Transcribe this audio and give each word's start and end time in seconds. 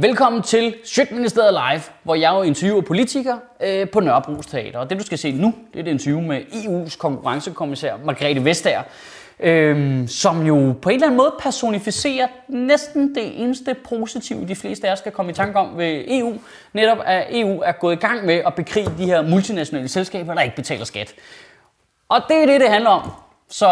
Velkommen 0.00 0.42
til 0.42 0.74
Sjøtministeriet 0.84 1.52
Live, 1.52 1.82
hvor 2.02 2.14
jeg 2.14 2.32
jo 2.32 2.42
interviewer 2.42 2.80
politikere 2.80 3.40
øh, 3.62 3.90
på 3.90 3.98
Nørrebro's 3.98 4.50
Teater. 4.50 4.78
Og 4.78 4.90
det 4.90 4.98
du 4.98 5.04
skal 5.04 5.18
se 5.18 5.32
nu, 5.32 5.54
det 5.72 5.78
er 5.78 5.84
et 5.84 5.90
interview 5.90 6.20
med 6.20 6.40
EU's 6.40 6.98
konkurrencekommissær 6.98 7.96
Margrethe 8.04 8.44
Vestager, 8.44 8.82
øh, 9.40 10.08
som 10.08 10.46
jo 10.46 10.74
på 10.82 10.88
en 10.88 10.94
eller 10.94 11.06
anden 11.06 11.16
måde 11.16 11.34
personificerer 11.40 12.26
næsten 12.48 13.14
det 13.14 13.42
eneste 13.42 13.74
positive, 13.74 14.48
de 14.48 14.56
fleste 14.56 14.88
af 14.88 14.92
os 14.92 14.98
skal 14.98 15.12
komme 15.12 15.32
i 15.32 15.34
tanke 15.34 15.58
om 15.58 15.78
ved 15.78 16.04
EU. 16.08 16.34
Netop 16.72 16.98
at 17.04 17.26
EU 17.30 17.60
er 17.60 17.72
gået 17.72 17.96
i 17.96 17.98
gang 17.98 18.26
med 18.26 18.42
at 18.46 18.54
bekrige 18.54 18.90
de 18.98 19.04
her 19.04 19.22
multinationale 19.22 19.88
selskaber, 19.88 20.34
der 20.34 20.40
ikke 20.40 20.56
betaler 20.56 20.84
skat. 20.84 21.14
Og 22.08 22.20
det 22.28 22.36
er 22.36 22.46
det, 22.46 22.60
det 22.60 22.68
handler 22.68 22.90
om. 22.90 23.10
Så 23.50 23.68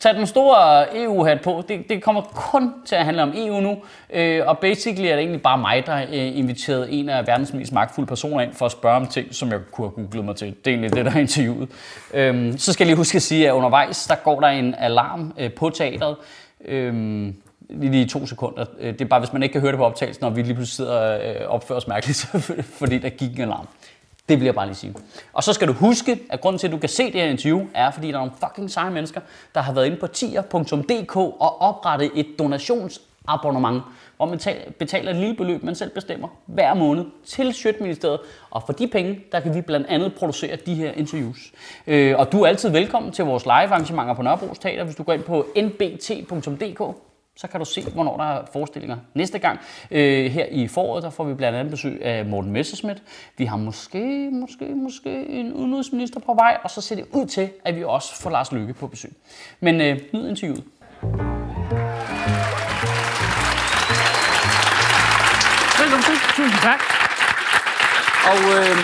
tag 0.00 0.14
den 0.14 0.26
store 0.26 0.86
EU-hat 0.96 1.40
på. 1.40 1.64
Det, 1.68 1.88
det 1.88 2.02
kommer 2.02 2.22
kun 2.22 2.72
til 2.86 2.94
at 2.94 3.04
handle 3.04 3.22
om 3.22 3.32
EU 3.36 3.60
nu. 3.60 3.76
Øh, 4.12 4.42
og 4.46 4.58
basically 4.58 5.06
er 5.06 5.12
det 5.12 5.18
egentlig 5.18 5.42
bare 5.42 5.58
mig, 5.58 5.86
der 5.86 5.96
øh, 5.96 6.38
inviterede 6.38 6.90
en 6.90 7.08
af 7.08 7.26
verdens 7.26 7.52
mest 7.52 7.72
magtfulde 7.72 8.08
personer 8.08 8.40
ind 8.40 8.54
for 8.54 8.66
at 8.66 8.72
spørge 8.72 8.96
om 8.96 9.06
ting, 9.06 9.34
som 9.34 9.50
jeg 9.50 9.60
kunne 9.72 9.90
have 9.96 10.06
googlet 10.06 10.24
mig 10.24 10.36
til. 10.36 10.48
Det 10.48 10.66
er 10.66 10.70
egentlig 10.70 10.96
det, 10.96 11.04
der 11.04 11.12
er 11.12 11.18
interviewet. 11.18 11.68
Øh, 12.14 12.58
så 12.58 12.72
skal 12.72 12.84
jeg 12.84 12.86
lige 12.86 12.96
huske 12.96 13.16
at 13.16 13.22
sige, 13.22 13.48
at 13.48 13.52
undervejs, 13.52 14.06
der 14.06 14.14
går 14.14 14.40
der 14.40 14.48
en 14.48 14.74
alarm 14.78 15.32
øh, 15.38 15.52
på 15.52 15.70
teateret. 15.70 16.16
Øh, 16.64 17.32
lige 17.70 18.02
i 18.02 18.08
to 18.08 18.26
sekunder. 18.26 18.64
Øh, 18.80 18.92
det 18.92 19.00
er 19.00 19.04
bare, 19.04 19.20
hvis 19.20 19.32
man 19.32 19.42
ikke 19.42 19.52
kan 19.52 19.60
høre 19.60 19.72
det 19.72 19.78
på 19.78 19.84
optagelsen, 19.84 20.24
når 20.24 20.30
vi 20.30 20.42
lige 20.42 20.54
pludselig 20.54 20.76
sidder 20.76 21.18
øh, 21.18 21.48
og 21.48 21.54
opfører 21.54 21.76
os 21.76 21.88
mærkeligt, 21.88 22.18
fordi 22.78 22.98
der 22.98 23.08
gik 23.08 23.30
en 23.30 23.40
alarm. 23.40 23.68
Det 24.30 24.38
vil 24.38 24.44
jeg 24.44 24.54
bare 24.54 24.66
lige 24.66 24.76
sige. 24.76 24.94
Og 25.32 25.44
så 25.44 25.52
skal 25.52 25.68
du 25.68 25.72
huske, 25.72 26.20
at 26.30 26.40
grunden 26.40 26.58
til, 26.58 26.66
at 26.66 26.72
du 26.72 26.78
kan 26.78 26.88
se 26.88 27.04
det 27.04 27.20
her 27.20 27.28
interview, 27.28 27.66
er, 27.74 27.90
fordi 27.90 28.08
der 28.08 28.14
er 28.14 28.18
nogle 28.18 28.32
fucking 28.40 28.70
seje 28.70 28.90
mennesker, 28.90 29.20
der 29.54 29.60
har 29.60 29.72
været 29.72 29.86
inde 29.86 29.96
på 29.96 30.06
tier.dk 30.06 31.16
og 31.16 31.62
oprettet 31.62 32.10
et 32.14 32.26
donationsabonnement, 32.38 33.82
hvor 34.16 34.26
man 34.26 34.40
betaler 34.78 35.10
et 35.10 35.16
lille 35.16 35.34
beløb, 35.34 35.62
man 35.62 35.74
selv 35.74 35.90
bestemmer 35.90 36.28
hver 36.46 36.74
måned 36.74 37.04
til 37.26 37.54
Sjøtministeriet. 37.54 38.20
Og 38.50 38.62
for 38.66 38.72
de 38.72 38.88
penge, 38.88 39.20
der 39.32 39.40
kan 39.40 39.54
vi 39.54 39.60
blandt 39.60 39.86
andet 39.86 40.14
producere 40.14 40.56
de 40.66 40.74
her 40.74 40.92
interviews. 40.92 41.52
Øh, 41.86 42.18
og 42.18 42.32
du 42.32 42.42
er 42.42 42.46
altid 42.46 42.68
velkommen 42.68 43.12
til 43.12 43.24
vores 43.24 43.44
live 43.44 43.52
arrangementer 43.52 44.14
på 44.14 44.22
Nørrebro 44.22 44.54
Teater, 44.54 44.84
hvis 44.84 44.96
du 44.96 45.02
går 45.02 45.12
ind 45.12 45.22
på 45.22 45.46
nbt.dk 45.56 46.96
så 47.40 47.48
kan 47.48 47.60
du 47.60 47.66
se, 47.66 47.82
hvornår 47.82 48.16
der 48.16 48.24
er 48.24 48.42
forestillinger 48.52 48.96
næste 49.14 49.38
gang. 49.38 49.60
Øh, 49.90 50.30
her 50.30 50.46
i 50.46 50.68
foråret, 50.68 51.02
der 51.02 51.10
får 51.10 51.24
vi 51.24 51.34
blandt 51.34 51.58
andet 51.58 51.70
besøg 51.70 52.04
af 52.04 52.26
Morten 52.26 52.52
Messerschmidt. 52.52 53.02
Vi 53.38 53.44
har 53.44 53.56
måske, 53.56 54.30
måske, 54.32 54.64
måske 54.64 55.26
en 55.26 55.52
udenrigsminister 55.52 56.20
på 56.20 56.34
vej, 56.34 56.56
og 56.64 56.70
så 56.70 56.80
ser 56.80 56.96
det 56.96 57.04
ud 57.12 57.26
til, 57.26 57.50
at 57.64 57.76
vi 57.76 57.84
også 57.84 58.22
får 58.22 58.30
Lars 58.30 58.52
Lykke 58.52 58.74
på 58.74 58.86
besøg. 58.86 59.12
Men 59.60 59.80
øh, 59.80 60.00
nyd 60.12 60.28
interviewet. 60.28 60.64
Velkommen 65.80 66.04
til. 66.08 66.16
Tusind 66.36 66.60
tak. 66.62 66.80
Og 68.30 68.38
øh, 68.56 68.76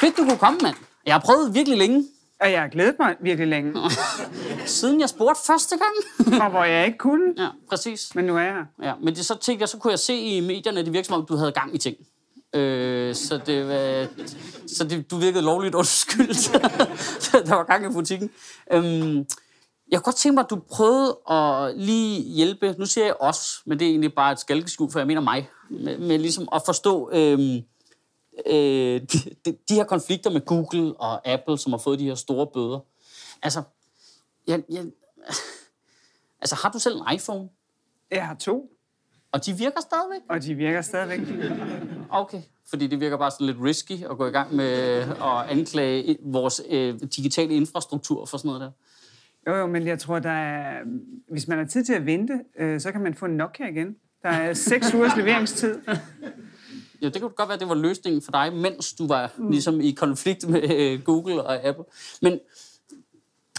fedt, 0.00 0.16
du 0.16 0.24
kunne 0.24 0.38
komme, 0.38 0.58
mand. 0.62 0.74
Jeg 1.06 1.14
har 1.14 1.20
prøvet 1.20 1.54
virkelig 1.54 1.78
længe. 1.78 2.04
Og 2.40 2.52
jeg 2.52 2.60
har 2.60 2.68
glædet 2.68 2.94
mig 2.98 3.14
virkelig 3.20 3.48
længe. 3.48 3.74
Siden 4.68 5.00
jeg 5.00 5.08
spurgte 5.08 5.40
første 5.46 5.76
gang. 5.76 5.94
og 6.42 6.50
hvor 6.50 6.64
jeg 6.64 6.86
ikke 6.86 6.98
kunne. 6.98 7.34
Ja, 7.36 7.48
præcis. 7.68 8.14
Men 8.14 8.24
nu 8.24 8.36
er 8.36 8.40
jeg 8.40 8.52
her. 8.52 8.88
Ja, 8.88 8.94
men 9.02 9.14
det, 9.14 9.26
så 9.26 9.34
tænkte 9.34 9.62
jeg, 9.62 9.68
så 9.68 9.78
kunne 9.78 9.90
jeg 9.90 9.98
se 9.98 10.16
i 10.16 10.40
medierne, 10.40 10.80
at 10.80 10.86
det 10.86 10.92
virkede 10.92 11.06
som 11.06 11.20
om, 11.20 11.26
du 11.26 11.36
havde 11.36 11.52
gang 11.52 11.74
i 11.74 11.78
ting. 11.78 11.96
Øh, 12.54 13.14
så 13.14 13.40
det, 13.46 13.68
var, 13.68 14.06
så 14.66 14.84
det, 14.84 15.10
du 15.10 15.16
virkede 15.16 15.44
lovligt 15.44 15.74
undskyldt. 15.74 16.52
der 17.48 17.54
var 17.54 17.64
gang 17.64 17.90
i 17.90 17.92
butikken. 17.92 18.30
Øhm, 18.72 19.26
jeg 19.90 19.98
kunne 19.98 20.02
godt 20.02 20.16
tænke 20.16 20.34
mig, 20.34 20.44
at 20.44 20.50
du 20.50 20.56
prøvede 20.70 21.18
at 21.30 21.78
lige 21.80 22.22
hjælpe, 22.22 22.74
nu 22.78 22.86
siger 22.86 23.04
jeg 23.04 23.14
os, 23.20 23.62
men 23.66 23.78
det 23.78 23.86
er 23.86 23.90
egentlig 23.90 24.14
bare 24.14 24.32
et 24.32 24.40
skalkeskjul, 24.40 24.90
for 24.92 24.98
jeg 24.98 25.06
mener 25.06 25.20
mig, 25.20 25.48
med, 25.70 25.98
med 25.98 26.18
ligesom 26.18 26.48
at 26.52 26.62
forstå 26.66 27.10
øh, 27.12 27.38
de, 28.46 29.00
de, 29.44 29.56
de 29.68 29.74
her 29.74 29.84
konflikter 29.84 30.30
med 30.30 30.40
Google 30.40 30.94
og 31.00 31.28
Apple, 31.28 31.58
som 31.58 31.72
har 31.72 31.78
fået 31.78 31.98
de 31.98 32.04
her 32.04 32.14
store 32.14 32.46
bøder. 32.46 32.78
Altså, 33.42 33.62
jeg, 34.48 34.62
jeg, 34.70 34.86
altså 36.42 36.56
har 36.62 36.70
du 36.70 36.78
selv 36.78 36.94
en 36.96 37.14
iPhone? 37.14 37.48
Jeg 38.10 38.26
har 38.26 38.34
to. 38.34 38.72
Og 39.32 39.46
de 39.46 39.52
virker 39.52 39.80
stadigvæk? 39.80 40.20
Og 40.28 40.42
de 40.42 40.54
virker 40.54 40.80
stadigvæk. 40.80 41.20
Okay, 42.10 42.42
fordi 42.70 42.86
det 42.86 43.00
virker 43.00 43.16
bare 43.16 43.30
sådan 43.30 43.46
lidt 43.46 43.58
risky 43.62 44.04
at 44.10 44.18
gå 44.18 44.26
i 44.26 44.30
gang 44.30 44.54
med 44.54 44.72
at 45.00 45.50
anklage 45.50 46.18
vores 46.22 46.62
øh, 46.68 47.00
digitale 47.16 47.54
infrastruktur 47.54 48.24
for 48.24 48.36
sådan 48.38 48.48
noget 48.48 48.60
der. 48.60 48.70
Jo, 49.46 49.56
jo, 49.56 49.66
men 49.66 49.86
jeg 49.86 49.98
tror, 49.98 50.18
der 50.18 50.30
er, 50.30 50.82
hvis 51.30 51.48
man 51.48 51.58
har 51.58 51.64
tid 51.64 51.84
til 51.84 51.92
at 51.92 52.06
vente, 52.06 52.40
øh, 52.58 52.80
så 52.80 52.92
kan 52.92 53.00
man 53.00 53.14
få 53.14 53.24
en 53.24 53.36
Nokia 53.36 53.66
igen. 53.68 53.96
Der 54.22 54.28
er 54.28 54.54
seks 54.54 54.86
ugers 54.94 55.16
leveringstid. 55.16 55.80
Ja, 57.02 57.08
det 57.08 57.20
kunne 57.20 57.30
godt 57.30 57.48
være, 57.48 57.54
at 57.54 57.60
det 57.60 57.68
var 57.68 57.74
løsningen 57.74 58.22
for 58.22 58.32
dig, 58.32 58.52
mens 58.52 58.92
du 58.92 59.06
var 59.06 59.32
mm. 59.38 59.50
ligesom 59.50 59.80
i 59.80 59.90
konflikt 59.90 60.48
med 60.48 60.70
øh, 60.70 61.02
Google 61.02 61.42
og 61.42 61.64
Apple. 61.64 61.84
Men 62.22 62.40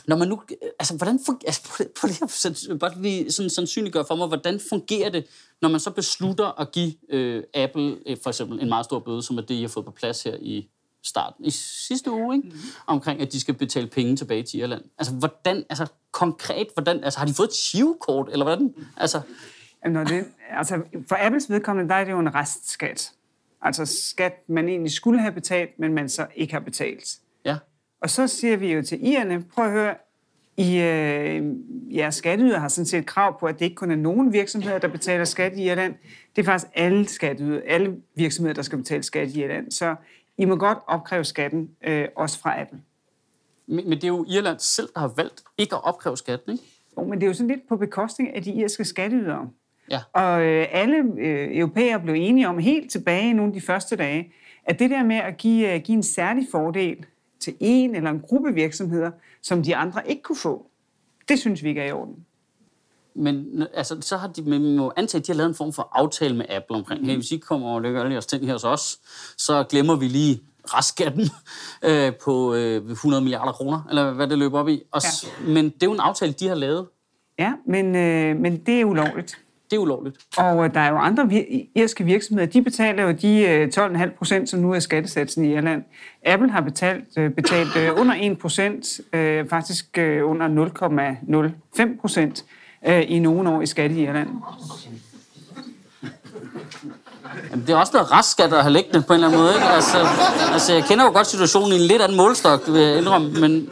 når 0.09 0.15
man 0.15 0.27
nu, 0.27 0.41
altså, 0.79 0.97
hvordan 0.97 1.19
fungerer, 1.25 1.47
altså, 1.47 1.89
på 2.01 2.07
det 2.07 2.19
her, 2.19 2.77
bare 2.77 3.01
lige 3.01 3.31
sådan 3.31 3.49
sandsynliggør 3.49 4.03
for 4.03 4.15
mig, 4.15 4.27
hvordan 4.27 4.59
fungerer 4.69 5.09
det, 5.09 5.25
når 5.61 5.69
man 5.69 5.79
så 5.79 5.91
beslutter 5.91 6.61
at 6.61 6.71
give 6.71 6.93
øh, 7.09 7.43
Apple 7.53 7.97
øh, 8.05 8.17
for 8.23 8.29
eksempel 8.29 8.61
en 8.61 8.69
meget 8.69 8.85
stor 8.85 8.99
bøde, 8.99 9.23
som 9.23 9.37
er 9.37 9.41
det, 9.41 9.55
I 9.55 9.61
har 9.61 9.67
fået 9.67 9.85
på 9.85 9.91
plads 9.91 10.23
her 10.23 10.35
i 10.41 10.69
starten, 11.03 11.45
i 11.45 11.49
sidste 11.89 12.11
uge, 12.11 12.35
ikke? 12.35 12.49
Mm. 12.49 12.55
omkring, 12.87 13.21
at 13.21 13.31
de 13.31 13.39
skal 13.39 13.53
betale 13.53 13.87
penge 13.87 14.15
tilbage 14.15 14.43
til 14.43 14.59
Irland. 14.59 14.81
Altså, 14.97 15.13
hvordan, 15.13 15.63
altså, 15.69 15.87
konkret, 16.11 16.67
hvordan, 16.73 17.03
altså, 17.03 17.19
har 17.19 17.25
de 17.25 17.33
fået 17.33 17.47
et 17.47 17.53
shivkort, 17.53 18.29
eller 18.31 18.45
hvordan? 18.45 18.73
Altså, 18.97 19.21
Når 19.85 20.03
det, 20.03 20.25
altså, 20.49 20.81
for 21.07 21.25
Apples 21.25 21.49
vedkommende, 21.49 21.89
der 21.89 21.95
er 21.95 22.03
det 22.03 22.11
jo 22.11 22.19
en 22.19 22.35
restskat. 22.35 23.11
Altså 23.61 23.85
skat, 23.85 24.33
man 24.49 24.69
egentlig 24.69 24.91
skulle 24.91 25.19
have 25.19 25.31
betalt, 25.31 25.79
men 25.79 25.93
man 25.93 26.09
så 26.09 26.27
ikke 26.35 26.53
har 26.53 26.59
betalt. 26.59 27.19
Ja. 28.01 28.05
Og 28.05 28.09
så 28.09 28.27
siger 28.27 28.57
vi 28.57 28.73
jo 28.73 28.81
til 28.81 29.07
irerne, 29.07 29.43
prøv 29.53 29.65
at 29.65 29.71
høre, 29.71 29.95
i 30.57 30.81
øh, 30.81 31.55
jeres 31.95 32.15
skatteyder 32.15 32.59
har 32.59 32.67
sådan 32.67 32.85
set 32.85 33.05
krav 33.05 33.39
på, 33.39 33.45
at 33.45 33.59
det 33.59 33.65
ikke 33.65 33.75
kun 33.75 33.91
er 33.91 33.95
nogen 33.95 34.33
virksomheder, 34.33 34.79
der 34.79 34.87
betaler 34.87 35.25
skat 35.25 35.57
i 35.57 35.63
Irland. 35.63 35.95
Det 36.35 36.41
er 36.41 36.45
faktisk 36.45 36.71
alle 36.75 37.07
skatteyder, 37.07 37.61
alle 37.67 37.97
virksomheder, 38.15 38.53
der 38.53 38.61
skal 38.61 38.77
betale 38.77 39.03
skat 39.03 39.29
i 39.29 39.43
Irland. 39.43 39.71
Så 39.71 39.95
I 40.37 40.45
må 40.45 40.55
godt 40.55 40.77
opkræve 40.87 41.23
skatten, 41.23 41.69
øh, 41.87 42.07
også 42.15 42.39
fra 42.39 42.61
Apple. 42.61 42.79
Men, 43.67 43.89
men 43.89 43.91
det 43.97 44.03
er 44.03 44.07
jo 44.07 44.25
Irland 44.29 44.59
selv, 44.59 44.89
der 44.93 44.99
har 44.99 45.13
valgt 45.15 45.43
ikke 45.57 45.75
at 45.75 45.83
opkræve 45.83 46.17
skatten, 46.17 46.51
ikke? 46.51 46.63
Jo, 46.97 47.03
men 47.03 47.13
det 47.13 47.23
er 47.23 47.27
jo 47.27 47.33
sådan 47.33 47.47
lidt 47.47 47.67
på 47.69 47.77
bekostning 47.77 48.35
af 48.35 48.43
de 48.43 48.51
irske 48.51 48.85
skatteydere. 48.85 49.49
Ja. 49.91 49.99
Og 50.13 50.41
øh, 50.41 50.67
alle 50.71 50.97
øh, 51.19 51.57
europæere 51.57 51.99
blev 51.99 52.15
enige 52.17 52.47
om 52.47 52.57
helt 52.57 52.91
tilbage 52.91 53.29
i 53.29 53.33
nogle 53.33 53.49
af 53.49 53.53
de 53.53 53.61
første 53.61 53.95
dage, 53.95 54.33
at 54.65 54.79
det 54.79 54.89
der 54.89 55.03
med 55.03 55.15
at 55.15 55.37
give, 55.37 55.73
øh, 55.73 55.81
give 55.81 55.95
en 55.95 56.03
særlig 56.03 56.47
fordel 56.51 57.05
til 57.39 57.55
en 57.59 57.95
eller 57.95 58.09
en 58.09 58.19
gruppe 58.19 58.53
virksomheder, 58.53 59.11
som 59.41 59.63
de 59.63 59.75
andre 59.75 60.09
ikke 60.09 60.21
kunne 60.21 60.35
få, 60.35 60.65
det 61.29 61.39
synes 61.39 61.63
vi 61.63 61.69
ikke 61.69 61.81
er 61.81 61.87
i 61.87 61.91
orden. 61.91 62.25
Men 63.15 63.63
altså, 63.73 63.97
så 64.01 64.17
har 64.17 64.27
de, 64.27 64.41
man 64.41 64.75
må 64.75 64.91
antage, 64.97 65.19
at 65.19 65.27
de 65.27 65.31
har 65.31 65.37
lavet 65.37 65.49
en 65.49 65.55
form 65.55 65.73
for 65.73 65.89
aftale 65.91 66.35
med 66.35 66.45
Apple 66.49 66.75
omkring, 66.75 67.05
hey, 67.05 67.15
hvis 67.15 67.31
I 67.31 67.37
kommer 67.37 67.69
og 67.69 67.81
lægger 67.81 68.01
alle 68.01 68.11
jeres 68.11 68.25
ting 68.25 68.45
her 68.45 68.53
hos 68.53 68.63
os, 68.63 68.99
så 69.37 69.63
glemmer 69.63 69.95
vi 69.95 70.07
lige 70.07 70.41
restskatten 70.65 71.29
øh, 71.89 72.13
på 72.23 72.53
øh, 72.53 72.91
100 72.91 73.23
milliarder 73.23 73.51
kroner, 73.51 73.81
eller 73.89 74.13
hvad 74.13 74.27
det 74.27 74.37
løber 74.37 74.59
op 74.59 74.67
i. 74.67 74.81
Og, 74.91 75.01
ja. 75.03 75.47
Men 75.47 75.65
det 75.65 75.83
er 75.83 75.87
jo 75.87 75.93
en 75.93 75.99
aftale, 75.99 76.33
de 76.33 76.47
har 76.47 76.55
lavet. 76.55 76.87
Ja, 77.39 77.53
men, 77.65 77.95
øh, 77.95 78.37
men 78.37 78.65
det 78.65 78.81
er 78.81 78.85
ulovligt. 78.85 79.37
Det 79.69 79.75
er 79.75 79.79
ulovligt. 79.79 80.17
Og 80.37 80.65
øh, 80.65 80.73
der 80.73 80.79
er 80.79 80.89
jo 80.89 80.97
andre 80.97 81.23
vir- 81.23 81.71
irske 81.75 82.03
virksomheder, 82.03 82.47
de 82.47 82.61
betaler 82.61 83.03
jo 83.03 83.11
de 83.11 83.41
øh, 83.47 83.69
12,5 83.77 84.17
procent, 84.17 84.49
som 84.49 84.59
nu 84.59 84.73
er 84.73 84.79
skattesatsen 84.79 85.45
i 85.45 85.53
Irland. 85.53 85.83
Apple 86.25 86.51
har 86.51 86.61
betalt, 86.61 87.03
øh, 87.17 87.29
betalt 87.31 87.75
øh, 87.75 87.99
under 87.99 88.15
1 88.21 88.37
procent, 88.39 89.01
øh, 89.13 89.49
faktisk 89.49 89.97
øh, 89.97 90.29
under 90.29 90.47
0,05 91.79 92.01
procent 92.01 92.45
øh, 92.87 93.03
i 93.07 93.19
nogle 93.19 93.49
år 93.49 93.61
i 93.61 93.65
skat 93.65 93.91
i 93.91 94.03
Irland. 94.03 94.29
Jamen, 97.51 97.65
det 97.67 97.73
er 97.73 97.77
også 97.77 97.93
noget 97.93 98.11
restskat 98.11 98.53
at 98.53 98.61
have 98.61 98.73
liggende 98.73 99.01
på 99.01 99.13
en 99.13 99.17
eller 99.17 99.27
anden 99.27 99.41
måde. 99.41 99.53
Ikke? 99.55 99.65
Altså, 99.67 99.97
altså, 100.53 100.73
jeg 100.73 100.83
kender 100.83 101.05
jo 101.05 101.11
godt 101.11 101.27
situationen 101.27 101.71
i 101.71 101.75
en 101.75 101.81
lidt 101.81 102.01
anden 102.01 102.17
målstok, 102.17 102.67
vil 102.67 102.81
jeg 102.81 102.97
indrømme, 102.97 103.31
men 103.41 103.69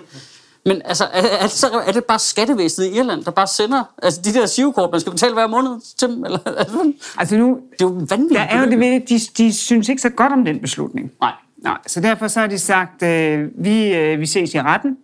men 0.67 0.81
altså, 0.85 1.03
er, 1.03 1.21
er, 1.39 1.41
det 1.41 1.51
så, 1.51 1.67
er 1.87 1.91
det 1.91 2.03
bare 2.03 2.19
skattevæsenet 2.19 2.87
i 2.87 2.97
Irland, 2.97 3.23
der 3.23 3.31
bare 3.31 3.47
sender 3.47 3.83
altså, 4.03 4.21
de 4.21 4.33
der 4.33 4.45
sivkort, 4.45 4.91
man 4.91 4.99
skal 5.01 5.11
betale 5.11 5.33
hver 5.33 5.47
måned 5.47 5.95
til 5.97 6.07
dem? 6.07 6.25
Eller, 6.25 6.39
altså, 6.45 6.93
Altså 7.17 7.37
nu, 7.37 7.59
det 7.71 7.81
er 7.81 7.85
jo 7.85 8.05
vanvittigt. 8.09 8.39
der 8.39 8.39
er 8.39 8.63
jo 8.63 8.69
det 8.69 8.79
ved 8.79 8.91
det, 8.91 9.09
de, 9.09 9.19
de 9.43 9.53
synes 9.53 9.89
ikke 9.89 10.01
så 10.01 10.09
godt 10.09 10.33
om 10.33 10.45
den 10.45 10.59
beslutning. 10.59 11.11
Nej. 11.21 11.31
Nej, 11.57 11.77
så 11.87 12.01
derfor 12.01 12.27
så 12.27 12.39
har 12.39 12.47
de 12.47 12.59
sagt, 12.59 13.03
øh, 13.03 13.49
vi, 13.55 13.93
øh, 13.95 14.19
vi 14.19 14.25
ses 14.25 14.53
i 14.53 14.61
retten. 14.61 14.97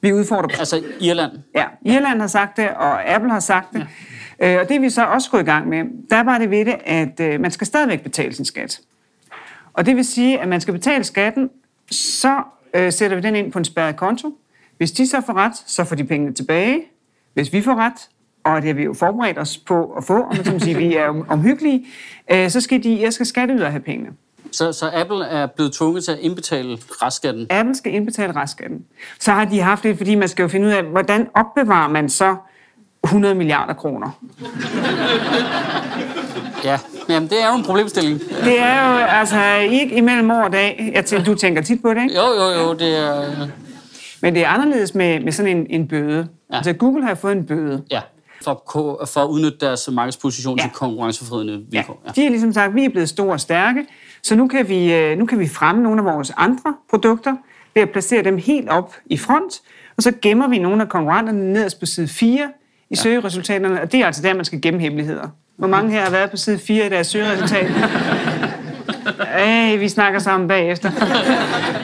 Vi 0.00 0.12
udfordrer... 0.12 0.58
Altså 0.58 0.82
Irland. 1.00 1.32
Ja, 1.54 1.64
Irland 1.82 2.20
har 2.20 2.26
sagt 2.26 2.56
det, 2.56 2.68
og 2.70 3.08
Apple 3.14 3.30
har 3.30 3.40
sagt 3.40 3.72
det. 3.72 3.86
Ja. 4.40 4.54
Øh, 4.54 4.60
og 4.60 4.68
det 4.68 4.76
er 4.76 4.80
vi 4.80 4.90
så 4.90 5.04
også 5.04 5.30
gået 5.30 5.40
i 5.40 5.44
gang 5.44 5.68
med. 5.68 5.84
Der 6.10 6.16
er 6.16 6.22
bare 6.22 6.38
det 6.38 6.50
ved 6.50 6.64
det, 6.64 6.76
at 6.84 7.20
øh, 7.20 7.40
man 7.40 7.50
skal 7.50 7.66
stadigvæk 7.66 8.02
betale 8.02 8.34
sin 8.34 8.44
skat. 8.44 8.80
Og 9.72 9.86
det 9.86 9.96
vil 9.96 10.04
sige, 10.04 10.40
at 10.40 10.48
man 10.48 10.60
skal 10.60 10.72
betale 10.74 11.04
skatten, 11.04 11.50
så 11.90 12.42
øh, 12.74 12.92
sætter 12.92 13.16
vi 13.16 13.22
den 13.22 13.36
ind 13.36 13.52
på 13.52 13.58
en 13.58 13.64
spærret 13.64 13.96
konto. 13.96 14.38
Hvis 14.76 14.92
de 14.92 15.06
så 15.06 15.22
får 15.26 15.32
ret, 15.32 15.52
så 15.66 15.84
får 15.84 15.96
de 15.96 16.04
pengene 16.04 16.34
tilbage. 16.34 16.80
Hvis 17.34 17.52
vi 17.52 17.62
får 17.62 17.74
ret, 17.74 18.08
og 18.44 18.62
det 18.62 18.66
har 18.66 18.74
vi 18.74 18.84
jo 18.84 18.94
forberedt 18.94 19.38
os 19.38 19.58
på 19.58 19.84
at 19.84 20.04
få, 20.04 20.22
om 20.22 20.36
man 20.46 20.60
sige, 20.60 20.76
vi 20.76 20.94
er 20.94 21.24
omhyggelige, 21.28 21.86
øh, 22.32 22.50
så 22.50 22.60
skal 22.60 22.82
de, 22.82 23.00
jeg 23.00 23.12
skal 23.12 23.26
skatteyder 23.26 23.68
have 23.68 23.82
pengene. 23.82 24.10
Så, 24.52 24.72
så 24.72 24.90
Apple 24.94 25.26
er 25.26 25.46
blevet 25.46 25.72
tvunget 25.72 26.04
til 26.04 26.12
at 26.12 26.18
indbetale 26.18 26.78
restskatten? 27.02 27.46
Apple 27.50 27.74
skal 27.74 27.94
indbetale 27.94 28.36
restskatten. 28.36 28.84
Så 29.20 29.32
har 29.32 29.44
de 29.44 29.60
haft 29.60 29.82
det, 29.82 29.96
fordi 29.96 30.14
man 30.14 30.28
skal 30.28 30.42
jo 30.42 30.48
finde 30.48 30.66
ud 30.66 30.72
af, 30.72 30.82
hvordan 30.82 31.28
opbevarer 31.34 31.88
man 31.88 32.08
så 32.08 32.36
100 33.04 33.34
milliarder 33.34 33.74
kroner. 33.74 34.10
Ja, 36.64 36.78
Jamen, 37.08 37.28
det 37.28 37.42
er 37.42 37.48
jo 37.48 37.54
en 37.54 37.64
problemstilling. 37.64 38.20
Det 38.44 38.60
er 38.60 38.90
jo 38.90 39.04
altså 39.04 39.54
ikke 39.70 39.96
imellem 39.96 40.30
år 40.30 40.42
og 40.42 40.52
dag. 40.52 40.92
Jeg 40.94 41.04
tænker, 41.04 41.24
du 41.24 41.34
tænker 41.34 41.62
tit 41.62 41.82
på 41.82 41.94
det, 41.94 42.02
ikke? 42.02 42.14
Jo, 42.14 42.22
jo, 42.22 42.62
jo, 42.62 42.74
det 42.74 42.98
er... 42.98 43.48
Men 44.26 44.34
det 44.34 44.44
er 44.44 44.48
anderledes 44.48 44.94
med, 44.94 45.20
med 45.20 45.32
sådan 45.32 45.56
en, 45.56 45.66
en 45.70 45.88
bøde. 45.88 46.28
Ja. 46.50 46.56
Altså 46.56 46.72
Google 46.72 47.04
har 47.04 47.14
fået 47.14 47.32
en 47.32 47.46
bøde. 47.46 47.82
Ja, 47.90 48.00
for, 48.42 48.62
for 49.12 49.20
at 49.20 49.28
udnytte 49.28 49.58
deres 49.60 49.88
markedsposition 49.92 50.58
ja. 50.58 50.62
til 50.62 50.72
konkurrenceforvridende 50.72 51.64
vilkår. 51.70 52.02
Ja. 52.06 52.12
De 52.12 52.22
har 52.22 52.30
ligesom 52.30 52.52
sagt, 52.52 52.68
at 52.68 52.74
vi 52.74 52.84
er 52.84 52.88
blevet 52.88 53.08
store 53.08 53.32
og 53.32 53.40
stærke, 53.40 53.86
så 54.22 54.34
nu 54.34 54.48
kan, 54.48 54.68
vi, 54.68 54.94
øh, 54.94 55.18
nu 55.18 55.26
kan 55.26 55.38
vi 55.38 55.48
fremme 55.48 55.82
nogle 55.82 56.00
af 56.00 56.14
vores 56.14 56.32
andre 56.36 56.74
produkter 56.90 57.36
ved 57.74 57.82
at 57.82 57.90
placere 57.90 58.24
dem 58.24 58.38
helt 58.38 58.68
op 58.68 58.94
i 59.06 59.16
front, 59.16 59.60
og 59.96 60.02
så 60.02 60.12
gemmer 60.22 60.48
vi 60.48 60.58
nogle 60.58 60.82
af 60.82 60.88
konkurrenterne 60.88 61.52
nederst 61.52 61.80
på 61.80 61.86
side 61.86 62.08
4 62.08 62.38
i 62.38 62.40
ja. 62.90 62.94
søgeresultaterne, 62.94 63.82
og 63.82 63.92
det 63.92 64.00
er 64.00 64.06
altså 64.06 64.22
der, 64.22 64.34
man 64.34 64.44
skal 64.44 64.60
gemme 64.60 64.80
hemmeligheder. 64.80 65.28
Hvor 65.56 65.68
mange 65.68 65.90
her 65.90 66.00
har 66.00 66.10
været 66.10 66.30
på 66.30 66.36
side 66.36 66.58
4 66.58 66.86
i 66.86 66.88
deres 66.88 67.06
søgeresultat? 67.06 67.66
Ej, 69.20 69.76
vi 69.76 69.88
snakker 69.88 70.18
sammen 70.18 70.48
bagefter. 70.48 70.90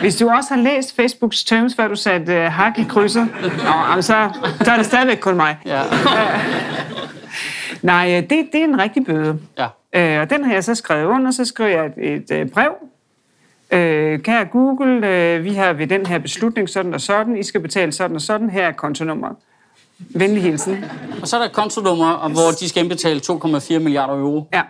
Hvis 0.01 0.17
du 0.17 0.31
også 0.31 0.55
har 0.55 0.61
læst 0.61 0.97
Facebooks 0.97 1.45
terms, 1.45 1.77
før 1.77 1.89
du 1.89 1.97
satte 1.97 2.33
uh, 2.33 2.45
hak 2.45 2.79
i 2.79 2.85
krydset, 2.89 3.29
nå, 3.43 4.03
så, 4.03 4.29
så 4.65 4.71
er 4.71 4.77
det 4.77 4.87
stadigvæk 4.87 5.19
kun 5.19 5.37
mig. 5.37 5.57
Ja. 5.67 5.83
Nej, 7.83 8.09
øh, 8.17 8.31
det, 8.31 8.49
det 8.53 8.61
er 8.61 8.65
en 8.65 8.81
rigtig 8.81 9.05
bøde. 9.05 9.39
Ja. 9.59 9.67
Øh, 9.93 10.21
og 10.21 10.31
den 10.31 10.45
har 10.45 10.53
jeg 10.53 10.65
så 10.65 10.75
skrevet 10.75 11.05
under, 11.05 11.31
så 11.31 11.45
skriver 11.45 11.71
jeg 11.71 11.93
et, 11.99 12.31
et 12.31 12.53
brev. 12.53 12.73
Øh, 13.73 14.19
kære 14.19 14.45
Google, 14.45 15.09
øh, 15.09 15.45
vi 15.45 15.55
har 15.55 15.73
ved 15.73 15.87
den 15.87 16.07
her 16.07 16.19
beslutning 16.19 16.69
sådan 16.69 16.95
og 16.95 17.01
sådan, 17.01 17.37
I 17.37 17.43
skal 17.43 17.61
betale 17.61 17.93
sådan 17.93 18.17
og 18.17 18.23
sådan, 18.23 18.51
her 18.51 18.67
er 18.67 18.73
kontonummeret. 18.73 19.37
Venlig 19.99 20.43
hilsen. 20.43 20.85
Og 21.23 21.29
så 21.29 21.37
er 21.37 21.41
der 21.41 21.49
kontonummer, 21.49 22.29
hvor 22.29 22.51
de 22.61 22.69
skal 22.69 22.83
indbetale 22.83 23.21
2,4 23.31 23.79
milliarder 23.79 24.15
euro. 24.15 24.49
Ja. 24.53 24.63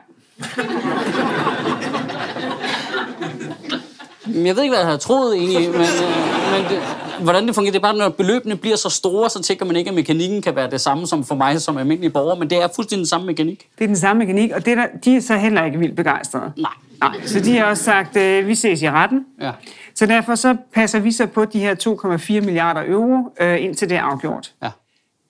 Jeg 4.35 4.57
ved 4.57 4.63
ikke, 4.63 4.73
hvad 4.73 4.79
jeg 4.79 4.87
havde 4.87 4.99
troet 4.99 5.37
egentlig, 5.37 5.71
men, 5.71 5.81
øh, 5.81 6.53
men 6.53 6.71
det, 6.71 6.79
hvordan 7.23 7.47
det 7.47 7.55
fungerer, 7.55 7.73
det 7.73 7.79
er 7.79 7.83
bare, 7.83 7.97
når 7.97 8.09
beløbene 8.09 8.57
bliver 8.57 8.77
så 8.77 8.89
store, 8.89 9.31
så 9.31 9.43
tænker 9.43 9.67
man 9.67 9.77
ikke, 9.77 9.89
at 9.89 9.95
mekanikken 9.95 10.43
kan 10.43 10.57
være 10.57 10.71
det 10.71 10.81
samme 10.81 11.07
som 11.07 11.25
for 11.25 11.35
mig 11.35 11.61
som 11.61 11.79
almindelig 11.79 12.13
borger, 12.13 12.35
men 12.35 12.51
det 12.51 12.59
er 12.59 12.69
fuldstændig 12.75 12.99
den 12.99 13.07
samme 13.07 13.27
mekanik. 13.27 13.69
Det 13.79 13.85
er 13.85 13.89
den 13.89 13.97
samme 13.97 14.21
mekanik, 14.21 14.51
og 14.53 14.67
det 14.67 14.77
der, 14.77 14.87
de 15.05 15.17
er 15.17 15.21
så 15.21 15.37
heller 15.37 15.65
ikke 15.65 15.79
vildt 15.79 15.97
begejstrede. 15.97 16.53
Nej. 16.57 16.71
Nej, 17.01 17.27
så 17.27 17.41
de 17.41 17.57
har 17.57 17.65
også 17.65 17.85
sagt, 17.85 18.17
øh, 18.17 18.47
vi 18.47 18.55
ses 18.55 18.83
i 18.83 18.91
retten. 18.91 19.27
Ja. 19.41 19.51
Så 19.95 20.07
derfor 20.07 20.35
så 20.35 20.57
passer 20.75 20.99
vi 20.99 21.13
så 21.13 21.27
på 21.27 21.45
de 21.45 21.59
her 21.61 21.75
2,4 21.75 22.41
milliarder 22.41 22.83
euro, 22.87 23.35
øh, 23.41 23.65
indtil 23.65 23.89
det 23.89 23.97
er 23.97 24.03
afgjort. 24.03 24.53
Ja. 24.63 24.71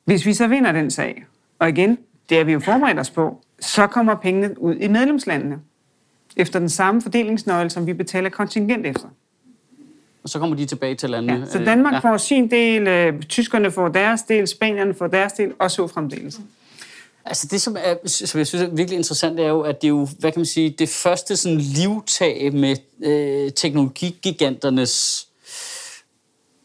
Hvis 0.05 0.27
vi 0.27 0.35
så 0.35 0.47
vinder 0.47 0.73
den 0.73 0.91
sag, 0.91 1.25
og 1.59 1.69
igen, 1.69 1.99
det 2.29 2.41
er 2.41 2.45
vi 2.45 2.53
jo 2.53 2.61
forberedt 2.61 2.99
os 2.99 3.11
på, 3.11 3.41
så 3.61 3.87
kommer 3.87 4.15
pengene 4.15 4.63
ud 4.63 4.75
i 4.75 4.89
medlemslandene. 4.89 5.59
Efter 6.37 6.59
den 6.59 6.69
samme 6.69 7.03
fordelingsnøgle, 7.03 7.71
som 7.71 7.87
vi 7.87 7.93
betaler 7.93 8.31
kontingent 8.31 8.87
efter. 8.87 9.09
Og 10.23 10.29
så 10.29 10.39
kommer 10.39 10.57
de 10.57 10.67
tilbage 10.67 10.95
til 10.95 11.11
landet. 11.11 11.41
Ja, 11.41 11.47
så 11.47 11.59
Danmark 11.59 11.95
ja. 11.95 11.99
får 11.99 12.17
sin 12.17 12.51
del, 12.51 12.87
øh, 12.87 13.23
tyskerne 13.23 13.71
får 13.71 13.89
deres 13.89 14.23
del, 14.23 14.49
spanierne 14.49 14.95
får 14.95 15.07
deres 15.07 15.33
del, 15.33 15.53
og 15.59 15.71
så 15.71 15.87
fremdeles. 15.87 16.41
Altså 17.25 17.49
det, 17.51 17.63
som, 17.63 17.77
er, 17.79 18.09
som 18.09 18.39
jeg 18.39 18.47
synes 18.47 18.63
er 18.63 18.69
virkelig 18.69 18.97
interessant, 18.97 19.41
er 19.41 19.49
jo, 19.49 19.61
at 19.61 19.83
det 19.83 19.87
er 19.87 19.89
jo, 19.89 20.09
hvad 20.19 20.33
kan 20.33 20.39
man 20.39 20.47
sige, 20.47 20.71
det 20.71 20.89
første 20.89 21.37
sådan 21.37 21.59
livtag 21.59 22.55
med 22.55 22.77
øh, 23.03 23.53
teknologigiganternes 23.53 25.27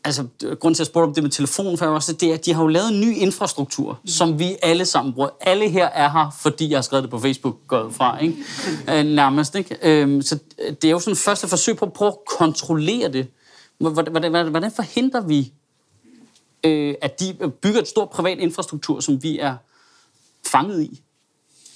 altså, 0.07 0.27
grund 0.59 0.75
til 0.75 0.83
at 0.83 0.87
spørge 0.87 1.07
om 1.07 1.13
det 1.13 1.23
med 1.23 1.31
telefonen, 1.31 1.77
for 1.77 1.85
også, 1.85 2.13
det 2.13 2.29
er, 2.29 2.33
at 2.33 2.45
de 2.45 2.53
har 2.53 2.61
jo 2.61 2.67
lavet 2.67 2.89
en 2.89 3.01
ny 3.01 3.15
infrastruktur, 3.15 3.99
mm. 4.03 4.07
som 4.07 4.39
vi 4.39 4.55
alle 4.63 4.85
sammen 4.85 5.13
bruger. 5.13 5.29
Alle 5.41 5.69
her 5.69 5.85
er 5.85 6.09
her, 6.09 6.37
fordi 6.39 6.69
jeg 6.69 6.77
har 6.77 6.81
skrevet 6.81 7.03
det 7.03 7.11
på 7.11 7.19
Facebook, 7.19 7.55
gået 7.67 7.93
fra, 7.93 8.19
ikke? 8.19 8.35
Øh, 8.93 9.05
nærmest. 9.05 9.55
Ikke? 9.55 9.77
Øh, 9.83 10.23
så 10.23 10.39
det 10.81 10.83
er 10.83 10.91
jo 10.91 10.99
sådan 10.99 11.11
et 11.11 11.17
første 11.17 11.47
forsøg 11.47 11.77
på 11.77 11.85
at 11.85 11.93
prøve 11.93 12.09
at 12.09 12.17
kontrollere 12.37 13.11
det. 13.11 13.27
Hvordan 13.77 14.71
forhindrer 14.71 15.21
vi, 15.21 15.53
øh, 16.63 16.95
at 17.01 17.19
de 17.19 17.51
bygger 17.61 17.81
et 17.81 17.87
stort 17.87 18.09
privat 18.09 18.37
infrastruktur, 18.39 18.99
som 18.99 19.23
vi 19.23 19.39
er 19.39 19.55
fanget 20.47 20.83
i? 20.83 21.01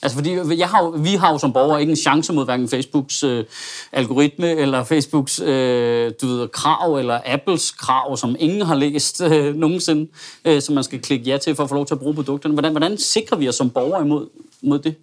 Altså 0.04 0.18
fordi 0.18 0.60
jeg 0.60 0.68
har, 0.68 0.98
vi 0.98 1.10
har 1.10 1.32
jo 1.32 1.38
som 1.38 1.54
borgere 1.54 1.82
ikke 1.82 1.92
en 1.92 1.98
chance 1.98 2.34
mod 2.34 2.46
hverken 2.46 2.68
Facebooks 2.68 3.24
øh, 3.24 3.46
algoritme, 3.92 4.50
eller 4.50 4.84
Facebooks 4.84 5.40
øh, 5.40 6.12
du 6.22 6.28
ved, 6.28 6.48
krav, 6.48 6.96
eller 6.96 7.20
Apples 7.26 7.72
krav, 7.72 8.18
som 8.18 8.36
ingen 8.40 8.62
har 8.62 8.76
læst 8.76 9.22
øh, 9.22 9.56
nogensinde, 9.56 10.12
øh, 10.46 10.62
som 10.62 10.76
man 10.76 10.84
skal 10.84 11.02
klikke 11.02 11.26
ja 11.26 11.38
til 11.38 11.56
for 11.56 11.64
at 11.64 11.70
få 11.70 11.76
lov 11.76 11.86
til 11.86 11.94
at 11.94 12.00
bruge 12.00 12.16
produkterne. 12.16 12.54
Hvordan, 12.56 12.72
hvordan 12.72 12.98
sikrer 12.98 13.38
vi 13.38 13.48
os 13.48 13.56
som 13.56 13.70
borgere 13.70 14.06
imod, 14.06 14.28
mod 14.64 14.80
det? 14.80 14.96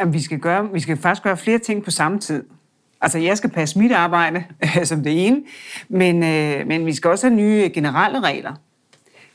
Jamen, 0.00 0.14
vi, 0.14 0.22
skal 0.22 0.38
gøre, 0.38 0.72
vi 0.72 0.80
skal 0.80 0.96
faktisk 0.96 1.22
gøre 1.22 1.36
flere 1.36 1.58
ting 1.58 1.84
på 1.84 1.90
samme 1.90 2.18
tid. 2.18 2.42
Altså, 3.00 3.18
jeg 3.18 3.36
skal 3.36 3.50
passe 3.50 3.78
mit 3.78 3.92
arbejde 3.92 4.44
som 4.84 5.02
det 5.02 5.26
ene, 5.26 5.42
men, 5.88 6.22
øh, 6.22 6.66
men 6.66 6.86
vi 6.86 6.94
skal 6.94 7.10
også 7.10 7.26
have 7.26 7.36
nye 7.36 7.70
generelle 7.74 8.20
regler. 8.20 8.52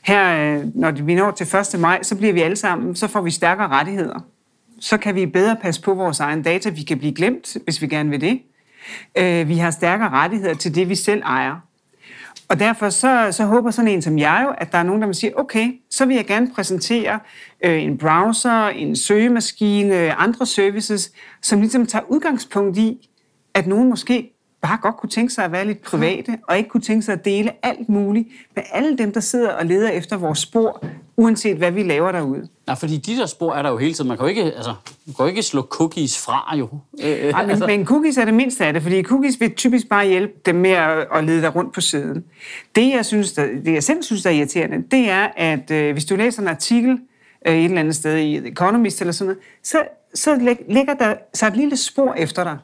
Her, 0.02 0.54
øh, 0.56 0.64
når 0.74 0.90
vi 0.90 1.14
når 1.14 1.30
til 1.30 1.56
1. 1.74 1.80
maj, 1.80 2.02
så 2.02 2.16
bliver 2.16 2.32
vi 2.32 2.40
alle 2.40 2.56
sammen, 2.56 2.96
så 2.96 3.06
får 3.06 3.20
vi 3.20 3.30
stærkere 3.30 3.68
rettigheder 3.68 4.20
så 4.80 4.96
kan 4.96 5.14
vi 5.14 5.26
bedre 5.26 5.56
passe 5.62 5.82
på 5.82 5.94
vores 5.94 6.20
egen 6.20 6.42
data. 6.42 6.70
Vi 6.70 6.82
kan 6.82 6.98
blive 6.98 7.14
glemt, 7.14 7.56
hvis 7.64 7.82
vi 7.82 7.86
gerne 7.86 8.10
vil 8.10 8.20
det. 8.20 8.40
Øh, 9.18 9.48
vi 9.48 9.56
har 9.56 9.70
stærkere 9.70 10.08
rettigheder 10.08 10.54
til 10.54 10.74
det, 10.74 10.88
vi 10.88 10.94
selv 10.94 11.22
ejer. 11.22 11.56
Og 12.48 12.60
derfor 12.60 12.90
så, 12.90 13.28
så 13.30 13.44
håber 13.44 13.70
sådan 13.70 13.90
en 13.90 14.02
som 14.02 14.18
jeg 14.18 14.44
jo, 14.44 14.54
at 14.58 14.72
der 14.72 14.78
er 14.78 14.82
nogen, 14.82 15.00
der 15.00 15.06
vil 15.06 15.14
sige, 15.14 15.38
okay, 15.38 15.72
så 15.90 16.06
vil 16.06 16.16
jeg 16.16 16.26
gerne 16.26 16.50
præsentere 16.54 17.20
øh, 17.64 17.82
en 17.82 17.98
browser, 17.98 18.68
en 18.68 18.96
søgemaskine, 18.96 20.12
andre 20.12 20.46
services, 20.46 21.12
som 21.42 21.60
ligesom 21.60 21.86
tager 21.86 22.04
udgangspunkt 22.08 22.78
i, 22.78 23.08
at 23.54 23.66
nogen 23.66 23.88
måske 23.88 24.32
bare 24.62 24.78
godt 24.82 24.96
kunne 24.96 25.10
tænke 25.10 25.32
sig 25.32 25.44
at 25.44 25.52
være 25.52 25.66
lidt 25.66 25.82
private, 25.82 26.38
og 26.48 26.58
ikke 26.58 26.70
kunne 26.70 26.80
tænke 26.80 27.02
sig 27.02 27.12
at 27.12 27.24
dele 27.24 27.52
alt 27.62 27.88
muligt 27.88 28.28
med 28.56 28.62
alle 28.72 28.98
dem, 28.98 29.12
der 29.12 29.20
sidder 29.20 29.52
og 29.52 29.66
leder 29.66 29.90
efter 29.90 30.16
vores 30.16 30.38
spor, 30.38 30.84
uanset 31.16 31.56
hvad 31.56 31.70
vi 31.70 31.82
laver 31.82 32.12
derude. 32.12 32.48
Nej, 32.66 32.76
fordi 32.76 32.96
de 32.96 33.16
der 33.16 33.26
spor 33.26 33.54
er 33.54 33.62
der 33.62 33.70
jo 33.70 33.76
hele 33.76 33.94
tiden. 33.94 34.08
Man 34.08 34.16
kan 34.16 34.24
jo 34.24 34.28
ikke, 34.28 34.42
altså, 34.42 34.74
man 35.06 35.14
kan 35.14 35.24
jo 35.24 35.26
ikke 35.26 35.42
slå 35.42 35.62
cookies 35.62 36.18
fra, 36.18 36.56
jo. 36.56 36.68
Øh, 37.02 37.24
men, 37.24 37.50
altså. 37.50 37.66
men 37.66 37.86
cookies 37.86 38.18
er 38.18 38.24
det 38.24 38.34
mindste 38.34 38.66
af 38.66 38.72
det, 38.72 38.82
fordi 38.82 39.02
cookies 39.02 39.40
vil 39.40 39.54
typisk 39.54 39.88
bare 39.88 40.06
hjælpe 40.06 40.34
dem 40.46 40.54
med 40.54 40.70
at, 40.70 41.06
at 41.14 41.24
lede 41.24 41.42
dig 41.42 41.56
rundt 41.56 41.74
på 41.74 41.80
siden. 41.80 42.24
Det, 42.76 42.90
jeg, 42.90 43.06
synes, 43.06 43.32
der, 43.32 43.46
det, 43.64 43.72
jeg 43.72 43.82
selv 43.82 44.02
synes, 44.02 44.22
der 44.22 44.30
er 44.30 44.34
irriterende, 44.34 44.84
det 44.90 45.10
er, 45.10 45.28
at 45.36 45.70
øh, 45.70 45.92
hvis 45.92 46.04
du 46.04 46.16
læser 46.16 46.42
en 46.42 46.48
artikel 46.48 46.98
øh, 47.46 47.54
et 47.54 47.64
eller 47.64 47.80
andet 47.80 47.94
sted 47.94 48.16
i 48.16 48.48
Economist 48.48 49.00
eller 49.00 49.12
sådan 49.12 49.26
noget, 49.26 49.42
så, 49.62 49.78
så 50.14 50.56
ligger 50.68 50.94
der 50.94 51.14
så 51.34 51.46
et 51.46 51.56
lille 51.56 51.76
spor 51.76 52.14
efter 52.14 52.44
dig 52.44 52.58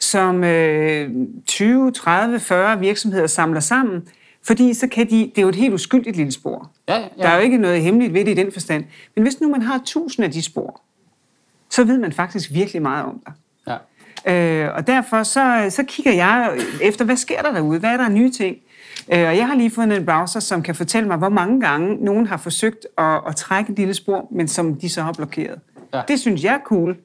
som 0.00 0.44
øh, 0.44 1.10
20, 1.46 1.92
30, 1.92 2.40
40 2.40 2.80
virksomheder 2.80 3.26
samler 3.26 3.60
sammen, 3.60 4.08
fordi 4.42 4.74
så 4.74 4.86
kan 4.88 5.10
de, 5.10 5.18
det 5.18 5.38
er 5.38 5.42
jo 5.42 5.48
et 5.48 5.54
helt 5.54 5.74
uskyldigt 5.74 6.16
lille 6.16 6.32
spor. 6.32 6.70
Ja, 6.88 6.98
ja. 6.98 7.22
Der 7.22 7.28
er 7.28 7.36
jo 7.36 7.42
ikke 7.42 7.58
noget 7.58 7.82
hemmeligt 7.82 8.14
ved 8.14 8.24
det 8.24 8.30
i 8.30 8.34
den 8.34 8.52
forstand. 8.52 8.84
Men 9.14 9.22
hvis 9.22 9.40
nu 9.40 9.48
man 9.48 9.62
har 9.62 9.80
tusind 9.84 10.24
af 10.24 10.32
de 10.32 10.42
spor, 10.42 10.80
så 11.70 11.84
ved 11.84 11.98
man 11.98 12.12
faktisk 12.12 12.50
virkelig 12.52 12.82
meget 12.82 13.04
om 13.04 13.22
dig. 13.26 13.32
Ja. 14.26 14.64
Øh, 14.64 14.74
og 14.74 14.86
derfor 14.86 15.22
så, 15.22 15.66
så 15.70 15.84
kigger 15.88 16.12
jeg 16.12 16.58
efter, 16.82 17.04
hvad 17.04 17.16
sker 17.16 17.42
der 17.42 17.52
derude? 17.52 17.78
Hvad 17.78 17.90
er 17.90 17.96
der 17.96 18.08
nye 18.08 18.30
ting? 18.30 18.56
Øh, 19.12 19.28
og 19.28 19.36
jeg 19.36 19.46
har 19.46 19.54
lige 19.54 19.70
fundet 19.70 19.98
en 19.98 20.06
browser, 20.06 20.40
som 20.40 20.62
kan 20.62 20.74
fortælle 20.74 21.08
mig, 21.08 21.16
hvor 21.16 21.28
mange 21.28 21.60
gange 21.60 22.04
nogen 22.04 22.26
har 22.26 22.36
forsøgt 22.36 22.86
at, 22.98 23.20
at 23.26 23.36
trække 23.36 23.72
et 23.72 23.78
lille 23.78 23.94
spor, 23.94 24.28
men 24.30 24.48
som 24.48 24.74
de 24.74 24.88
så 24.88 25.02
har 25.02 25.12
blokeret. 25.12 25.60
Ja. 25.94 26.02
Det 26.08 26.20
synes 26.20 26.44
jeg 26.44 26.54
er 26.54 26.58
cool. 26.64 26.96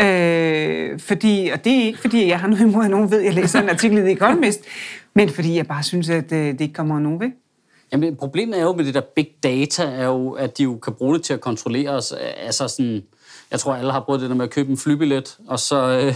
Øh, 0.00 1.00
fordi, 1.00 1.50
og 1.52 1.64
det 1.64 1.72
er 1.72 1.84
ikke 1.84 1.98
fordi, 1.98 2.28
jeg 2.28 2.40
har 2.40 2.48
noget 2.48 2.62
imod, 2.62 2.84
at 2.84 2.90
nogen 2.90 3.10
ved, 3.10 3.18
at 3.18 3.24
jeg 3.24 3.34
læser 3.34 3.62
en 3.62 3.68
artikel 3.68 3.98
i 3.98 4.12
Economist, 4.12 4.60
men 5.14 5.28
fordi 5.28 5.56
jeg 5.56 5.66
bare 5.66 5.82
synes, 5.82 6.10
at 6.10 6.32
øh, 6.32 6.46
det 6.46 6.60
ikke 6.60 6.74
kommer 6.74 6.98
nogen 7.00 7.20
ved. 7.20 7.30
Jamen, 7.92 8.16
problemet 8.16 8.58
er 8.58 8.62
jo 8.62 8.72
med 8.72 8.84
det 8.84 8.94
der 8.94 9.00
big 9.16 9.28
data, 9.42 9.82
er 9.82 10.06
jo, 10.06 10.30
at 10.30 10.58
de 10.58 10.62
jo 10.62 10.78
kan 10.78 10.92
bruge 10.92 11.14
det 11.14 11.24
til 11.24 11.34
at 11.34 11.40
kontrollere 11.40 11.90
os. 11.90 12.12
Altså 12.12 12.68
sådan, 12.68 13.02
jeg 13.50 13.60
tror, 13.60 13.74
alle 13.74 13.92
har 13.92 14.00
prøvet 14.00 14.20
det 14.20 14.30
der 14.30 14.36
med 14.36 14.44
at 14.44 14.50
købe 14.50 14.70
en 14.70 14.76
flybillet, 14.76 15.38
og 15.48 15.60
så, 15.60 15.76
øh, 15.76 16.14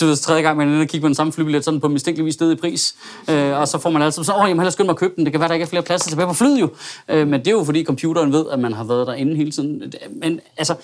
du 0.00 0.06
ved, 0.06 0.16
tredje 0.16 0.42
gang 0.42 0.56
man 0.58 0.80
er 0.80 0.84
kigger 0.84 1.04
på 1.04 1.08
den 1.08 1.14
samme 1.14 1.32
flybillet, 1.32 1.64
sådan 1.64 1.80
på 1.80 1.88
mistænkeligvis 1.88 2.34
sted 2.34 2.52
i 2.52 2.54
pris, 2.54 2.94
øh, 3.30 3.60
og 3.60 3.68
så 3.68 3.78
får 3.78 3.90
man 3.90 4.02
altid 4.02 4.24
sådan, 4.24 4.40
åh, 4.40 4.48
jamen, 4.48 4.60
hellere 4.60 4.72
skynde 4.72 4.86
mig 4.86 4.92
at 4.92 4.98
købe 4.98 5.14
den, 5.16 5.24
det 5.24 5.32
kan 5.32 5.40
være, 5.40 5.48
der 5.48 5.54
ikke 5.54 5.64
er 5.64 5.68
flere 5.68 5.82
pladser 5.82 6.08
tilbage 6.10 6.28
på 6.28 6.34
flyet 6.34 6.60
jo. 6.60 6.68
Øh, 7.08 7.28
men 7.28 7.40
det 7.40 7.48
er 7.48 7.52
jo, 7.52 7.64
fordi 7.64 7.84
computeren 7.84 8.32
ved, 8.32 8.44
at 8.52 8.58
man 8.58 8.72
har 8.72 8.84
været 8.84 9.06
derinde 9.06 9.36
hele 9.36 9.50
tiden. 9.50 9.92
Men 10.12 10.40
altså, 10.56 10.74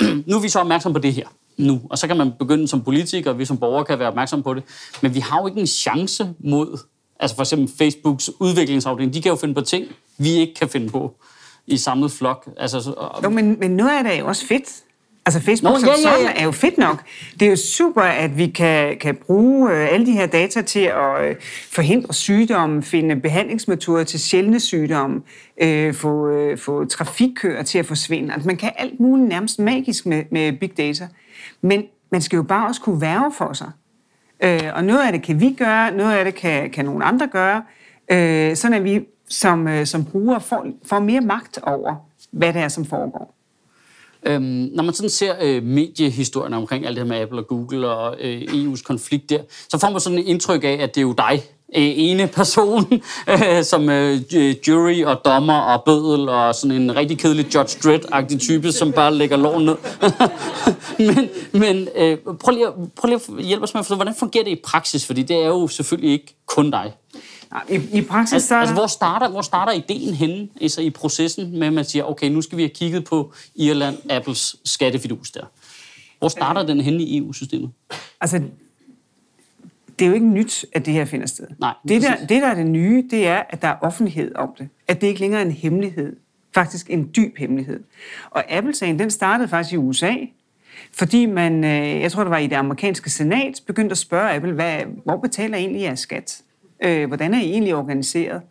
nu 0.26 0.36
er 0.36 0.40
vi 0.40 0.48
så 0.48 0.60
opmærksom 0.60 0.92
på 0.92 0.98
det 0.98 1.12
her 1.12 1.26
nu. 1.56 1.80
Og 1.90 1.98
så 1.98 2.06
kan 2.06 2.16
man 2.16 2.32
begynde 2.38 2.68
som 2.68 2.82
politiker, 2.84 3.30
og 3.30 3.38
vi 3.38 3.44
som 3.44 3.56
borgere 3.56 3.84
kan 3.84 3.98
være 3.98 4.08
opmærksom 4.08 4.42
på 4.42 4.54
det. 4.54 4.62
Men 5.02 5.14
vi 5.14 5.20
har 5.20 5.40
jo 5.40 5.46
ikke 5.46 5.60
en 5.60 5.66
chance 5.66 6.28
mod, 6.38 6.78
altså 7.20 7.36
for 7.36 7.42
eksempel 7.42 7.70
Facebooks 7.78 8.30
udviklingsafdeling, 8.40 9.14
de 9.14 9.22
kan 9.22 9.30
jo 9.30 9.36
finde 9.36 9.54
på 9.54 9.60
ting, 9.60 9.86
vi 10.18 10.30
ikke 10.30 10.54
kan 10.54 10.68
finde 10.68 10.90
på. 10.90 11.14
i 11.66 11.76
samlet 11.76 12.12
flok. 12.12 12.48
Altså, 12.56 12.80
så, 12.80 13.20
Jo, 13.24 13.30
men, 13.30 13.56
men 13.60 13.70
noget 13.70 13.90
af 13.90 14.04
det 14.04 14.14
er 14.14 14.18
jo 14.18 14.26
også 14.26 14.46
fedt. 14.46 14.84
Altså 15.26 15.40
Facebook 15.40 15.72
Nå, 15.72 15.80
som 15.80 15.88
ja, 15.88 15.94
ja, 15.94 16.02
sådan 16.02 16.26
ja. 16.26 16.40
er 16.40 16.44
jo 16.44 16.50
fedt 16.52 16.78
nok. 16.78 17.02
Det 17.40 17.46
er 17.46 17.50
jo 17.50 17.56
super, 17.56 18.02
at 18.02 18.38
vi 18.38 18.46
kan, 18.46 18.98
kan 18.98 19.16
bruge 19.16 19.72
øh, 19.72 19.92
alle 19.92 20.06
de 20.06 20.12
her 20.12 20.26
data 20.26 20.62
til 20.62 20.80
at 20.80 21.24
øh, 21.28 21.36
forhindre 21.70 22.14
sygdomme, 22.14 22.82
finde 22.82 23.16
behandlingsmetoder 23.16 24.04
til 24.04 24.20
sjældne 24.20 24.60
sygdomme, 24.60 25.22
øh, 25.62 25.94
få, 25.94 26.28
øh, 26.28 26.58
få 26.58 26.84
trafikkøer 26.84 27.62
til 27.62 27.78
at 27.78 27.86
forsvinde. 27.86 28.34
Altså, 28.34 28.46
man 28.46 28.56
kan 28.56 28.72
alt 28.76 29.00
muligt 29.00 29.28
nærmest 29.28 29.58
magisk 29.58 30.06
med, 30.06 30.22
med 30.30 30.52
big 30.60 30.76
data. 30.76 31.08
Men 31.60 31.84
man 32.12 32.22
skal 32.22 32.36
jo 32.36 32.42
bare 32.42 32.68
også 32.68 32.80
kunne 32.80 33.00
værve 33.00 33.32
for 33.38 33.52
sig. 33.52 33.70
Øh, 34.42 34.70
og 34.74 34.84
noget 34.84 35.06
af 35.06 35.12
det 35.12 35.22
kan 35.22 35.40
vi 35.40 35.52
gøre, 35.52 35.90
noget 35.90 36.12
af 36.16 36.24
det 36.24 36.34
kan, 36.34 36.70
kan 36.70 36.84
nogle 36.84 37.04
andre 37.04 37.28
gøre, 37.28 37.62
øh, 38.10 38.56
sådan 38.56 38.76
at 38.76 38.84
vi 38.84 39.00
som, 39.28 39.68
øh, 39.68 39.86
som 39.86 40.04
brugere 40.04 40.40
får, 40.40 40.66
får 40.84 40.98
mere 40.98 41.20
magt 41.20 41.58
over, 41.62 42.08
hvad 42.30 42.52
det 42.52 42.62
er, 42.62 42.68
som 42.68 42.84
foregår. 42.84 43.34
Øhm, 44.26 44.70
når 44.74 44.82
man 44.82 44.94
sådan 44.94 45.10
ser 45.10 45.34
øh, 45.42 45.62
mediehistorien 45.62 46.54
omkring 46.54 46.86
alt 46.86 46.96
det 46.96 47.04
her 47.04 47.08
med 47.08 47.20
Apple 47.20 47.38
og 47.38 47.46
Google 47.46 47.88
og 47.88 48.16
øh, 48.20 48.40
EU's 48.40 48.82
konflikt 48.82 49.30
der, 49.30 49.42
så 49.68 49.78
får 49.78 49.90
man 49.90 50.00
sådan 50.00 50.18
et 50.18 50.24
indtryk 50.26 50.64
af, 50.64 50.78
at 50.80 50.94
det 50.94 51.00
er 51.00 51.02
jo 51.02 51.12
dig, 51.12 51.42
ene 51.80 52.26
person, 52.26 52.92
øh, 53.30 53.64
som 53.64 53.90
øh, 53.90 54.20
jury 54.68 55.04
og 55.04 55.20
dommer 55.24 55.58
og 55.58 55.82
bødel 55.84 56.28
og 56.28 56.54
sådan 56.54 56.76
en 56.82 56.96
rigtig 56.96 57.18
kedelig 57.18 57.54
Judge 57.54 57.78
Dredd-agtig 57.84 58.38
type, 58.38 58.72
som 58.72 58.92
bare 58.92 59.14
lægger 59.14 59.36
loven 59.36 59.64
ned. 59.64 59.76
men 61.14 61.28
men 61.52 61.88
øh, 61.96 62.18
prøv, 62.40 62.54
lige, 62.54 62.66
at- 62.66 62.72
prøv 62.96 63.08
lige 63.08 63.20
at 63.38 63.44
hjælpe 63.44 63.64
os 63.64 63.74
med 63.74 63.78
at 63.80 63.84
forstå, 63.84 63.94
hvordan 63.96 64.14
fungerer 64.18 64.44
det 64.44 64.50
i 64.50 64.60
praksis? 64.64 65.06
Fordi 65.06 65.22
det 65.22 65.36
er 65.36 65.46
jo 65.46 65.68
selvfølgelig 65.68 66.10
ikke 66.12 66.36
kun 66.46 66.70
dig. 66.70 66.92
I, 67.70 67.80
i 67.92 68.02
praksis 68.02 68.32
Altså, 68.32 68.48
så 68.48 68.54
altså 68.58 68.74
hvor, 68.74 68.86
starter, 68.86 69.28
hvor 69.28 69.42
starter 69.42 69.72
ideen 69.72 70.14
henne 70.14 70.48
altså, 70.60 70.80
i 70.80 70.90
processen 70.90 71.58
med, 71.58 71.66
at 71.66 71.72
man 71.72 71.84
siger, 71.84 72.04
okay, 72.04 72.28
nu 72.28 72.42
skal 72.42 72.58
vi 72.58 72.62
have 72.62 72.68
kigget 72.74 73.04
på 73.04 73.32
Irland, 73.54 73.96
Apples 74.10 74.56
skattefidus 74.64 75.30
der. 75.30 75.44
Hvor 76.18 76.28
starter 76.28 76.62
den 76.62 76.80
henne 76.80 77.02
i 77.02 77.18
EU-systemet? 77.18 77.70
Altså, 78.20 78.40
det 79.98 80.04
er 80.04 80.08
jo 80.08 80.14
ikke 80.14 80.26
nyt, 80.26 80.66
at 80.72 80.86
det 80.86 80.94
her 80.94 81.04
finder 81.04 81.26
sted. 81.26 81.46
Nej, 81.58 81.74
det, 81.88 82.02
der, 82.02 82.10
præcis. 82.10 82.28
det, 82.28 82.42
der 82.42 82.48
er 82.48 82.54
det 82.54 82.66
nye, 82.66 83.08
det 83.10 83.26
er, 83.26 83.42
at 83.50 83.62
der 83.62 83.68
er 83.68 83.76
offentlighed 83.80 84.34
om 84.34 84.54
det. 84.58 84.68
At 84.88 85.00
det 85.00 85.06
ikke 85.06 85.20
længere 85.20 85.40
er 85.40 85.44
en 85.44 85.50
hemmelighed. 85.50 86.16
Faktisk 86.54 86.90
en 86.90 87.10
dyb 87.16 87.38
hemmelighed. 87.38 87.80
Og 88.30 88.52
Apple-sagen, 88.52 88.98
den 88.98 89.10
startede 89.10 89.48
faktisk 89.48 89.74
i 89.74 89.76
USA, 89.76 90.14
fordi 90.92 91.26
man, 91.26 91.64
øh, 91.64 92.00
jeg 92.00 92.12
tror 92.12 92.24
det 92.24 92.30
var 92.30 92.38
i 92.38 92.46
det 92.46 92.56
amerikanske 92.56 93.10
senat, 93.10 93.60
begyndte 93.66 93.92
at 93.92 93.98
spørge 93.98 94.30
Apple, 94.30 94.52
hvad, 94.52 94.80
hvor 95.04 95.16
betaler 95.16 95.58
I 95.58 95.60
egentlig 95.60 95.82
jeres 95.82 96.00
skat? 96.00 96.42
Øh, 96.84 97.06
hvordan 97.06 97.34
er 97.34 97.40
I 97.40 97.50
egentlig 97.50 97.74
organiseret? 97.74 98.42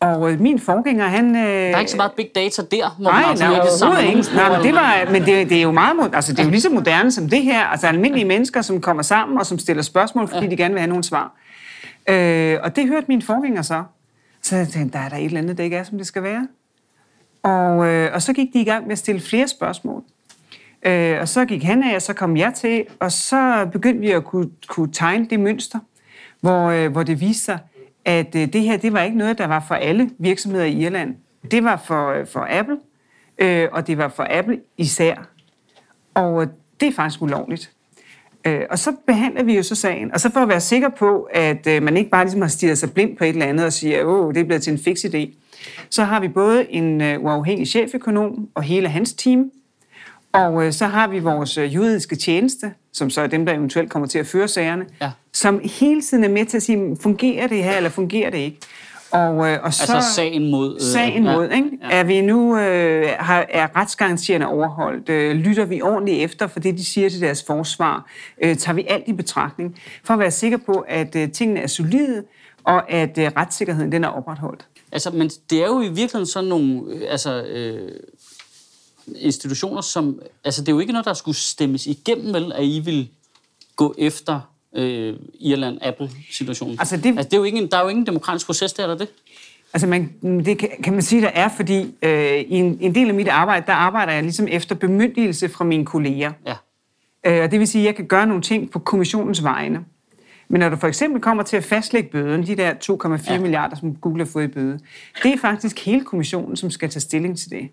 Og 0.00 0.32
øh, 0.32 0.40
min 0.40 0.58
forgænger, 0.58 1.06
han... 1.06 1.36
Øh, 1.36 1.42
Der 1.42 1.48
er 1.48 1.78
ikke 1.78 1.90
så 1.90 1.96
meget 1.96 2.12
big 2.12 2.30
data 2.34 2.62
der, 2.70 2.96
hvor 2.98 3.10
Nej, 3.10 3.26
man 3.26 3.38
nej, 3.38 3.48
overhovedet 3.48 3.80
nogle 3.80 4.06
ikke. 4.06 4.34
Nej, 4.34 4.56
men 4.56 4.66
det 4.66 4.74
var, 4.74 5.12
men 5.12 5.22
det, 5.22 5.50
det 5.50 5.58
er 5.58 5.62
jo 5.62 5.72
meget, 5.72 6.14
altså 6.14 6.32
det 6.32 6.38
er 6.40 6.44
jo 6.44 6.50
lige 6.50 6.60
så 6.60 6.70
moderne 6.70 7.12
som 7.12 7.28
det 7.28 7.42
her. 7.42 7.64
Altså 7.64 7.86
almindelige 7.86 8.24
mennesker, 8.24 8.62
som 8.62 8.80
kommer 8.80 9.02
sammen 9.02 9.38
og 9.38 9.46
som 9.46 9.58
stiller 9.58 9.82
spørgsmål, 9.82 10.28
fordi 10.28 10.46
de 10.46 10.56
gerne 10.56 10.74
vil 10.74 10.80
have 10.80 10.88
nogle 10.88 11.04
svar. 11.04 11.32
Øh, 12.08 12.58
og 12.62 12.76
det 12.76 12.88
hørte 12.88 13.06
min 13.08 13.22
forgænger 13.22 13.62
så. 13.62 13.82
Så 14.42 14.56
jeg 14.56 14.68
tænkte, 14.68 14.98
der 14.98 15.04
er 15.04 15.08
der 15.08 15.16
et 15.16 15.24
eller 15.24 15.38
andet, 15.40 15.58
der 15.58 15.64
ikke 15.64 15.76
er, 15.76 15.84
som 15.84 15.98
det 15.98 16.06
skal 16.06 16.22
være. 16.22 16.48
Og, 17.42 17.86
øh, 17.86 18.10
og 18.14 18.22
så 18.22 18.32
gik 18.32 18.48
de 18.52 18.60
i 18.60 18.64
gang 18.64 18.84
med 18.84 18.92
at 18.92 18.98
stille 18.98 19.20
flere 19.20 19.48
spørgsmål. 19.48 20.02
Øh, 20.82 21.20
og 21.20 21.28
så 21.28 21.44
gik 21.44 21.62
han 21.64 21.82
af, 21.82 21.94
og 21.94 22.02
så 22.02 22.12
kom 22.12 22.36
jeg 22.36 22.54
til, 22.54 22.84
og 23.00 23.12
så 23.12 23.68
begyndte 23.72 24.00
vi 24.00 24.10
at 24.10 24.24
kunne, 24.24 24.48
kunne 24.68 24.92
tegne 24.92 25.26
det 25.30 25.40
mønster, 25.40 25.78
hvor, 26.40 26.66
øh, 26.70 26.92
hvor 26.92 27.02
det 27.02 27.20
viste 27.20 27.44
sig, 27.44 27.58
at 28.08 28.34
øh, 28.34 28.52
det 28.52 28.62
her, 28.62 28.76
det 28.76 28.92
var 28.92 29.02
ikke 29.02 29.18
noget, 29.18 29.38
der 29.38 29.46
var 29.46 29.64
for 29.68 29.74
alle 29.74 30.10
virksomheder 30.18 30.64
i 30.64 30.72
Irland. 30.72 31.14
Det 31.50 31.64
var 31.64 31.82
for, 31.86 32.08
øh, 32.12 32.26
for 32.26 32.46
Apple, 32.50 32.76
øh, 33.38 33.68
og 33.72 33.86
det 33.86 33.98
var 33.98 34.08
for 34.08 34.26
Apple 34.30 34.60
især. 34.76 35.28
Og 36.14 36.42
øh, 36.42 36.48
det 36.80 36.88
er 36.88 36.92
faktisk 36.92 37.22
ulovligt. 37.22 37.70
Øh, 38.44 38.60
og 38.70 38.78
så 38.78 38.92
behandler 39.06 39.42
vi 39.42 39.56
jo 39.56 39.62
så 39.62 39.74
sagen, 39.74 40.12
og 40.12 40.20
så 40.20 40.30
for 40.32 40.40
at 40.40 40.48
være 40.48 40.60
sikker 40.60 40.88
på, 40.88 41.28
at 41.34 41.66
øh, 41.66 41.82
man 41.82 41.96
ikke 41.96 42.10
bare 42.10 42.24
ligesom 42.24 42.40
har 42.40 42.48
stirret 42.48 42.78
sig 42.78 42.92
blind 42.92 43.16
på 43.16 43.24
et 43.24 43.28
eller 43.28 43.46
andet 43.46 43.66
og 43.66 43.72
siger, 43.72 44.04
åh, 44.04 44.34
det 44.34 44.40
er 44.40 44.44
blevet 44.44 44.62
til 44.62 44.72
en 44.72 44.78
fix 44.78 45.04
idé, 45.04 45.34
så 45.90 46.04
har 46.04 46.20
vi 46.20 46.28
både 46.28 46.72
en 46.72 47.00
øh, 47.00 47.24
uafhængig 47.24 47.68
cheføkonom 47.68 48.48
og 48.54 48.62
hele 48.62 48.88
hans 48.88 49.12
team, 49.12 49.50
og 50.32 50.66
øh, 50.66 50.72
så 50.72 50.86
har 50.86 51.08
vi 51.08 51.18
vores 51.18 51.58
øh, 51.58 51.74
juridiske 51.74 52.16
tjeneste, 52.16 52.72
som 52.92 53.10
så 53.10 53.20
er 53.20 53.26
dem, 53.26 53.46
der 53.46 53.54
eventuelt 53.54 53.90
kommer 53.90 54.08
til 54.08 54.18
at 54.18 54.26
føre 54.26 54.48
sagerne, 54.48 54.86
Ja 55.00 55.10
som 55.38 55.60
hele 55.64 56.02
tiden 56.02 56.24
er 56.24 56.28
med 56.28 56.46
til 56.46 56.56
at 56.56 56.62
sige, 56.62 56.96
fungerer 57.00 57.46
det 57.46 57.64
her, 57.64 57.76
eller 57.76 57.90
fungerer 57.90 58.30
det 58.30 58.38
ikke? 58.38 58.60
Og, 59.10 59.48
øh, 59.48 59.58
og 59.62 59.74
så, 59.74 59.92
Altså 59.92 60.14
sagen 60.14 60.50
mod... 60.50 60.74
Øh, 60.74 60.80
sagen 60.80 61.24
ja. 61.24 61.36
mod, 61.36 61.50
ikke? 61.50 61.70
Er 61.82 62.04
vi 62.04 62.20
nu, 62.20 62.58
øh, 62.58 63.08
har, 63.18 63.46
er 63.50 63.76
retsgarantierne 63.76 64.48
overholdt? 64.48 65.08
Øh, 65.08 65.36
lytter 65.36 65.64
vi 65.64 65.82
ordentligt 65.82 66.24
efter 66.24 66.46
for 66.46 66.60
det, 66.60 66.78
de 66.78 66.84
siger 66.84 67.08
til 67.08 67.20
deres 67.20 67.44
forsvar? 67.46 68.10
Øh, 68.42 68.56
tager 68.56 68.74
vi 68.74 68.84
alt 68.88 69.04
i 69.06 69.12
betragtning? 69.12 69.80
For 70.04 70.14
at 70.14 70.20
være 70.20 70.30
sikker 70.30 70.58
på, 70.58 70.84
at 70.88 71.16
øh, 71.16 71.32
tingene 71.32 71.60
er 71.60 71.66
solide, 71.66 72.24
og 72.64 72.90
at 72.90 73.18
øh, 73.18 73.30
retssikkerheden 73.36 73.92
den 73.92 74.04
er 74.04 74.08
opretholdt. 74.08 74.66
Altså, 74.92 75.10
men 75.10 75.30
det 75.50 75.62
er 75.62 75.66
jo 75.66 75.80
i 75.80 75.88
virkeligheden 75.88 76.26
sådan 76.26 76.48
nogle 76.48 76.82
øh, 76.88 77.02
altså, 77.08 77.42
øh, 77.42 77.92
institutioner, 79.16 79.80
som... 79.80 80.20
Altså, 80.44 80.60
det 80.60 80.68
er 80.68 80.72
jo 80.72 80.80
ikke 80.80 80.92
noget, 80.92 81.06
der 81.06 81.14
skulle 81.14 81.36
stemmes 81.36 81.86
igennem, 81.86 82.34
vel, 82.34 82.52
at 82.52 82.64
I 82.64 82.80
vil 82.84 83.08
gå 83.76 83.94
efter 83.98 84.40
øh, 84.76 85.14
Irland-Apple-situationen. 85.40 86.76
Altså, 86.78 86.96
det- 86.96 87.06
altså, 87.06 87.24
det 87.24 87.32
er 87.32 87.38
jo 87.38 87.44
ikke 87.44 87.58
en, 87.58 87.70
der 87.70 87.76
er 87.78 87.82
jo 87.82 87.88
ingen 87.88 88.06
demokratisk 88.06 88.46
proces 88.46 88.72
der, 88.72 88.82
er 88.82 88.86
der 88.86 88.96
det? 88.96 89.08
Altså 89.72 89.86
man, 89.86 90.12
det 90.22 90.58
kan, 90.58 90.68
kan 90.84 90.92
man 90.92 91.02
sige, 91.02 91.22
der 91.22 91.28
er, 91.28 91.48
fordi 91.56 91.94
øh, 92.02 92.34
i 92.40 92.54
en, 92.54 92.78
en 92.80 92.94
del 92.94 93.08
af 93.08 93.14
mit 93.14 93.28
arbejde, 93.28 93.66
der 93.66 93.72
arbejder 93.72 94.12
jeg 94.12 94.22
ligesom 94.22 94.48
efter 94.50 94.74
bemyndigelse 94.74 95.48
fra 95.48 95.64
mine 95.64 95.84
kolleger. 95.86 96.32
Ja. 96.46 96.54
Øh, 97.26 97.44
og 97.44 97.50
det 97.50 97.58
vil 97.58 97.68
sige, 97.68 97.82
at 97.82 97.86
jeg 97.86 97.96
kan 97.96 98.06
gøre 98.06 98.26
nogle 98.26 98.42
ting 98.42 98.70
på 98.70 98.78
kommissionens 98.78 99.42
vegne. 99.44 99.80
Men 100.48 100.60
når 100.60 100.68
du 100.68 100.76
for 100.76 100.86
eksempel 100.88 101.22
kommer 101.22 101.42
til 101.42 101.56
at 101.56 101.64
fastlægge 101.64 102.10
bøden, 102.10 102.46
de 102.46 102.56
der 102.56 102.74
2,4 103.24 103.32
Ja. 103.32 103.40
milliarder, 103.40 103.76
som 103.76 103.94
Google 103.96 104.24
har 104.24 104.30
fået 104.32 104.44
i 104.44 104.46
bøde, 104.46 104.78
det 105.22 105.32
er 105.32 105.38
faktisk 105.38 105.84
hele 105.84 106.04
kommissionen, 106.04 106.56
som 106.56 106.70
skal 106.70 106.90
tage 106.90 107.00
stilling 107.00 107.38
til 107.38 107.50
det. 107.50 107.68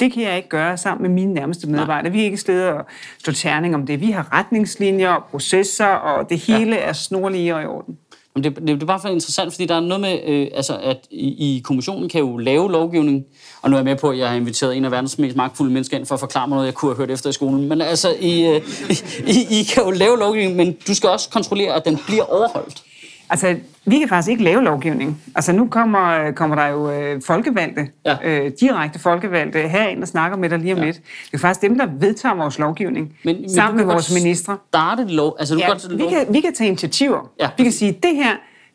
Det 0.00 0.12
kan 0.12 0.22
jeg 0.22 0.36
ikke 0.36 0.48
gøre 0.48 0.78
sammen 0.78 1.02
med 1.02 1.10
mine 1.10 1.34
nærmeste 1.34 1.70
medarbejdere. 1.70 2.12
Vi 2.12 2.20
er 2.20 2.24
ikke 2.24 2.36
stedet 2.36 2.68
og 2.68 2.84
stå 3.18 3.32
terning 3.32 3.74
om 3.74 3.86
det. 3.86 4.00
Vi 4.00 4.10
har 4.10 4.32
retningslinjer 4.32 5.10
og 5.10 5.24
processer, 5.24 5.86
og 5.86 6.30
det 6.30 6.38
hele 6.38 6.76
ja. 6.76 6.82
er 6.82 6.92
snorlige 6.92 7.54
og 7.54 7.62
i 7.62 7.66
orden. 7.66 7.96
Men 8.34 8.44
det, 8.44 8.56
det, 8.56 8.66
det 8.66 8.82
er 8.82 8.86
bare 8.86 9.00
for 9.00 9.08
interessant, 9.08 9.52
fordi 9.52 9.66
der 9.66 9.74
er 9.74 9.80
noget 9.80 10.00
med, 10.00 10.20
øh, 10.26 10.48
altså, 10.54 10.78
at 10.82 10.98
i, 11.10 11.56
i 11.56 11.60
kommissionen 11.64 12.08
kan 12.08 12.20
jo 12.20 12.36
lave 12.36 12.72
lovgivning, 12.72 13.24
og 13.62 13.70
nu 13.70 13.76
er 13.76 13.78
jeg 13.78 13.84
med 13.84 13.96
på, 13.96 14.10
at 14.10 14.18
jeg 14.18 14.28
har 14.28 14.36
inviteret 14.36 14.76
en 14.76 14.84
af 14.84 14.90
verdens 14.90 15.18
mest 15.18 15.36
magtfulde 15.36 15.72
mennesker 15.72 15.96
ind 15.96 16.06
for 16.06 16.14
at 16.14 16.20
forklare 16.20 16.48
mig 16.48 16.56
noget, 16.56 16.66
jeg 16.66 16.74
kunne 16.74 16.90
have 16.90 16.96
hørt 16.96 17.10
efter 17.10 17.30
i 17.30 17.32
skolen. 17.32 17.68
Men 17.68 17.80
altså, 17.80 18.14
I, 18.20 18.46
øh, 18.46 18.60
I, 19.36 19.60
I 19.60 19.62
kan 19.62 19.82
jo 19.84 19.90
lave 19.90 20.18
lovgivning, 20.18 20.56
men 20.56 20.76
du 20.88 20.94
skal 20.94 21.08
også 21.08 21.30
kontrollere, 21.30 21.74
at 21.74 21.84
den 21.84 21.98
bliver 22.06 22.24
overholdt. 22.24 22.82
Altså, 23.30 23.56
vi 23.84 23.98
kan 23.98 24.08
faktisk 24.08 24.30
ikke 24.30 24.44
lave 24.44 24.62
lovgivning. 24.64 25.22
Altså, 25.34 25.52
nu 25.52 25.68
kommer, 25.68 26.30
kommer 26.30 26.56
der 26.56 26.66
jo 26.66 26.90
øh, 26.90 27.22
folkevalgte, 27.26 27.88
Ja. 28.06 28.16
øh, 28.24 28.50
direkte 28.60 28.98
folkevalgte, 28.98 29.58
herind 29.58 30.02
og 30.02 30.08
snakker 30.08 30.38
med 30.38 30.50
dig 30.50 30.58
lige 30.58 30.72
om 30.72 30.78
Ja. 30.78 30.84
lidt. 30.84 30.96
Det 30.96 31.34
er 31.34 31.38
faktisk 31.38 31.62
dem, 31.62 31.78
der 31.78 31.86
vedtager 31.98 32.34
vores 32.34 32.58
lovgivning, 32.58 33.06
Men, 33.24 33.34
men, 33.34 33.40
men 33.42 33.50
sammen 33.50 33.76
med 33.76 33.84
vores 33.84 34.14
ministre. 34.14 34.56
Starte 34.68 35.04
lov, 35.04 35.36
altså 35.38 35.54
du 35.54 35.60
Ja, 35.60 35.66
kan 35.66 35.98
vi, 35.98 36.04
kan, 36.10 36.26
vi 36.34 36.40
kan 36.40 36.54
tage 36.54 36.68
initiativer. 36.68 37.30
Ja. 37.40 37.48
Vi 37.58 37.62
kan 37.62 37.72
sige, 37.72 37.92
det 37.92 38.16
her, 38.16 38.32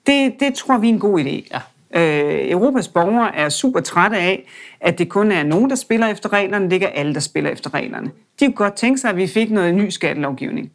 det, 0.08 0.34
det 0.40 0.54
tror 0.54 0.78
vi 0.78 0.90
er 0.90 0.94
en 0.94 1.00
god 1.00 1.20
idé. 1.20 1.48
Ja. 1.54 1.60
Øh, 2.02 2.52
Europas 2.52 2.88
borgere 2.88 3.36
er 3.36 3.50
super 3.50 3.80
trætte 3.80 4.18
af, 4.18 4.50
at 4.82 4.98
det 4.98 5.10
kun 5.10 5.32
er 5.32 5.44
nogen, 5.44 5.70
der 5.70 5.76
spiller 5.76 6.08
efter 6.08 6.34
reglerne, 6.34 6.66
det 6.66 6.74
ikke 6.74 6.86
er 6.86 7.00
alle, 7.00 7.14
der 7.14 7.20
spiller 7.20 7.50
efter 7.50 7.74
reglerne. 7.74 8.12
De 8.40 8.46
kunne 8.46 8.54
godt 8.56 8.74
tænke 8.74 8.98
sig, 8.98 9.10
at 9.10 9.18
vi 9.18 9.28
fik 9.28 9.52
noget 9.52 9.74
ny 9.76 9.90
skattelovgivning. 9.90 10.72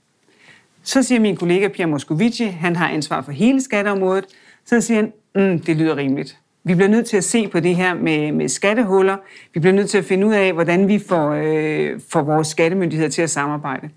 Så 0.90 1.02
siger 1.02 1.20
min 1.20 1.36
kollega 1.36 1.68
Pierre 1.68 1.90
Moscovici, 1.90 2.44
han 2.44 2.76
har 2.76 2.88
ansvar 2.88 3.22
for 3.22 3.32
hele 3.32 3.62
skatteområdet, 3.62 4.24
så 4.64 4.80
siger 4.80 4.96
han, 5.00 5.12
mm, 5.34 5.58
det 5.58 5.76
lyder 5.76 5.96
rimeligt. 5.96 6.38
Vi 6.64 6.74
bliver 6.74 6.88
nødt 6.88 7.06
til 7.06 7.16
at 7.16 7.24
se 7.24 7.48
på 7.48 7.60
det 7.60 7.76
her 7.76 7.94
med, 7.94 8.32
med 8.32 8.48
skattehuller. 8.48 9.16
Vi 9.54 9.60
bliver 9.60 9.74
nødt 9.74 9.90
til 9.90 9.98
at 9.98 10.04
finde 10.04 10.26
ud 10.26 10.32
af, 10.32 10.52
hvordan 10.52 10.88
vi 10.88 10.98
får, 11.08 11.30
øh, 11.30 12.00
får 12.08 12.22
vores 12.22 12.48
skattemyndigheder 12.48 13.10
til 13.10 13.22
at 13.22 13.30
samarbejde. 13.30 13.90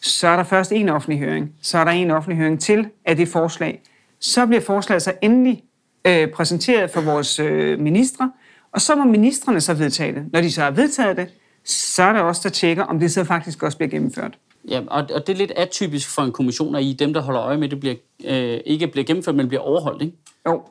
Så 0.00 0.28
er 0.28 0.36
der 0.36 0.42
først 0.42 0.72
en 0.72 0.88
offentlig 0.88 1.18
høring. 1.18 1.52
Så 1.62 1.78
er 1.78 1.84
der 1.84 1.90
en 1.90 2.10
offentlig 2.10 2.38
høring 2.38 2.60
til 2.60 2.88
af 3.04 3.16
det 3.16 3.28
forslag. 3.28 3.82
Så 4.20 4.46
bliver 4.46 4.60
forslaget 4.60 5.02
så 5.02 5.12
endelig 5.22 5.62
øh, 6.04 6.28
præsenteret 6.28 6.90
for 6.90 7.00
vores 7.00 7.38
øh, 7.38 7.78
ministre, 7.78 8.32
og 8.72 8.80
så 8.80 8.94
må 8.94 9.04
ministerne 9.04 9.60
så 9.60 9.74
vedtage 9.74 10.14
det. 10.14 10.32
Når 10.32 10.40
de 10.40 10.52
så 10.52 10.62
har 10.62 10.70
vedtaget 10.70 11.16
det, 11.16 11.28
så 11.64 12.02
er 12.02 12.12
der 12.12 12.20
også 12.20 12.40
der 12.44 12.50
tjekker, 12.50 12.84
om 12.84 13.00
det 13.00 13.12
så 13.12 13.24
faktisk 13.24 13.62
også 13.62 13.78
bliver 13.78 13.90
gennemført. 13.90 14.38
Ja, 14.68 14.80
og, 14.86 15.06
og 15.14 15.26
det 15.26 15.32
er 15.32 15.36
lidt 15.36 15.52
atypisk 15.56 16.14
for 16.14 16.22
en 16.22 16.32
kommission, 16.32 16.74
at 16.74 16.82
I 16.82 16.92
dem, 16.92 17.12
der 17.12 17.20
holder 17.20 17.42
øje 17.42 17.56
med, 17.56 17.68
det 17.68 17.80
bliver, 17.80 17.94
øh, 18.24 18.60
ikke 18.66 18.86
bliver 18.86 19.04
gennemført, 19.04 19.34
men 19.34 19.48
bliver 19.48 19.62
overholdt, 19.62 20.02
ikke? 20.02 20.16
Jo, 20.48 20.62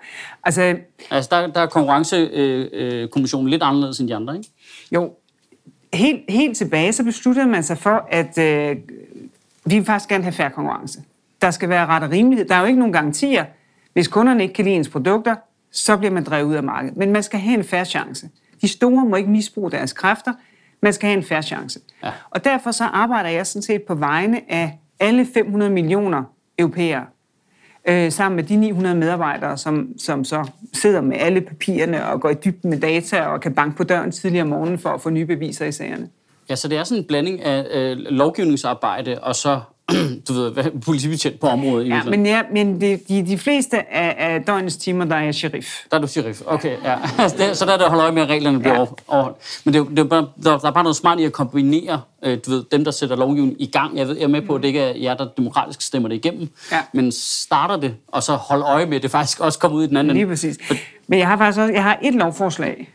altså, 0.44 0.76
Altså, 1.12 1.30
der, 1.32 1.48
der 1.48 1.62
er 1.62 1.68
konkurrencekommissionen 1.68 3.48
øh, 3.48 3.50
øh, 3.50 3.52
lidt 3.52 3.64
anderledes 3.64 4.00
end 4.00 4.08
de 4.08 4.16
andre, 4.16 4.36
ikke? 4.38 4.50
jo, 4.92 5.14
helt, 5.94 6.22
helt 6.30 6.58
tilbage, 6.58 6.94
så 6.94 7.04
besluttede 7.04 7.48
man 7.48 7.64
sig 7.64 7.78
for, 7.78 8.08
at 8.12 8.38
øh, 8.38 8.78
vi 9.66 9.76
vil 9.76 9.86
faktisk 9.86 10.10
gerne 10.10 10.24
have 10.24 10.34
færre 10.34 10.50
konkurrence. 10.50 11.04
Der 11.42 11.52
skal 11.52 11.70
være 11.70 11.86
ret 11.86 12.04
og 12.04 12.12
rimelighed. 12.12 12.46
Der 12.46 12.56
er 12.56 12.60
jo 12.60 12.66
ikke 12.66 12.80
nogen 12.80 12.94
garantier. 12.94 13.46
Hvis 13.94 14.08
kunderne 14.08 14.44
ikke 14.44 14.54
kan 14.54 14.66
lide 14.66 14.76
ens 14.76 14.90
produkter, 14.90 15.36
så 15.72 15.98
bliver 15.98 16.12
man 16.12 16.24
drevet 16.24 16.44
ud 16.44 16.56
af 16.56 16.64
markedet. 16.64 16.98
Men 16.98 17.12
man 17.12 17.24
skal 17.24 17.40
have 17.40 17.58
en 17.58 17.64
færre 17.64 17.86
chance. 17.86 18.30
De 18.62 18.68
store 18.68 19.06
må 19.06 19.16
ikke 19.16 19.30
misbruge 19.30 19.72
deres 19.72 19.94
kræfter. 19.94 20.34
Man 20.82 20.94
skal 20.94 21.08
have 21.08 21.18
en 21.18 21.24
færre 21.24 21.44
chance. 21.44 21.80
Ja. 22.04 22.12
Og 22.30 22.44
derfor 22.44 22.72
så 22.72 22.84
arbejder 22.84 23.30
jeg 23.30 23.48
sådan 23.48 23.62
set 23.62 23.82
på 23.82 23.96
vegne 23.96 24.52
af 24.52 24.80
alle 25.00 25.28
500 25.34 25.72
millioner 25.72 26.24
europæere, 26.58 27.06
øh, 27.88 28.12
sammen 28.12 28.36
med 28.36 28.44
de 28.44 28.56
900 28.56 28.96
medarbejdere, 28.96 29.58
som, 29.58 29.90
som 29.98 30.24
så 30.24 30.48
sidder 30.74 31.02
med 31.02 31.18
alle 31.20 31.42
papirerne 31.42 32.06
og 32.08 32.22
går 32.22 32.30
i 32.30 32.34
dybden 32.34 32.70
med 32.70 32.80
data 32.80 33.22
og 33.22 33.42
kan 33.42 33.54
banke 33.56 33.78
på 33.78 33.84
døren 33.84 34.12
tidligere 34.12 34.44
om 34.44 34.50
morgenen 34.50 34.80
for 34.80 34.90
at 34.90 35.02
få 35.02 35.10
nye 35.10 35.26
beviser 35.26 35.66
i 35.66 35.72
sagerne. 35.72 36.10
Ja, 36.50 36.56
så 36.56 36.68
det 36.68 36.78
er 36.78 36.84
sådan 36.84 37.02
en 37.04 37.08
blanding 37.08 37.42
af 37.42 37.68
øh, 37.72 37.98
lovgivningsarbejde 37.98 39.20
og 39.22 39.36
så 39.36 39.62
du 40.28 40.34
ved, 40.34 40.82
politibetjent 40.82 41.40
på 41.40 41.48
området. 41.48 41.88
Ja, 41.88 42.04
men, 42.04 42.26
ja, 42.26 42.42
men 42.54 42.82
de, 42.82 43.00
de, 43.10 43.28
de 43.28 43.38
fleste 43.38 43.94
af, 43.94 44.16
af 44.18 44.44
døgnets 44.44 44.78
timer, 44.78 45.06
der 45.06 45.16
er 45.16 45.24
jeg 45.24 45.36
sheriff. 45.36 45.68
Der 45.92 45.98
er 45.98 46.02
du 46.02 46.08
sheriff, 46.08 46.42
okay. 46.46 46.76
Ja. 46.84 46.98
så 47.54 47.66
der 47.66 47.74
er 47.74 47.78
der 47.78 47.86
at 47.86 47.90
holde 47.90 48.04
øje 48.04 48.12
med, 48.12 48.22
at 48.22 48.30
reglerne 48.30 48.60
bliver 48.60 48.80
ja. 48.80 48.86
overholdt. 49.08 49.38
Men 49.64 49.74
det, 49.74 49.88
det 49.90 50.00
er 50.00 50.04
bare, 50.04 50.28
der, 50.44 50.58
der 50.58 50.68
er 50.68 50.72
bare 50.72 50.84
noget 50.84 50.96
smart 50.96 51.20
i 51.20 51.24
at 51.24 51.32
kombinere 51.32 52.02
øh, 52.24 52.38
du 52.46 52.52
ved, 52.52 52.64
dem, 52.72 52.84
der 52.84 52.92
sætter 52.92 53.16
lovgivningen 53.16 53.56
i 53.60 53.66
gang. 53.66 53.98
Jeg, 53.98 54.08
ved, 54.08 54.16
jeg 54.16 54.24
er 54.24 54.28
med 54.28 54.42
på, 54.42 54.56
at 54.56 54.62
det 54.62 54.68
ikke 54.68 54.80
er 54.80 54.98
jer, 54.98 55.14
der 55.14 55.28
demokratisk 55.38 55.82
stemmer 55.82 56.10
det 56.10 56.16
igennem. 56.16 56.50
Ja. 56.72 56.82
Men 56.94 57.12
starter 57.12 57.78
det, 57.78 57.96
og 58.08 58.24
så 58.24 58.34
holde 58.34 58.66
øje 58.66 58.86
med, 58.86 58.96
at 58.96 59.04
det 59.04 59.12
faktisk 59.12 59.40
også 59.40 59.60
kommer 59.60 59.78
ud 59.78 59.84
i 59.84 59.88
den 59.88 59.98
anden. 59.98 60.16
Lige 60.16 60.28
præcis. 60.28 60.58
Men 61.08 61.20
jeg 61.20 61.28
har 61.28 61.38
faktisk 61.38 61.60
også 61.60 61.74
jeg 61.74 61.84
har 61.84 62.00
et 62.04 62.14
lovforslag, 62.14 62.90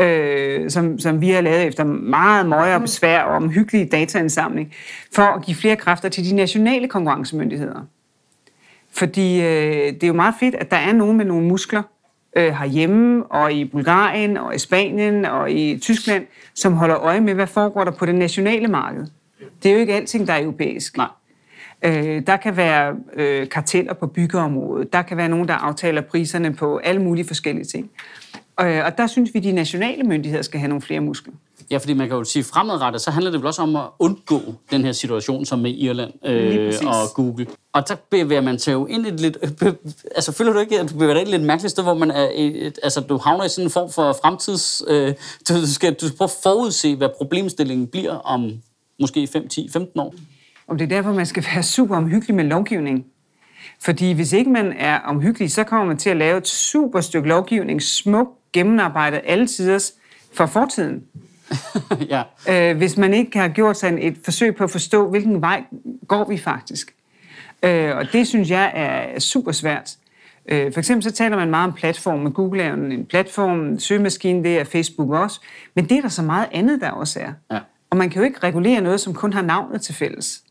øh, 0.00 0.70
som, 0.70 0.98
som 0.98 1.20
vi 1.20 1.30
har 1.30 1.40
lavet 1.40 1.66
efter 1.66 1.84
meget 1.84 2.46
møje 2.46 2.74
og 2.74 2.80
besvær 2.80 3.22
og 3.22 3.36
omhyggelig 3.36 3.92
dataindsamling, 3.92 4.74
for 5.14 5.22
at 5.22 5.44
give 5.44 5.54
flere 5.54 5.76
kræfter 5.76 6.08
til 6.08 6.30
de 6.30 6.36
nationale 6.36 6.88
konkurrencemyndigheder. 6.88 7.86
Fordi 8.92 9.40
øh, 9.40 9.92
det 9.92 10.02
er 10.02 10.06
jo 10.06 10.12
meget 10.12 10.34
fedt, 10.40 10.54
at 10.54 10.70
der 10.70 10.76
er 10.76 10.92
nogen 10.92 11.16
med 11.16 11.24
nogle 11.24 11.46
muskler 11.46 11.82
øh, 12.36 12.52
herhjemme, 12.52 13.24
og 13.24 13.52
i 13.52 13.64
Bulgarien, 13.64 14.36
og 14.36 14.54
i 14.54 14.58
Spanien, 14.58 15.24
og 15.24 15.50
i 15.50 15.78
Tyskland, 15.78 16.26
som 16.54 16.72
holder 16.72 16.96
øje 16.96 17.20
med, 17.20 17.34
hvad 17.34 17.46
foregår 17.46 17.84
der 17.84 17.90
på 17.90 18.06
det 18.06 18.14
nationale 18.14 18.68
marked. 18.68 19.06
Det 19.62 19.68
er 19.68 19.72
jo 19.72 19.78
ikke 19.78 19.94
alting, 19.94 20.26
der 20.26 20.32
er 20.32 20.42
europæisk. 20.42 20.96
Nej. 20.96 21.08
Øh, 21.82 22.22
der 22.26 22.36
kan 22.36 22.56
være 22.56 22.96
øh, 23.14 23.48
karteller 23.48 23.92
på 23.94 24.06
byggeområdet, 24.06 24.92
der 24.92 25.02
kan 25.02 25.16
være 25.16 25.28
nogen, 25.28 25.48
der 25.48 25.54
aftaler 25.54 26.00
priserne 26.00 26.54
på 26.54 26.76
alle 26.76 27.02
mulige 27.02 27.26
forskellige 27.26 27.64
ting. 27.64 27.90
Øh, 28.60 28.84
og 28.84 28.98
der 28.98 29.06
synes 29.06 29.30
vi, 29.34 29.40
de 29.40 29.52
nationale 29.52 30.02
myndigheder 30.02 30.42
skal 30.42 30.60
have 30.60 30.68
nogle 30.68 30.82
flere 30.82 31.00
muskler. 31.00 31.34
Ja, 31.70 31.76
fordi 31.78 31.92
man 31.92 32.08
kan 32.08 32.16
jo 32.16 32.24
sige 32.24 32.44
fremadrettet, 32.44 33.02
så 33.02 33.10
handler 33.10 33.30
det 33.30 33.40
vel 33.40 33.46
også 33.46 33.62
om 33.62 33.76
at 33.76 33.82
undgå 33.98 34.40
den 34.70 34.84
her 34.84 34.92
situation, 34.92 35.44
som 35.44 35.58
med 35.58 35.70
Irland 35.70 36.26
øh, 36.26 36.74
og 36.86 37.14
Google. 37.14 37.46
Og 37.72 37.88
der 37.88 37.94
bevæger 38.10 38.40
man 38.40 38.58
sig 38.58 38.72
jo 38.72 38.86
ind 38.86 39.06
i 39.06 39.08
et 39.08 39.20
lidt... 39.20 39.38
Altså, 40.16 40.32
føler 40.32 40.52
du 40.52 40.58
ikke, 40.58 40.80
at 40.80 40.90
du 40.90 40.94
bevæger 40.94 41.14
dig 41.14 41.20
ind 41.20 41.28
i 41.28 41.32
et 41.32 41.38
lidt 41.38 41.46
mærkeligt 41.46 41.70
sted, 41.70 41.82
hvor 41.82 41.94
man 41.94 42.10
er... 42.10 42.28
Et, 42.34 42.78
altså, 42.82 43.00
du 43.00 43.16
havner 43.16 43.44
i 43.44 43.48
sådan 43.48 43.66
en 43.66 43.70
form 43.70 43.90
for 43.90 44.16
fremtids... 44.22 44.82
Øh, 44.88 45.14
du, 45.48 45.66
skal, 45.66 45.94
du 45.94 46.06
skal 46.06 46.16
prøve 46.16 46.26
at 46.26 46.36
forudse, 46.42 46.96
hvad 46.96 47.08
problemstillingen 47.18 47.86
bliver 47.86 48.14
om 48.14 48.52
måske 49.00 49.26
5, 49.26 49.48
10, 49.48 49.68
15 49.72 50.00
år. 50.00 50.14
Og 50.66 50.78
det 50.78 50.84
er 50.84 50.88
derfor, 50.88 51.12
man 51.12 51.26
skal 51.26 51.44
være 51.54 51.62
super 51.62 51.96
omhyggelig 51.96 52.36
med 52.36 52.44
lovgivning. 52.44 53.06
Fordi 53.80 54.12
hvis 54.12 54.32
ikke 54.32 54.50
man 54.50 54.72
er 54.72 54.98
omhyggelig, 54.98 55.52
så 55.52 55.64
kommer 55.64 55.86
man 55.86 55.96
til 55.96 56.10
at 56.10 56.16
lave 56.16 56.38
et 56.38 56.48
super 56.48 57.00
stykke 57.00 57.28
lovgivning, 57.28 57.82
smukt 57.82 58.37
gennemarbejdet 58.52 59.20
alle 59.24 59.46
tiders 59.46 59.92
for 60.32 60.46
fortiden. 60.46 61.02
ja. 62.12 62.22
øh, 62.48 62.76
hvis 62.76 62.96
man 62.96 63.14
ikke 63.14 63.38
har 63.38 63.48
gjort 63.48 63.78
sig 63.78 63.98
et 64.00 64.16
forsøg 64.24 64.56
på 64.56 64.64
at 64.64 64.70
forstå, 64.70 65.10
hvilken 65.10 65.40
vej 65.40 65.64
går 66.08 66.24
vi 66.28 66.38
faktisk. 66.38 66.94
Øh, 67.62 67.96
og 67.96 68.12
det 68.12 68.28
synes 68.28 68.50
jeg 68.50 68.72
er 68.74 69.18
super 69.18 69.52
svært. 69.52 69.96
Øh, 70.48 70.72
for 70.72 70.78
eksempel 70.80 71.02
så 71.02 71.10
taler 71.10 71.36
man 71.36 71.50
meget 71.50 71.68
om 71.68 71.72
platform, 71.72 72.32
Google 72.32 72.62
er 72.62 72.74
en 72.74 73.06
platform, 73.06 73.78
søgemaskine, 73.78 74.44
det 74.44 74.58
er 74.58 74.64
Facebook 74.64 75.10
også, 75.10 75.40
men 75.74 75.88
det 75.88 75.96
er 75.96 76.00
der 76.00 76.08
så 76.08 76.22
meget 76.22 76.48
andet, 76.52 76.80
der 76.80 76.90
også 76.90 77.20
er. 77.20 77.32
Ja. 77.50 77.58
Og 77.90 77.96
man 77.96 78.10
kan 78.10 78.22
jo 78.22 78.26
ikke 78.26 78.38
regulere 78.38 78.80
noget, 78.80 79.00
som 79.00 79.14
kun 79.14 79.32
har 79.32 79.42
navnet 79.42 79.82
til 79.82 79.94
fælles. 79.94 80.42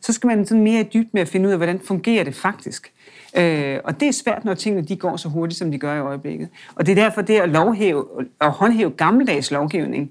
Så 0.00 0.12
skal 0.12 0.26
man 0.26 0.46
sådan 0.46 0.62
mere 0.62 0.82
dybt 0.82 1.14
med 1.14 1.22
at 1.22 1.28
finde 1.28 1.46
ud 1.46 1.52
af, 1.52 1.58
hvordan 1.58 1.80
fungerer 1.80 2.24
det 2.24 2.34
faktisk. 2.34 2.92
Øh, 3.36 3.78
og 3.84 4.00
det 4.00 4.08
er 4.08 4.12
svært, 4.12 4.44
når 4.44 4.54
tingene 4.54 4.86
de 4.86 4.96
går 4.96 5.16
så 5.16 5.28
hurtigt, 5.28 5.58
som 5.58 5.70
de 5.70 5.78
gør 5.78 5.94
i 5.94 6.00
øjeblikket. 6.00 6.48
Og 6.74 6.86
det 6.86 6.98
er 6.98 7.02
derfor 7.02 7.22
det 7.22 7.40
at 7.40 7.48
lovhæve 7.48 8.04
og 8.40 8.50
håndhæve 8.50 8.90
gammeldags 8.90 9.50
lovgivning, 9.50 10.10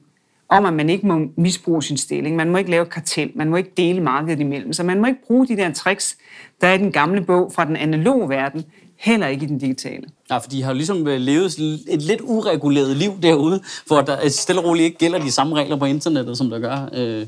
om 0.50 0.66
at 0.66 0.74
man 0.74 0.90
ikke 0.90 1.08
må 1.08 1.28
misbruge 1.38 1.84
sin 1.84 1.98
stilling, 1.98 2.36
man 2.36 2.50
må 2.50 2.58
ikke 2.58 2.72
lave 2.72 2.86
kartel, 2.86 3.32
man 3.36 3.50
må 3.50 3.56
ikke 3.56 3.72
dele 3.78 4.02
markedet 4.02 4.40
imellem, 4.40 4.74
så 4.74 4.84
man 4.84 5.02
må 5.02 5.08
ikke 5.08 5.22
bruge 5.28 5.48
de 5.48 5.58
der 5.58 5.74
tricks, 5.74 6.18
der 6.62 6.68
er 6.68 6.74
i 6.74 6.78
den 6.78 6.92
gamle 6.92 7.22
bog 7.22 7.52
fra 7.54 7.66
den 7.66 7.76
analoge 7.76 8.30
verden, 8.30 8.66
heller 8.96 9.28
ikke 9.28 9.46
i 9.46 9.48
den 9.48 9.58
digitale. 9.58 10.04
Ja, 10.30 10.38
for 10.38 10.50
de 10.50 10.64
har 10.64 10.72
jo 10.72 10.76
ligesom 10.76 11.08
øh, 11.08 11.20
levet 11.20 11.60
et 11.88 12.02
lidt 12.02 12.22
ureguleret 12.24 12.98
liv 12.98 13.12
derude, 13.22 13.64
hvor 13.88 14.02
der 14.02 14.18
øh, 14.24 14.30
stille 14.30 14.62
og 14.62 14.68
roligt 14.68 14.86
ikke 14.86 14.98
gælder 14.98 15.20
de 15.20 15.32
samme 15.32 15.56
regler 15.56 15.76
på 15.76 15.86
internettet, 15.86 16.38
som 16.38 16.50
der 16.50 16.60
gør 16.60 16.90
øh, 16.94 17.28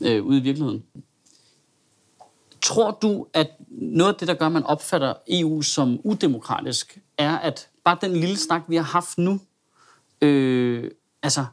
øh, 0.00 0.24
ude 0.24 0.38
i 0.38 0.42
virkeligheden. 0.42 0.82
Tror 2.62 2.90
du, 3.02 3.26
at 3.34 3.50
noget 3.70 4.12
af 4.12 4.18
det, 4.18 4.28
der 4.28 4.34
gør, 4.34 4.46
at 4.46 4.52
man 4.52 4.64
opfatter 4.64 5.14
EU 5.28 5.62
som 5.62 6.00
udemokratisk, 6.04 6.98
er, 7.18 7.38
at 7.38 7.68
bare 7.84 7.98
den 8.00 8.12
lille 8.12 8.36
snak, 8.36 8.62
vi 8.68 8.76
har 8.76 8.82
haft 8.82 9.18
nu, 9.18 9.40
øh, 10.22 10.90
altså, 11.22 11.44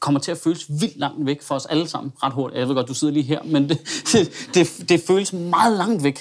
kommer 0.00 0.20
til 0.20 0.30
at 0.30 0.38
føles 0.38 0.66
vildt 0.68 0.96
langt 0.96 1.26
væk 1.26 1.42
for 1.42 1.54
os 1.54 1.66
alle 1.66 1.88
sammen 1.88 2.12
ret 2.22 2.32
hurtigt. 2.32 2.60
Jeg 2.60 2.68
ved 2.68 2.74
godt, 2.74 2.88
du 2.88 2.94
sidder 2.94 3.14
lige 3.14 3.22
her, 3.22 3.42
men 3.42 3.68
det, 3.68 3.78
det, 4.12 4.32
det, 4.54 4.88
det 4.88 5.02
føles 5.06 5.32
meget 5.32 5.76
langt 5.76 6.02
væk. 6.02 6.20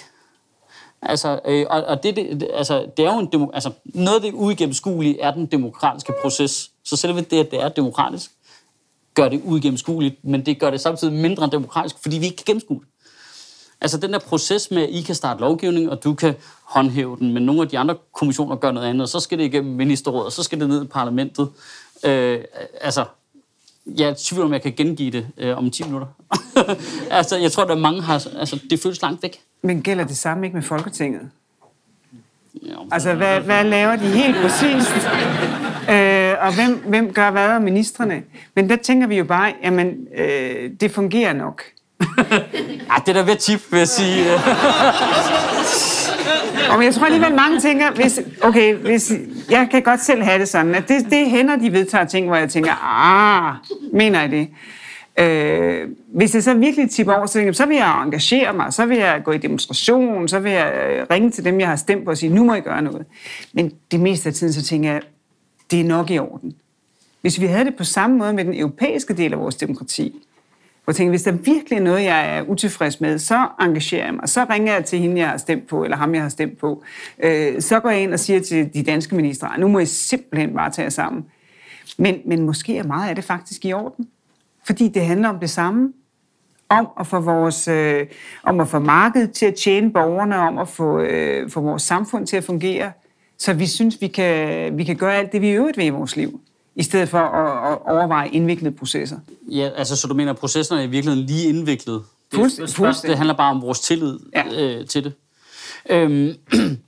Altså, 1.01 1.39
øh, 1.45 1.65
og, 1.69 1.83
og 1.83 2.03
det, 2.03 2.15
det, 2.15 2.47
altså, 2.53 2.85
det 2.97 3.05
er 3.05 3.13
jo 3.13 3.19
en 3.19 3.29
demo, 3.31 3.47
altså, 3.53 3.71
noget 3.83 4.15
af 4.15 4.21
det 4.21 4.33
uigennemskuelige 4.33 5.21
er 5.21 5.31
den 5.31 5.45
demokratiske 5.45 6.13
proces. 6.21 6.71
Så 6.83 6.95
selve 6.95 7.21
det, 7.21 7.39
at 7.39 7.51
det 7.51 7.61
er 7.61 7.69
demokratisk, 7.69 8.31
gør 9.13 9.29
det 9.29 9.41
uigennemskueligt, 9.43 10.25
men 10.25 10.45
det 10.45 10.59
gør 10.59 10.69
det 10.69 10.81
samtidig 10.81 11.13
mindre 11.13 11.49
demokratisk, 11.51 11.95
fordi 12.01 12.17
vi 12.17 12.25
ikke 12.25 12.37
kan 12.37 12.45
gennemskue 12.45 12.79
det. 12.79 12.87
Altså 13.85 13.97
den 13.97 14.13
der 14.13 14.19
proces 14.19 14.71
med, 14.71 14.83
at 14.83 14.89
I 14.89 15.01
kan 15.01 15.15
starte 15.15 15.41
lovgivning, 15.41 15.89
og 15.89 16.03
du 16.03 16.13
kan 16.13 16.33
håndhæve 16.63 17.17
den, 17.19 17.33
men 17.33 17.43
nogle 17.43 17.61
af 17.61 17.67
de 17.67 17.79
andre 17.79 17.95
kommissioner 18.13 18.55
gør 18.55 18.71
noget 18.71 18.87
andet, 18.87 19.01
og 19.01 19.09
så 19.09 19.19
skal 19.19 19.37
det 19.37 19.43
igennem 19.43 19.75
ministerrådet, 19.75 20.25
og 20.25 20.31
så 20.31 20.43
skal 20.43 20.59
det 20.59 20.69
ned 20.69 20.83
i 20.83 20.87
parlamentet. 20.87 21.49
Øh, 22.05 22.39
altså, 22.81 23.05
jeg 23.85 24.09
er 24.09 24.13
tvivl 24.17 24.45
om, 24.45 24.53
jeg 24.53 24.61
kan 24.61 24.73
gengive 24.77 25.11
det 25.11 25.27
øh, 25.37 25.57
om 25.57 25.71
10 25.71 25.83
minutter. 25.83 26.07
altså, 27.11 27.37
jeg 27.37 27.51
tror, 27.51 27.63
der 27.63 27.75
er 27.75 27.79
mange 27.79 28.01
har... 28.01 28.27
Altså, 28.39 28.59
det 28.69 28.79
føles 28.79 29.01
langt 29.01 29.23
væk. 29.23 29.41
Men 29.61 29.81
gælder 29.81 30.03
det 30.03 30.17
samme 30.17 30.45
ikke 30.45 30.55
med 30.55 30.63
Folketinget? 30.63 31.29
Ja, 32.65 32.75
altså, 32.91 33.13
hvad, 33.13 33.39
hvad 33.39 33.63
laver 33.63 33.95
de 33.95 34.07
helt 34.07 34.35
præcist? 34.35 34.95
øh, 35.89 36.33
og 36.45 36.55
hvem, 36.55 36.83
hvem 36.87 37.13
gør 37.13 37.31
hvad 37.31 37.49
af 37.49 37.61
ministerne? 37.61 38.23
Men 38.55 38.69
der 38.69 38.75
tænker 38.75 39.07
vi 39.07 39.17
jo 39.17 39.23
bare, 39.23 39.53
jamen, 39.63 40.07
øh, 40.17 40.71
det 40.79 40.91
fungerer 40.91 41.33
nok. 41.33 41.63
ja, 42.89 42.95
det 43.05 43.09
er 43.09 43.13
da 43.13 43.31
ved 43.31 43.35
tip, 43.35 43.61
vil 43.71 43.77
jeg 43.77 43.87
sige. 43.87 44.25
Og 46.69 46.83
jeg 46.83 46.93
tror 46.93 47.05
alligevel, 47.05 47.35
mange 47.35 47.59
tænker, 47.59 47.91
hvis, 47.91 48.19
okay, 48.41 48.75
hvis, 48.75 49.13
jeg 49.49 49.67
kan 49.71 49.81
godt 49.81 50.01
selv 50.01 50.23
have 50.23 50.39
det 50.39 50.49
sådan, 50.49 50.75
at 50.75 50.87
det, 50.87 51.05
det 51.09 51.29
hænder, 51.29 51.55
de 51.55 51.71
vedtager 51.71 52.05
ting, 52.05 52.27
hvor 52.27 52.35
jeg 52.35 52.49
tænker, 52.49 52.71
ah, 52.83 53.55
mener 53.93 54.21
jeg 54.21 54.31
det? 54.31 54.47
Øh, 55.19 55.89
hvis 56.13 56.35
jeg 56.35 56.43
så 56.43 56.53
virkelig 56.53 56.89
tipper 56.89 57.13
over, 57.13 57.25
så, 57.25 57.49
så 57.53 57.65
vil 57.65 57.77
jeg 57.77 58.03
engagere 58.03 58.53
mig, 58.53 58.73
så 58.73 58.85
vil 58.85 58.97
jeg 58.97 59.21
gå 59.23 59.31
i 59.31 59.37
demonstration, 59.37 60.27
så 60.27 60.39
vil 60.39 60.51
jeg 60.51 60.73
øh, 60.73 61.05
ringe 61.11 61.31
til 61.31 61.45
dem, 61.45 61.59
jeg 61.59 61.67
har 61.67 61.75
stemt 61.75 62.05
på 62.05 62.11
og 62.11 62.17
sige, 62.17 62.33
nu 62.33 62.43
må 62.43 62.53
jeg 62.53 62.63
gøre 62.63 62.81
noget. 62.81 63.05
Men 63.53 63.71
det 63.91 63.99
meste 63.99 64.29
af 64.29 64.33
tiden, 64.33 64.53
så 64.53 64.63
tænker 64.63 64.91
jeg, 64.91 65.01
det 65.71 65.79
er 65.79 65.83
nok 65.83 66.11
i 66.11 66.19
orden. 66.19 66.55
Hvis 67.21 67.41
vi 67.41 67.45
havde 67.45 67.65
det 67.65 67.75
på 67.75 67.83
samme 67.83 68.17
måde 68.17 68.33
med 68.33 68.45
den 68.45 68.59
europæiske 68.59 69.13
del 69.13 69.33
af 69.33 69.39
vores 69.39 69.55
demokrati, 69.55 70.15
jeg 70.87 70.95
tænker, 70.95 71.09
hvis 71.09 71.23
der 71.23 71.31
virkelig 71.31 71.77
er 71.77 71.81
noget, 71.81 72.03
jeg 72.03 72.37
er 72.37 72.41
utilfreds 72.41 73.01
med, 73.01 73.19
så 73.19 73.47
engagerer 73.59 74.05
jeg 74.05 74.13
mig. 74.13 74.29
Så 74.29 74.45
ringer 74.49 74.73
jeg 74.73 74.85
til 74.85 74.99
hende, 74.99 75.21
jeg 75.21 75.29
har 75.29 75.37
stemt 75.37 75.67
på, 75.67 75.83
eller 75.83 75.97
ham, 75.97 76.13
jeg 76.13 76.21
har 76.21 76.29
stemt 76.29 76.57
på. 76.57 76.83
Øh, 77.23 77.61
så 77.61 77.79
går 77.79 77.89
jeg 77.89 78.01
ind 78.01 78.13
og 78.13 78.19
siger 78.19 78.39
til 78.39 78.73
de 78.73 78.83
danske 78.83 79.15
ministre, 79.15 79.49
nu 79.57 79.67
må 79.67 79.79
I 79.79 79.85
simpelthen 79.85 80.53
bare 80.53 80.71
tage 80.71 80.83
jer 80.83 80.89
sammen. 80.89 81.25
Men, 81.97 82.21
men 82.25 82.41
måske 82.41 82.77
er 82.77 82.83
meget 82.83 83.09
af 83.09 83.15
det 83.15 83.23
faktisk 83.23 83.65
i 83.65 83.73
orden. 83.73 84.07
Fordi 84.63 84.87
det 84.87 85.05
handler 85.05 85.29
om 85.29 85.39
det 85.39 85.49
samme. 85.49 85.93
Om 86.69 86.87
at 86.99 87.07
få, 87.07 87.19
vores, 87.19 87.67
øh, 87.67 88.07
om 88.43 88.59
at 88.59 88.67
få 88.67 88.79
markedet 88.79 89.31
til 89.31 89.45
at 89.45 89.55
tjene 89.55 89.91
borgerne, 89.91 90.37
om 90.37 90.57
at 90.57 90.67
få, 90.67 90.99
øh, 90.99 91.49
få 91.49 91.61
vores 91.61 91.83
samfund 91.83 92.27
til 92.27 92.37
at 92.37 92.43
fungere. 92.43 92.91
Så 93.37 93.53
vi 93.53 93.67
synes, 93.67 94.01
vi 94.01 94.07
kan, 94.07 94.77
vi 94.77 94.83
kan 94.83 94.95
gøre 94.95 95.15
alt 95.15 95.31
det, 95.31 95.41
vi 95.41 95.49
øvrigt 95.49 95.77
ved 95.77 95.85
i 95.85 95.89
vores 95.89 96.15
liv 96.15 96.41
i 96.75 96.83
stedet 96.83 97.09
for 97.09 97.17
at, 97.19 97.71
at 97.71 97.77
overveje 97.85 98.29
indviklede 98.29 98.75
processer. 98.75 99.17
Ja, 99.51 99.69
altså 99.75 99.95
så 99.95 100.07
du 100.07 100.13
mener, 100.13 100.31
at 100.31 100.37
processerne 100.37 100.81
er 100.81 100.85
i 100.85 100.89
virkeligheden 100.89 101.27
lige 101.27 101.49
indviklet? 101.49 102.03
Fuldstændig. 102.33 102.77
Det, 102.77 103.03
det 103.03 103.17
handler 103.17 103.33
bare 103.33 103.51
om 103.51 103.61
vores 103.61 103.79
tillid 103.79 104.19
ja. 104.35 104.43
øh, 104.61 104.87
til 104.87 105.03
det. 105.03 105.13
Øhm, 105.89 106.33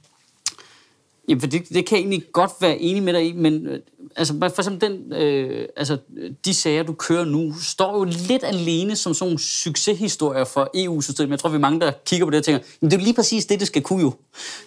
Jamen, 1.28 1.42
for 1.42 1.48
det, 1.48 1.70
det 1.70 1.86
kan 1.86 1.98
jeg 1.98 2.02
egentlig 2.02 2.24
godt 2.34 2.52
være 2.62 2.78
enig 2.78 3.04
med 3.04 3.14
dig 3.14 3.28
i, 3.28 3.32
men 3.32 3.68
øh, 3.68 3.80
altså, 4.16 4.34
for 4.40 4.60
eksempel 4.60 4.90
den, 4.90 5.14
øh, 5.14 5.68
altså, 5.78 5.98
de 6.46 6.54
sager, 6.54 6.84
du 6.84 6.94
kører 6.94 7.26
nu, 7.26 7.54
står 7.62 7.98
jo 7.98 8.04
lidt 8.04 8.44
alene 8.44 8.96
som 8.96 9.14
sådan 9.14 9.28
nogle 9.28 9.40
succeshistorier 9.40 10.44
for 10.44 10.70
EU-systemet. 10.74 11.32
Jeg 11.32 11.40
tror, 11.40 11.50
vi 11.50 11.56
er 11.56 11.60
mange, 11.60 11.80
der 11.80 11.92
kigger 12.06 12.26
på 12.26 12.30
det 12.30 12.38
og 12.38 12.46
tænker, 12.46 12.66
men 12.82 12.92
det 12.92 12.98
er 12.98 13.02
lige 13.02 13.14
præcis 13.14 13.46
det, 13.46 13.60
det 13.60 13.68
skal 13.68 13.82
kunne 13.82 14.02
jo. 14.02 14.14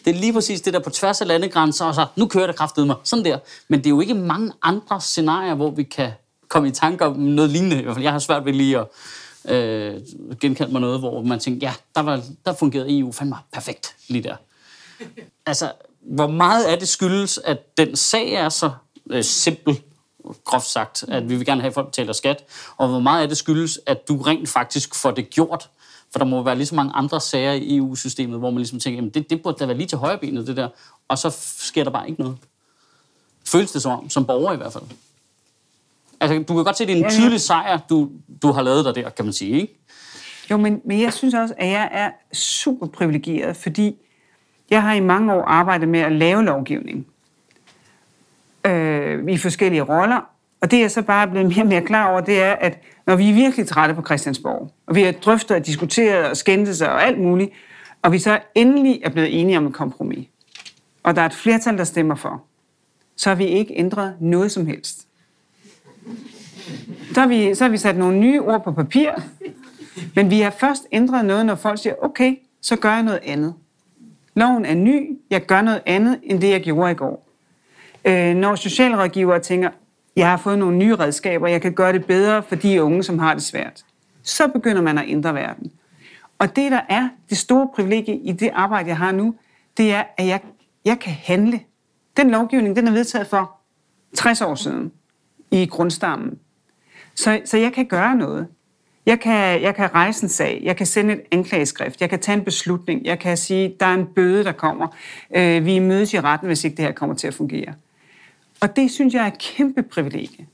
Det 0.04 0.16
er 0.16 0.20
lige 0.20 0.32
præcis 0.32 0.60
det 0.60 0.74
der 0.74 0.80
på 0.80 0.90
tværs 0.90 1.20
af 1.20 1.26
landegrænser, 1.26 1.84
og 1.84 1.94
så, 1.94 2.06
nu 2.16 2.26
kører 2.26 2.46
det 2.46 2.56
kraftedet 2.56 2.86
mig. 2.86 2.96
Sådan 3.04 3.24
der. 3.24 3.38
Men 3.68 3.78
det 3.78 3.86
er 3.86 3.90
jo 3.90 4.00
ikke 4.00 4.14
mange 4.14 4.52
andre 4.62 5.00
scenarier, 5.00 5.54
hvor 5.54 5.70
vi 5.70 5.82
kan 5.82 6.10
komme 6.48 6.68
i 6.68 6.72
tanke 6.72 7.04
om 7.04 7.16
noget 7.16 7.50
lignende. 7.50 7.80
I 7.80 7.82
hvert 7.82 7.94
fald, 7.94 8.04
jeg 8.04 8.12
har 8.12 8.18
svært 8.18 8.44
ved 8.44 8.52
lige 8.52 8.78
at 8.78 8.86
øh, 9.54 10.00
genkende 10.40 10.72
mig 10.72 10.80
noget, 10.80 11.00
hvor 11.00 11.22
man 11.22 11.38
tænker, 11.38 11.66
ja, 11.66 11.74
der, 11.94 12.00
var, 12.00 12.22
der 12.46 12.54
fungerede 12.54 12.98
EU 12.98 13.12
fandme 13.12 13.36
perfekt 13.52 13.94
lige 14.08 14.22
der. 14.22 14.36
Altså, 15.46 15.72
hvor 16.00 16.26
meget 16.26 16.64
af 16.64 16.78
det 16.78 16.88
skyldes, 16.88 17.38
at 17.44 17.76
den 17.78 17.96
sag 17.96 18.32
er 18.32 18.48
så 18.48 18.70
øh, 19.10 19.24
simpel, 19.24 19.80
groft 20.44 20.66
sagt, 20.66 21.04
at 21.08 21.28
vi 21.28 21.36
vil 21.36 21.46
gerne 21.46 21.60
have, 21.60 21.68
at 21.68 21.74
folk 21.74 21.86
betaler 21.86 22.12
skat, 22.12 22.44
og 22.76 22.88
hvor 22.88 23.00
meget 23.00 23.22
af 23.22 23.28
det 23.28 23.36
skyldes, 23.36 23.80
at 23.86 24.08
du 24.08 24.22
rent 24.22 24.48
faktisk 24.48 24.94
får 24.94 25.10
det 25.10 25.30
gjort. 25.30 25.70
For 26.12 26.18
der 26.18 26.26
må 26.26 26.42
være 26.42 26.56
lige 26.56 26.66
så 26.66 26.74
mange 26.74 26.92
andre 26.92 27.20
sager 27.20 27.52
i 27.52 27.76
EU-systemet, 27.76 28.38
hvor 28.38 28.50
man 28.50 28.58
ligesom 28.58 28.80
tænker, 28.80 28.96
jamen 28.96 29.10
det, 29.10 29.30
det 29.30 29.42
burde 29.42 29.58
da 29.58 29.66
være 29.66 29.76
lige 29.76 29.86
til 29.86 29.98
højrebenet, 29.98 30.46
det 30.46 30.56
der. 30.56 30.68
Og 31.08 31.18
så 31.18 31.36
sker 31.58 31.84
der 31.84 31.90
bare 31.90 32.08
ikke 32.08 32.22
noget. 32.22 32.36
Føles 33.46 33.72
det 33.72 33.82
som, 33.82 34.10
som 34.10 34.26
borger 34.26 34.52
i 34.52 34.56
hvert 34.56 34.72
fald. 34.72 34.84
Altså, 36.20 36.44
du 36.48 36.54
kan 36.54 36.64
godt 36.64 36.76
se, 36.76 36.84
at 36.84 36.88
det 36.88 37.00
er 37.00 37.04
en 37.04 37.10
tydelig 37.10 37.40
sejr, 37.40 37.78
du, 37.90 38.10
du 38.42 38.52
har 38.52 38.62
lavet 38.62 38.84
dig 38.84 38.94
der, 38.94 39.10
kan 39.10 39.24
man 39.24 39.34
sige, 39.34 39.60
ikke? 39.60 39.80
Jo, 40.50 40.56
men, 40.56 40.80
men 40.84 41.00
jeg 41.00 41.12
synes 41.12 41.34
også, 41.34 41.54
at 41.58 41.68
jeg 41.68 41.88
er 41.92 42.10
super 42.32 42.86
privilegeret, 42.86 43.56
fordi 43.56 43.96
jeg 44.70 44.82
har 44.82 44.94
i 44.94 45.00
mange 45.00 45.32
år 45.32 45.42
arbejdet 45.42 45.88
med 45.88 46.00
at 46.00 46.12
lave 46.12 46.44
lovgivning 46.44 47.06
øh, 48.64 49.28
i 49.28 49.36
forskellige 49.36 49.82
roller, 49.82 50.20
og 50.60 50.70
det 50.70 50.80
jeg 50.80 50.90
så 50.90 51.02
bare 51.02 51.28
blevet 51.28 51.48
mere 51.48 51.62
og 51.62 51.68
mere 51.68 51.82
klar 51.82 52.10
over, 52.10 52.20
det 52.20 52.42
er, 52.42 52.52
at 52.52 52.78
når 53.06 53.16
vi 53.16 53.30
er 53.30 53.34
virkelig 53.34 53.66
trætte 53.66 53.94
på 53.94 54.02
Christiansborg, 54.02 54.72
og 54.86 54.94
vi 54.94 55.02
har 55.02 55.12
drøftet 55.12 55.56
og 55.56 55.66
diskuteret 55.66 56.30
og 56.30 56.36
skændtet 56.36 56.76
sig 56.76 56.92
og 56.92 57.06
alt 57.06 57.18
muligt, 57.18 57.50
og 58.02 58.12
vi 58.12 58.18
så 58.18 58.38
endelig 58.54 59.00
er 59.04 59.10
blevet 59.10 59.40
enige 59.40 59.58
om 59.58 59.66
et 59.66 59.74
kompromis, 59.74 60.28
og 61.02 61.16
der 61.16 61.22
er 61.22 61.26
et 61.26 61.34
flertal, 61.34 61.78
der 61.78 61.84
stemmer 61.84 62.14
for, 62.14 62.42
så 63.16 63.30
har 63.30 63.34
vi 63.34 63.44
ikke 63.44 63.74
ændret 63.76 64.14
noget 64.20 64.52
som 64.52 64.66
helst. 64.66 65.06
Så 67.14 67.20
har 67.20 67.26
vi, 67.26 67.54
så 67.54 67.64
har 67.64 67.70
vi 67.70 67.76
sat 67.76 67.96
nogle 67.96 68.18
nye 68.18 68.40
ord 68.40 68.64
på 68.64 68.72
papir, 68.72 69.10
men 70.14 70.30
vi 70.30 70.40
har 70.40 70.50
først 70.50 70.86
ændret 70.92 71.24
noget, 71.24 71.46
når 71.46 71.54
folk 71.54 71.82
siger, 71.82 71.94
okay, 72.02 72.36
så 72.60 72.76
gør 72.76 72.92
jeg 72.92 73.02
noget 73.02 73.20
andet. 73.22 73.54
Loven 74.34 74.64
er 74.64 74.74
ny, 74.74 75.18
jeg 75.30 75.46
gør 75.46 75.62
noget 75.62 75.82
andet, 75.86 76.20
end 76.22 76.40
det 76.40 76.50
jeg 76.50 76.60
gjorde 76.60 76.92
i 76.92 76.94
går. 76.94 77.28
Øh, 78.04 78.34
når 78.34 78.54
socialrådgivere 78.54 79.40
tænker, 79.40 79.70
jeg 80.16 80.30
har 80.30 80.36
fået 80.36 80.58
nogle 80.58 80.76
nye 80.76 80.96
redskaber, 80.96 81.48
jeg 81.48 81.62
kan 81.62 81.72
gøre 81.72 81.92
det 81.92 82.04
bedre 82.04 82.42
for 82.42 82.54
de 82.54 82.82
unge, 82.82 83.02
som 83.02 83.18
har 83.18 83.34
det 83.34 83.42
svært, 83.42 83.84
så 84.22 84.48
begynder 84.48 84.82
man 84.82 84.98
at 84.98 85.04
ændre 85.08 85.34
verden. 85.34 85.72
Og 86.38 86.56
det, 86.56 86.72
der 86.72 86.80
er 86.88 87.08
det 87.30 87.38
store 87.38 87.68
privilegie 87.74 88.16
i 88.16 88.32
det 88.32 88.50
arbejde, 88.52 88.88
jeg 88.88 88.98
har 88.98 89.12
nu, 89.12 89.34
det 89.76 89.92
er, 89.92 90.04
at 90.16 90.26
jeg, 90.26 90.40
jeg 90.84 90.98
kan 90.98 91.12
handle. 91.12 91.60
Den 92.16 92.30
lovgivning, 92.30 92.76
den 92.76 92.88
er 92.88 92.92
vedtaget 92.92 93.26
for 93.26 93.60
60 94.14 94.40
år 94.40 94.54
siden 94.54 94.92
i 95.50 95.66
grundstammen. 95.66 96.38
Så, 97.14 97.40
så 97.44 97.58
jeg 97.58 97.72
kan 97.72 97.86
gøre 97.86 98.16
noget. 98.16 98.48
Jeg 99.06 99.20
kan, 99.20 99.62
jeg 99.62 99.74
kan 99.74 99.94
rejse 99.94 100.22
en 100.22 100.28
sag, 100.28 100.60
jeg 100.62 100.76
kan 100.76 100.86
sende 100.86 101.12
et 101.12 101.20
anklageskrift, 101.30 102.00
jeg 102.00 102.10
kan 102.10 102.20
tage 102.20 102.38
en 102.38 102.44
beslutning, 102.44 103.04
jeg 103.04 103.18
kan 103.18 103.36
sige, 103.36 103.76
der 103.80 103.86
er 103.86 103.94
en 103.94 104.06
bøde, 104.06 104.44
der 104.44 104.52
kommer. 104.52 104.86
Øh, 105.36 105.64
vi 105.64 105.78
mødes 105.78 106.14
i 106.14 106.20
retten, 106.20 106.46
hvis 106.46 106.64
ikke 106.64 106.76
det 106.76 106.84
her 106.84 106.92
kommer 106.92 107.16
til 107.16 107.26
at 107.26 107.34
fungere. 107.34 107.74
Og 108.60 108.76
det 108.76 108.90
synes 108.90 109.14
jeg 109.14 109.22
er 109.22 109.26
et 109.26 109.38
kæmpe 109.38 109.82
privilegie. 109.82 110.46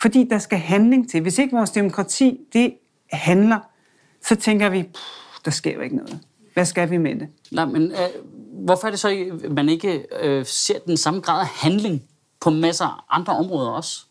Fordi 0.00 0.26
der 0.30 0.38
skal 0.38 0.58
handling 0.58 1.10
til. 1.10 1.20
Hvis 1.20 1.38
ikke 1.38 1.56
vores 1.56 1.70
demokrati, 1.70 2.40
det 2.52 2.74
handler, 3.12 3.58
så 4.22 4.34
tænker 4.34 4.68
vi, 4.68 4.88
der 5.44 5.50
sker 5.50 5.74
jo 5.74 5.80
ikke 5.80 5.96
noget. 5.96 6.20
Hvad 6.54 6.64
skal 6.64 6.90
vi 6.90 6.96
med 6.96 7.14
det? 7.14 7.28
Nej, 7.50 7.64
men 7.64 7.82
øh, 7.82 8.24
hvorfor 8.64 8.86
er 8.86 8.90
det 8.90 9.00
så, 9.00 9.38
at 9.44 9.52
man 9.52 9.68
ikke 9.68 10.04
øh, 10.22 10.46
ser 10.46 10.78
den 10.86 10.96
samme 10.96 11.20
grad 11.20 11.40
af 11.40 11.46
handling 11.46 12.02
på 12.40 12.50
masser 12.50 12.84
af 12.84 13.18
andre 13.18 13.32
områder 13.32 13.70
også? 13.70 14.06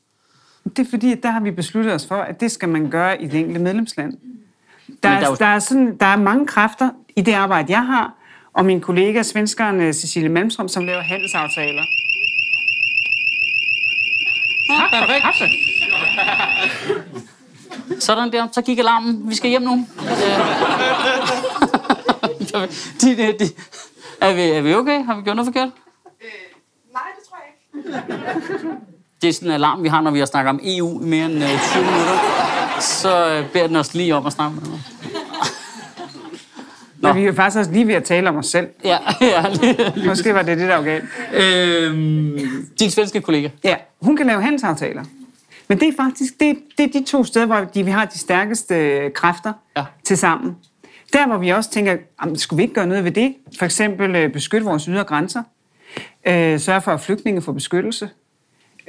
Det 0.77 0.85
er 0.85 0.89
fordi, 0.89 1.11
at 1.11 1.23
der 1.23 1.31
har 1.31 1.39
vi 1.39 1.51
besluttet 1.51 1.93
os 1.93 2.07
for, 2.07 2.15
at 2.15 2.41
det 2.41 2.51
skal 2.51 2.69
man 2.69 2.89
gøre 2.89 3.21
i 3.21 3.27
det 3.27 3.39
enkelte 3.39 3.59
medlemsland. 3.59 4.13
Der, 5.03 5.09
er, 5.09 5.19
der, 5.19 5.25
er, 5.25 5.29
jo... 5.29 5.35
der, 5.35 5.45
er 5.45 5.59
sådan, 5.59 5.97
der 5.97 6.05
er 6.05 6.17
mange 6.17 6.47
kræfter 6.47 6.89
i 7.15 7.21
det 7.21 7.33
arbejde, 7.33 7.71
jeg 7.71 7.85
har, 7.85 8.13
og 8.53 8.65
min 8.65 8.81
kollega, 8.81 9.23
svenskeren 9.23 9.81
øh, 9.81 9.93
Cecilie 9.93 10.29
Malmstrøm, 10.29 10.67
som 10.67 10.85
laver 10.85 11.01
handelsaftaler. 11.01 11.83
Tak 14.69 14.89
for 14.89 15.13
kaffe. 15.21 15.45
Sådan 17.99 18.31
der, 18.31 18.47
så 18.51 18.61
gik 18.61 18.79
alarmen. 18.79 19.29
Vi 19.29 19.35
skal 19.35 19.49
hjem 19.49 19.61
nu. 19.61 19.71
de, 23.01 23.17
de, 23.17 23.33
de. 23.39 23.45
Er, 24.21 24.33
vi, 24.33 24.41
er 24.41 24.61
vi 24.61 24.73
okay? 24.73 25.05
Har 25.05 25.15
vi 25.15 25.21
gjort 25.21 25.35
noget 25.35 25.47
forkert? 25.47 25.69
Øh, 26.21 26.29
nej, 26.93 27.01
det 27.17 27.23
tror 27.29 27.37
jeg 27.37 27.47
ikke. 28.59 28.90
Det 29.21 29.29
er 29.29 29.33
sådan 29.33 29.47
en 29.47 29.53
alarm, 29.53 29.83
vi 29.83 29.87
har, 29.87 30.01
når 30.01 30.11
vi 30.11 30.19
har 30.19 30.25
snakket 30.25 30.49
om 30.49 30.59
EU 30.63 31.01
i 31.01 31.05
mere 31.05 31.25
end 31.25 31.33
20 31.33 31.43
øh, 31.43 31.91
minutter. 31.91 32.19
Så 32.79 33.29
øh, 33.29 33.51
beder 33.51 33.67
den 33.67 33.75
os 33.75 33.93
lige 33.93 34.15
om 34.15 34.25
at 34.25 34.33
snakke 34.33 34.55
med 34.55 34.63
noget. 34.63 34.81
Men 36.97 37.15
vi 37.15 37.25
er 37.25 37.33
faktisk 37.33 37.59
også 37.59 37.71
lige 37.71 37.87
ved 37.87 37.93
at 37.93 38.03
tale 38.03 38.29
om 38.29 38.37
os 38.37 38.45
selv. 38.45 38.67
Ja, 38.83 38.97
ja. 39.21 39.49
Lige, 39.49 40.07
Måske 40.07 40.33
var 40.33 40.41
det 40.41 40.57
det, 40.57 40.69
der 40.69 40.75
var 40.75 40.83
galt. 40.83 41.03
Øhm, 41.33 42.67
din 42.79 42.91
svenske 42.91 43.21
kollega. 43.21 43.49
Ja, 43.63 43.75
hun 44.01 44.17
kan 44.17 44.25
lave 44.25 44.41
handelsaftaler. 44.41 45.03
Men 45.67 45.79
det 45.79 45.87
er 45.87 45.93
faktisk 45.97 46.33
det, 46.39 46.57
det 46.77 46.83
er 46.83 46.99
de 46.99 47.05
to 47.05 47.23
steder, 47.23 47.45
hvor 47.45 47.55
de, 47.55 47.83
vi 47.83 47.91
har 47.91 48.05
de 48.05 48.19
stærkeste 48.19 48.75
øh, 48.75 49.11
kræfter 49.13 49.53
ja. 49.77 49.85
til 50.03 50.17
sammen. 50.17 50.55
Der, 51.13 51.27
hvor 51.27 51.37
vi 51.37 51.49
også 51.49 51.71
tænker, 51.71 51.97
skulle 52.35 52.57
vi 52.57 52.63
ikke 52.63 52.75
gøre 52.75 52.87
noget 52.87 53.03
ved 53.03 53.11
det? 53.11 53.35
For 53.59 53.65
eksempel 53.65 54.29
beskytte 54.29 54.65
vores 54.65 54.83
ydre 54.83 55.03
grænser. 55.03 55.43
Øh, 56.27 56.59
sørge 56.59 56.81
for, 56.81 56.91
at 56.91 57.01
flygtninge 57.01 57.41
får 57.41 57.51
beskyttelse 57.51 58.09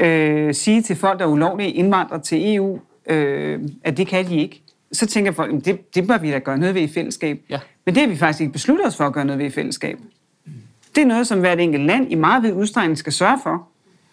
øh, 0.02 0.54
sige 0.54 0.82
til 0.82 0.96
folk, 0.96 1.18
der 1.18 1.24
er 1.24 1.28
ulovlige 1.28 1.70
indvandrere 1.70 2.20
til 2.20 2.54
EU, 2.54 2.78
øh, 3.06 3.60
at 3.84 3.96
det 3.96 4.06
kan 4.06 4.26
de 4.28 4.36
ikke, 4.36 4.62
så 4.92 5.06
tænker 5.06 5.32
folk, 5.32 5.54
at 5.54 5.64
det, 5.64 5.94
det 5.94 6.06
bør 6.06 6.18
vi 6.18 6.30
da 6.30 6.38
gøre 6.38 6.58
noget 6.58 6.74
ved 6.74 6.82
i 6.82 6.88
fællesskab. 6.88 7.40
Ja. 7.50 7.58
Men 7.84 7.94
det 7.94 8.02
har 8.02 8.08
vi 8.08 8.16
faktisk 8.16 8.40
ikke 8.40 8.52
besluttet 8.52 8.86
os 8.86 8.96
for 8.96 9.04
at 9.04 9.12
gøre 9.12 9.24
noget 9.24 9.38
ved 9.38 9.46
i 9.46 9.50
fællesskab. 9.50 9.98
Det 10.94 11.02
er 11.02 11.06
noget, 11.06 11.26
som 11.26 11.40
hvert 11.40 11.60
enkelt 11.60 11.84
land 11.84 12.12
i 12.12 12.14
meget 12.14 12.42
vid 12.42 12.52
udstrækning 12.52 12.98
skal 12.98 13.12
sørge 13.12 13.38
for. 13.42 13.68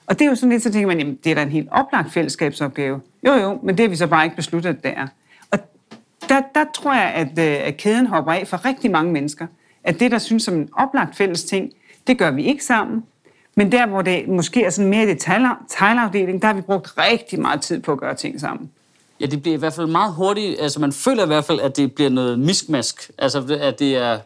Og 0.08 0.20
det 0.20 0.26
er 0.26 0.30
jo 0.30 0.36
sådan 0.36 0.50
lidt, 0.50 0.64
så 0.64 0.72
tænker 0.72 0.88
man, 0.88 1.00
jamen, 1.00 1.20
det 1.24 1.32
er 1.32 1.36
da 1.36 1.42
en 1.42 1.50
helt 1.50 1.68
oplagt 1.72 2.14
fællesskabsopgave. 2.14 3.02
Jo, 3.26 3.34
jo, 3.34 3.60
men 3.64 3.78
det 3.78 3.84
har 3.84 3.90
vi 3.90 3.96
så 3.96 4.08
bare 4.08 4.24
ikke 4.24 4.36
besluttet, 4.36 4.70
at 4.70 4.84
det 4.84 4.94
er. 4.98 5.08
Og 5.52 5.60
der, 6.30 6.42
der 6.56 6.66
tror 6.76 6.94
jeg, 6.94 7.12
at, 7.16 7.40
øh, 7.40 7.68
at 7.68 7.78
kæden 7.78 8.08
hopper 8.08 8.32
af 8.32 8.48
for 8.48 8.66
rigtig 8.66 8.92
mange 8.92 9.12
mennesker. 9.12 9.48
At 9.84 10.00
det, 10.00 10.12
der 10.12 10.18
synes 10.18 10.44
som 10.44 10.54
en 10.54 10.70
oplagt 10.74 11.16
fælles 11.16 11.44
ting, 11.44 11.72
det 12.08 12.18
gør 12.18 12.32
vi 12.32 12.44
ikke 12.44 12.66
sammen. 12.66 13.04
Men 13.60 13.72
der, 13.72 13.88
hvor 13.88 14.02
det 14.02 14.28
måske 14.28 14.64
er 14.64 14.70
sådan 14.70 14.90
mere 14.90 15.08
detaljafdeling, 15.08 16.42
der 16.42 16.48
har 16.48 16.54
vi 16.54 16.62
brugt 16.62 16.94
rigtig 16.98 17.40
meget 17.40 17.62
tid 17.62 17.82
på 17.82 17.92
at 17.92 18.00
gøre 18.00 18.16
ting 18.16 18.40
sammen. 18.40 18.72
Ja, 19.20 19.26
det 19.26 19.42
bliver 19.42 19.56
i 19.56 19.60
hvert 19.60 19.74
fald 19.74 19.88
meget 19.88 20.14
hurtigt, 20.14 20.62
altså 20.62 20.80
man 20.80 20.94
føler 20.94 21.24
i 21.24 21.28
hvert 21.28 21.46
fald, 21.46 21.60
at 21.60 21.78
det 21.78 21.94
bliver 21.94 22.10
noget 22.10 22.40
miskmask. 22.40 23.12
Altså, 23.18 23.58
at 23.62 23.80
det 23.80 23.98
er, 23.98 24.20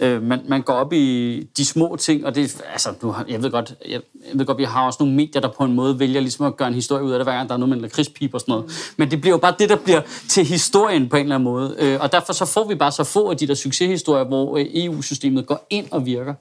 øh, 0.00 0.22
man, 0.22 0.40
man 0.48 0.62
går 0.62 0.72
op 0.72 0.92
i 0.92 1.48
de 1.56 1.64
små 1.64 1.96
ting, 1.96 2.26
og 2.26 2.34
det, 2.34 2.62
altså, 2.72 2.88
nu, 3.02 3.14
jeg 3.28 3.42
ved 3.42 3.50
godt, 3.50 3.74
jeg, 3.88 4.00
jeg 4.30 4.38
ved 4.38 4.46
godt, 4.46 4.58
vi 4.58 4.64
har 4.64 4.86
også 4.86 4.96
nogle 5.00 5.14
medier, 5.14 5.40
der 5.40 5.48
på 5.48 5.64
en 5.64 5.72
måde 5.72 5.98
vælger 5.98 6.20
ligesom 6.20 6.46
at 6.46 6.56
gøre 6.56 6.68
en 6.68 6.74
historie 6.74 7.04
ud 7.04 7.12
af 7.12 7.18
det, 7.18 7.26
hver 7.26 7.36
gang 7.36 7.48
der 7.48 7.54
er 7.54 7.58
noget 7.58 7.68
med 7.68 7.76
en 7.76 7.82
lakridspip 7.82 8.34
og 8.34 8.40
sådan 8.40 8.52
noget. 8.52 8.66
Mm. 8.66 8.72
Men 8.96 9.10
det 9.10 9.20
bliver 9.20 9.34
jo 9.34 9.38
bare 9.38 9.54
det, 9.58 9.68
der 9.68 9.76
bliver 9.76 10.00
til 10.28 10.44
historien 10.44 11.08
på 11.08 11.16
en 11.16 11.22
eller 11.22 11.34
anden 11.34 11.44
måde. 11.44 11.76
Øh, 11.78 12.00
og 12.00 12.12
derfor 12.12 12.32
så 12.32 12.44
får 12.44 12.68
vi 12.68 12.74
bare 12.74 12.92
så 12.92 13.04
få 13.04 13.30
af 13.30 13.36
de 13.36 13.46
der 13.46 13.54
succeshistorier, 13.54 14.24
hvor 14.24 14.56
øh, 14.58 14.66
EU-systemet 14.74 15.46
går 15.46 15.66
ind 15.70 15.86
og 15.90 16.06
virker. 16.06 16.34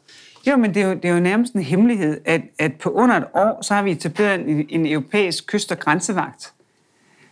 Jo, 0.47 0.57
men 0.57 0.73
det 0.73 0.81
er 0.81 0.87
jo, 0.87 0.93
det 0.93 1.05
er 1.05 1.13
jo 1.13 1.19
nærmest 1.19 1.53
en 1.53 1.61
hemmelighed, 1.61 2.21
at, 2.25 2.41
at 2.59 2.73
på 2.73 2.89
under 2.89 3.15
et 3.15 3.25
år, 3.33 3.61
så 3.61 3.73
har 3.73 3.83
vi 3.83 3.91
etableret 3.91 4.39
en, 4.39 4.65
en 4.69 4.85
europæisk 4.85 5.47
kyst- 5.47 5.71
og 5.71 5.79
grænsevagt. 5.79 6.53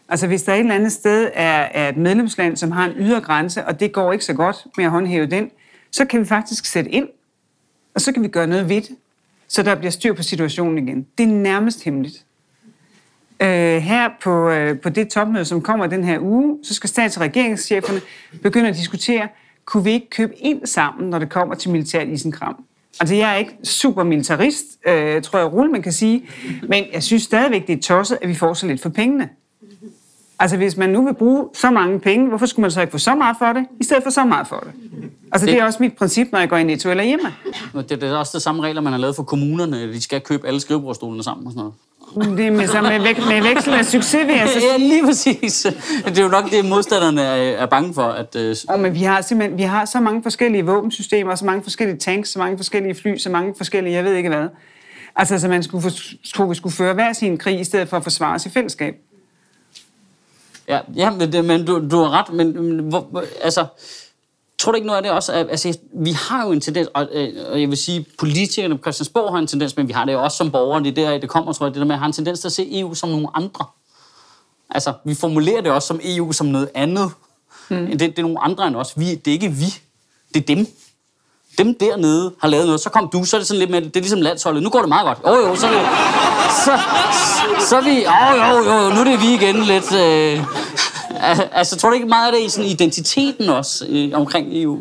Altså 0.10 0.28
hvis 0.28 0.44
der 0.44 0.54
et 0.54 0.60
eller 0.60 0.76
andet 0.76 0.92
sted 0.92 1.30
er, 1.34 1.70
er 1.74 1.90
et 1.90 1.98
medlemsland, 1.98 2.58
som 2.58 2.72
har 2.72 2.86
en 2.86 2.94
ydre 2.98 3.22
grænse, 3.22 3.66
og 3.66 3.80
det 3.80 3.92
går 3.92 4.12
ikke 4.12 4.26
så 4.26 4.34
godt 4.34 4.68
med 4.78 4.86
at 4.86 4.92
håndhæve 4.92 5.26
den, 5.26 5.52
så 5.92 6.06
kan 6.06 6.20
vi 6.20 6.26
faktisk 6.26 6.66
sætte 6.66 6.90
ind, 6.90 7.08
og 7.96 8.02
så 8.02 8.12
kan 8.12 8.24
vi 8.24 8.28
gøre 8.28 8.48
noget 8.48 8.70
ved 8.70 8.82
det, 8.82 8.96
så 9.48 9.64
der 9.64 9.76
bliver 9.76 9.92
styr 9.92 10.14
på 10.14 10.24
situationen 10.24 10.88
igen. 10.88 11.08
Det 11.18 11.24
er 11.24 11.28
nærmest 11.28 11.84
hemmeligt. 11.84 12.26
Øh, 13.42 13.78
her 13.78 14.10
på, 14.24 14.50
øh, 14.50 14.80
på 14.80 14.90
det 14.90 15.10
topmøde, 15.10 15.46
som 15.46 15.62
kommer 15.62 15.88
den 15.88 16.04
her 16.04 16.20
uge, 16.20 16.60
så 16.64 16.74
skal 16.74 16.90
stats- 16.90 17.18
og 17.18 17.22
regeringscheferne 17.22 18.02
begynde 18.44 18.70
at 18.70 18.76
diskutere, 18.76 19.28
kunne 19.66 19.84
vi 19.84 19.92
ikke 19.92 20.10
købe 20.10 20.36
ind 20.38 20.66
sammen, 20.66 21.10
når 21.10 21.20
det 21.20 21.30
kommer 21.30 21.56
til 21.56 21.72
militært 21.72 22.08
isenkram? 22.08 22.66
Altså, 23.00 23.16
jeg 23.16 23.34
er 23.34 23.36
ikke 23.36 23.58
super 23.64 24.04
militarist, 24.04 24.66
øh, 24.88 25.22
tror 25.22 25.40
jeg, 25.40 25.54
Rulle, 25.54 25.72
man 25.72 25.82
kan 25.82 25.92
sige, 25.92 26.30
men 26.68 26.84
jeg 26.94 27.04
synes 27.04 27.24
stadigvæk, 27.24 27.68
det 27.68 27.78
er 27.78 27.82
tosset, 27.82 28.18
at 28.22 28.30
vi 28.30 28.36
får 28.36 28.54
så 28.54 28.68
lidt 28.68 28.82
for 28.82 28.90
pengene. 28.90 29.30
Altså, 30.42 30.58
hvis 30.58 30.78
man 30.78 30.90
nu 30.90 31.06
vil 31.06 31.14
bruge 31.14 31.48
så 31.54 31.72
mange 31.72 32.00
penge, 32.00 32.28
hvorfor 32.30 32.46
skulle 32.46 32.62
man 32.64 32.72
så 32.72 32.82
ikke 32.82 32.92
få 32.92 32.98
så 32.98 33.16
meget 33.16 33.36
for 33.40 33.46
det, 33.54 33.66
i 33.80 33.84
stedet 33.84 34.04
for 34.04 34.10
så 34.10 34.26
meget 34.26 34.48
for 34.48 34.56
det? 34.56 34.72
Altså, 35.32 35.46
det, 35.46 35.54
Det- 35.54 35.62
er 35.62 35.66
også 35.66 35.78
mit 35.82 35.94
princip, 35.98 36.28
når 36.32 36.40
jeg 36.40 36.50
går 36.50 36.58
i 36.58 36.64
Netto 36.64 36.90
eller 36.90 37.04
hjemme. 37.04 37.34
Det, 37.74 37.90
det 37.90 38.04
er 38.04 38.16
også 38.18 38.38
de 38.38 38.44
samme 38.44 38.64
regler, 38.64 38.82
man 38.82 38.94
har 38.94 39.00
lavet 39.00 39.16
for 39.16 39.24
kommunerne. 39.24 39.94
De 39.94 40.02
skal 40.02 40.22
købe 40.22 40.48
alle 40.48 40.60
skrivebordstolene 40.60 41.24
sammen 41.24 41.48
og 41.48 41.52
sådan 41.54 41.72
noget. 42.16 42.38
Det 42.38 42.48
er 42.48 42.52
med, 42.52 42.68
så 42.68 42.82
med, 42.82 43.02
væk, 43.02 43.18
med 43.18 43.42
veksel 43.54 43.74
af 43.74 43.86
succes, 43.86 44.28
vil 44.28 44.36
jeg 44.36 44.50
så 44.50 44.60
Ja, 44.72 44.78
lige 44.78 45.06
præcis. 45.06 45.68
Det 46.06 46.18
er 46.20 46.24
jo 46.24 46.30
nok 46.30 46.52
det, 46.52 46.66
modstanderne 46.66 47.22
er, 47.22 47.36
er 47.58 47.66
bange 47.66 47.94
for. 47.94 48.04
At, 48.04 48.36
øh, 48.36 48.56
Og 48.70 48.80
men 48.80 48.94
vi 48.94 49.00
har 49.04 49.22
simpelthen 49.22 49.58
vi 49.58 49.64
har 49.64 49.86
så 49.86 50.00
mange 50.00 50.24
forskellige 50.24 50.66
våbensystemer, 50.66 51.36
så 51.36 51.46
mange 51.46 51.64
forskellige 51.64 51.98
tanks, 51.98 52.30
så 52.30 52.40
mange 52.40 52.58
forskellige 52.58 52.96
fly, 52.96 53.18
så 53.18 53.30
mange 53.30 53.54
forskellige, 53.58 53.94
jeg 53.96 54.04
ved 54.04 54.14
ikke 54.14 54.30
hvad. 54.30 54.48
Altså, 55.16 55.40
så 55.40 55.48
man 55.48 55.64
skulle 55.64 55.92
tro, 56.34 56.44
vi 56.44 56.56
skulle 56.56 56.76
føre 56.76 56.94
hver 56.94 57.14
sin 57.14 57.38
krig, 57.38 57.60
i 57.60 57.64
stedet 57.64 57.88
for 57.90 57.98
at 57.98 58.04
forsvare 58.04 58.36
os 58.36 58.46
i 58.46 58.50
fællesskab. 58.50 58.96
Ja, 60.68 60.80
ja, 60.96 61.10
men, 61.10 61.32
det, 61.34 61.46
men 61.46 61.66
du, 61.66 61.88
du 61.92 61.98
har 61.98 62.10
ret. 62.10 62.34
Men, 62.34 62.62
men 62.64 62.80
hvor, 62.90 63.24
altså, 63.42 63.66
tror 64.60 64.72
du 64.72 64.76
ikke 64.76 64.88
noget 64.88 64.98
af 64.98 65.04
det 65.04 65.12
også? 65.12 65.34
at- 65.34 65.48
Altså, 65.50 65.78
vi 65.94 66.12
har 66.12 66.46
jo 66.46 66.52
en 66.52 66.62
tendens, 66.62 66.90
og, 66.94 67.08
øh, 67.12 67.34
og 67.52 67.62
jeg 67.62 67.70
vil 67.70 67.78
sige, 67.78 68.06
politikerne 68.20 68.78
på 68.78 68.82
Christiansborg 68.82 69.32
har 69.34 69.40
en 69.40 69.48
tendens, 69.48 69.78
men 69.78 69.88
vi 69.88 69.94
har 69.94 70.06
det 70.06 70.14
jo 70.14 70.24
også 70.24 70.38
som 70.38 70.52
borgere. 70.52 70.84
Det 70.84 70.98
er 70.98 71.10
der, 71.10 71.18
det 71.18 71.30
kommer, 71.30 71.54
tror 71.54 71.66
jeg, 71.66 71.74
det 71.74 71.80
der 71.80 71.86
med 71.86 71.96
at 71.96 72.00
have 72.00 72.08
en 72.08 72.14
tendens 72.14 72.40
til 72.40 72.48
at 72.48 72.52
se 72.52 72.80
EU 72.80 72.94
som 72.94 73.10
nogle 73.10 73.28
andre. 73.34 73.66
Altså, 74.70 74.94
vi 75.06 75.16
formulerer 75.16 75.62
det 75.62 75.72
også 75.72 75.88
som 75.88 76.00
EU 76.04 76.32
som 76.32 76.48
noget 76.48 76.70
andet. 76.74 77.12
Mm. 77.70 77.86
Det, 77.88 78.00
det 78.00 78.20
er 78.20 78.22
nogle 78.22 78.40
andre 78.44 78.68
end 78.68 78.76
os. 78.76 78.94
Vi, 79.00 79.16
det 79.16 79.28
er 79.32 79.34
ikke 79.34 79.50
vi. 79.52 79.66
Det 80.34 80.42
er 80.50 80.56
dem. 80.56 80.68
Dem 81.58 81.76
dernede 81.80 82.34
har 82.42 82.48
lavet 82.48 82.66
noget. 82.66 82.82
Så 82.82 82.90
kom 82.90 83.10
du, 83.14 83.24
så 83.24 83.36
er 83.36 83.40
det 83.40 83.48
sådan 83.48 83.60
lidt 83.60 83.72
med, 83.72 83.82
det 83.82 83.96
er 83.96 84.00
ligesom 84.00 84.22
landsholdet. 84.22 84.64
Nu 84.64 84.70
går 84.70 84.80
det 84.80 84.90
meget 84.90 85.06
godt. 85.06 85.20
Jo, 85.28 85.48
jo, 85.48 85.56
så 85.56 85.68
er 85.68 85.72
det, 85.72 85.82
så, 86.66 86.72
så, 87.70 87.78
er 87.78 87.82
vi, 87.84 87.96
jo, 88.04 88.46
jo, 88.46 88.74
jo, 88.74 88.90
nu 88.94 89.00
er 89.00 89.04
det 89.04 89.22
vi 89.22 89.34
igen 89.34 89.56
lidt. 89.56 89.94
Øh, 89.94 90.44
al- 91.32 91.50
altså, 91.52 91.78
tror 91.78 91.90
du 91.90 91.96
ikke 91.96 92.08
meget 92.08 92.28
af 92.28 92.34
det 92.34 92.46
i 92.46 92.50
sådan 92.50 92.70
identiteten 92.70 93.50
også 93.50 93.86
øh, 93.90 94.10
omkring 94.14 94.48
EU? 94.52 94.80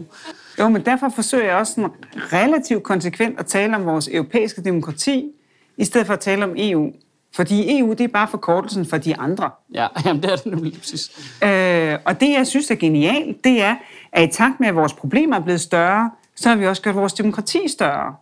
Jo, 0.58 0.68
men 0.68 0.84
derfor 0.84 1.08
forsøger 1.14 1.44
jeg 1.44 1.56
også 1.56 1.72
sådan 1.72 1.90
relativt 2.32 2.82
konsekvent 2.82 3.38
at 3.40 3.46
tale 3.46 3.76
om 3.76 3.86
vores 3.86 4.08
europæiske 4.12 4.64
demokrati, 4.64 5.24
i 5.76 5.84
stedet 5.84 6.06
for 6.06 6.14
at 6.14 6.20
tale 6.20 6.44
om 6.44 6.50
EU. 6.56 6.90
Fordi 7.36 7.78
EU, 7.78 7.90
det 7.90 8.00
er 8.00 8.08
bare 8.08 8.28
forkortelsen 8.30 8.86
for 8.86 8.96
de 8.98 9.16
andre. 9.16 9.50
Ja, 9.74 9.86
jamen, 10.04 10.22
det 10.22 10.32
er 10.32 10.36
det 10.36 10.46
nemlig 10.46 10.78
præcis. 10.78 11.10
Øh, 11.42 11.98
og 12.04 12.20
det, 12.20 12.30
jeg 12.30 12.46
synes 12.46 12.70
er 12.70 12.74
genialt, 12.74 13.44
det 13.44 13.62
er, 13.62 13.74
at 14.12 14.28
i 14.28 14.32
takt 14.32 14.60
med, 14.60 14.68
at 14.68 14.76
vores 14.76 14.92
problemer 14.92 15.36
er 15.36 15.40
blevet 15.40 15.60
større, 15.60 16.10
så 16.40 16.48
har 16.48 16.56
vi 16.56 16.66
også 16.66 16.82
gjort 16.82 16.94
vores 16.94 17.12
demokrati 17.12 17.68
større. 17.68 18.14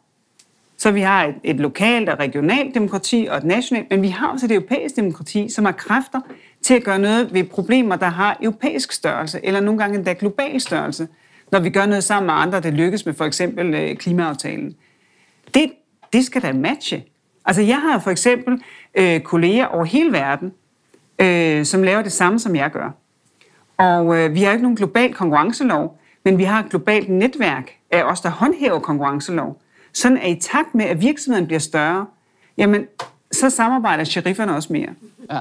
Så 0.76 0.90
vi 0.90 1.00
har 1.00 1.24
et, 1.24 1.35
et 1.44 1.57
lokalt 1.57 2.09
og 2.09 2.18
regionalt 2.18 2.74
demokrati 2.74 3.28
og 3.31 3.37
et 3.37 3.44
nationalt, 3.44 3.90
men 3.90 4.02
vi 4.02 4.09
har 4.09 4.28
også 4.28 4.46
et 4.46 4.52
europæisk 4.52 4.96
demokrati, 4.96 5.48
som 5.48 5.64
har 5.64 5.72
kræfter 5.72 6.20
til 6.62 6.74
at 6.74 6.85
gøre 6.85 6.98
noget 6.98 7.35
ved 7.35 7.44
problemer, 7.44 7.96
der 7.96 8.07
har 8.07 8.37
europæisk 8.42 8.92
størrelse, 8.92 9.40
eller 9.42 9.61
nogle 9.61 9.81
gange 9.81 9.96
endda 9.96 10.14
global 10.18 10.61
størrelse, 10.61 11.09
når 11.52 11.61
vi 11.61 11.70
gør 11.70 11.87
noget 11.87 12.04
sammen 12.04 12.26
med 12.26 12.35
andre, 12.35 12.61
det 12.61 12.74
lykkes 12.74 13.07
med 13.07 13.14
for 13.14 13.24
eksempel 13.24 13.74
øh, 13.74 13.96
klimaaftalen. 13.96 14.76
Det, 15.54 15.72
det 16.12 16.24
skal 16.24 16.42
da 16.42 16.52
matche. 16.52 17.04
Altså 17.44 17.62
jeg 17.62 17.81
har 17.81 17.98
for 17.98 18.11
eksempel 18.11 18.62
øh, 18.94 19.20
kolleger 19.20 19.66
over 19.66 19.85
hele 19.85 20.12
verden, 20.12 20.52
øh, 21.18 21.64
som 21.64 21.83
laver 21.83 22.02
det 22.02 22.12
samme, 22.12 22.38
som 22.38 22.57
jeg 22.57 22.70
gør. 22.70 22.90
Og 23.76 24.18
øh, 24.18 24.35
vi 24.35 24.42
har 24.42 24.52
ikke 24.52 24.62
nogen 24.62 24.76
global 24.76 25.14
konkurrencelov, 25.14 25.98
men 26.24 26.38
vi 26.38 26.44
har 26.44 26.61
et 26.61 26.70
globalt 26.70 27.09
netværk 27.09 27.78
af 27.90 28.03
os, 28.03 28.20
der 28.20 28.29
håndhæver 28.29 28.79
konkurrencelov. 28.79 29.61
Sådan 29.92 30.18
at 30.18 30.31
i 30.31 30.40
takt 30.40 30.74
med, 30.74 30.85
at 30.85 31.01
virksomheden 31.01 31.46
bliver 31.46 31.61
større, 31.61 32.07
jamen, 32.59 32.87
så 33.33 33.51
samarbejder 33.51 34.05
sherifferne 34.05 34.55
også 34.55 34.72
mere. 34.72 34.88
Ja. 35.33 35.40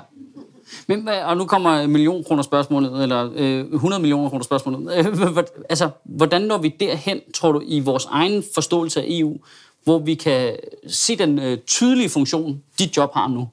Men, 0.87 1.09
øh, 1.09 1.29
og 1.29 1.37
nu 1.37 1.45
kommer 1.45 1.87
million 1.87 2.23
kroner 2.23 2.43
spørgsmålet, 2.43 3.03
eller 3.03 3.29
øh, 3.35 3.73
100 3.73 4.01
millioner 4.01 4.29
kroner 4.29 4.43
spørgsmålet. 4.43 4.97
Øh, 4.97 5.37
altså, 5.69 5.89
hvordan 6.03 6.41
når 6.41 6.57
vi 6.57 6.75
derhen, 6.79 7.19
tror 7.33 7.51
du, 7.51 7.61
i 7.65 7.79
vores 7.79 8.05
egen 8.05 8.43
forståelse 8.53 9.01
af 9.01 9.05
EU, 9.09 9.37
hvor 9.83 9.99
vi 9.99 10.15
kan 10.15 10.55
se 10.87 11.17
den 11.17 11.39
øh, 11.39 11.57
tydelige 11.57 12.09
funktion, 12.09 12.63
dit 12.79 12.97
job 12.97 13.13
har 13.13 13.27
nu, 13.27 13.47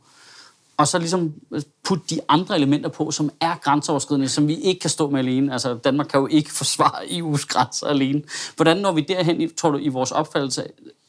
og 0.76 0.88
så 0.88 0.98
ligesom 0.98 1.34
øh, 1.52 1.62
putte 1.84 2.04
de 2.10 2.20
andre 2.28 2.56
elementer 2.56 2.88
på, 2.88 3.10
som 3.10 3.30
er 3.40 3.54
grænseoverskridende, 3.62 4.28
som 4.28 4.48
vi 4.48 4.54
ikke 4.54 4.80
kan 4.80 4.90
stå 4.90 5.10
med 5.10 5.18
alene. 5.18 5.52
Altså, 5.52 5.74
Danmark 5.74 6.06
kan 6.06 6.20
jo 6.20 6.26
ikke 6.26 6.52
forsvare 6.62 7.04
EU's 7.04 7.46
grænser 7.46 7.86
alene. 7.86 8.22
Hvordan 8.56 8.76
når 8.76 8.92
vi 8.92 9.00
derhen, 9.00 9.54
tror 9.54 9.70
du, 9.70 9.78
i 9.78 9.88
vores 9.88 10.10
opfattelse, 10.10 10.64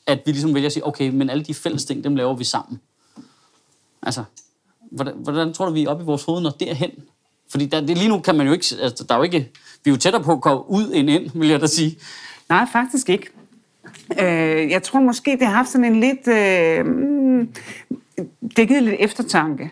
at 0.07 0.21
vi 0.25 0.31
ligesom 0.31 0.53
vælger 0.53 0.67
at 0.67 0.73
sige, 0.73 0.87
okay, 0.87 1.09
men 1.09 1.29
alle 1.29 1.43
de 1.43 1.53
fælles 1.53 1.85
ting, 1.85 2.03
dem 2.03 2.15
laver 2.15 2.35
vi 2.35 2.43
sammen? 2.43 2.79
Altså, 4.01 4.23
hvordan, 4.91 5.13
hvordan 5.17 5.53
tror 5.53 5.65
du, 5.65 5.71
vi 5.71 5.83
er 5.83 5.89
oppe 5.89 6.03
i 6.03 6.05
vores 6.05 6.23
hoved, 6.23 6.41
når 6.41 6.49
derhen? 6.49 6.91
Fordi 7.49 7.65
der, 7.65 7.81
det, 7.81 7.97
lige 7.97 8.09
nu 8.09 8.19
kan 8.19 8.35
man 8.35 8.47
jo 8.47 8.53
ikke, 8.53 8.65
altså, 8.81 9.03
der 9.03 9.13
er 9.13 9.17
jo 9.17 9.23
ikke, 9.23 9.51
vi 9.83 9.91
er 9.91 9.93
jo 9.93 9.97
tættere 9.97 10.23
på 10.23 10.31
at 10.31 10.41
komme 10.41 10.69
ud 10.69 10.91
end 10.93 11.09
ind, 11.09 11.31
vil 11.33 11.47
jeg 11.49 11.61
da 11.61 11.67
sige. 11.67 11.97
Nej, 12.49 12.65
faktisk 12.71 13.09
ikke. 13.09 13.29
Øh, 14.21 14.71
jeg 14.71 14.83
tror 14.83 14.99
måske, 14.99 15.31
det 15.31 15.47
har 15.47 15.53
haft 15.53 15.69
sådan 15.69 15.85
en 15.85 15.99
lidt... 15.99 16.27
Øh, 16.27 16.85
mm, 16.85 17.49
det 18.55 18.67
givet 18.67 18.83
lidt 18.83 18.95
eftertanke. 18.99 19.71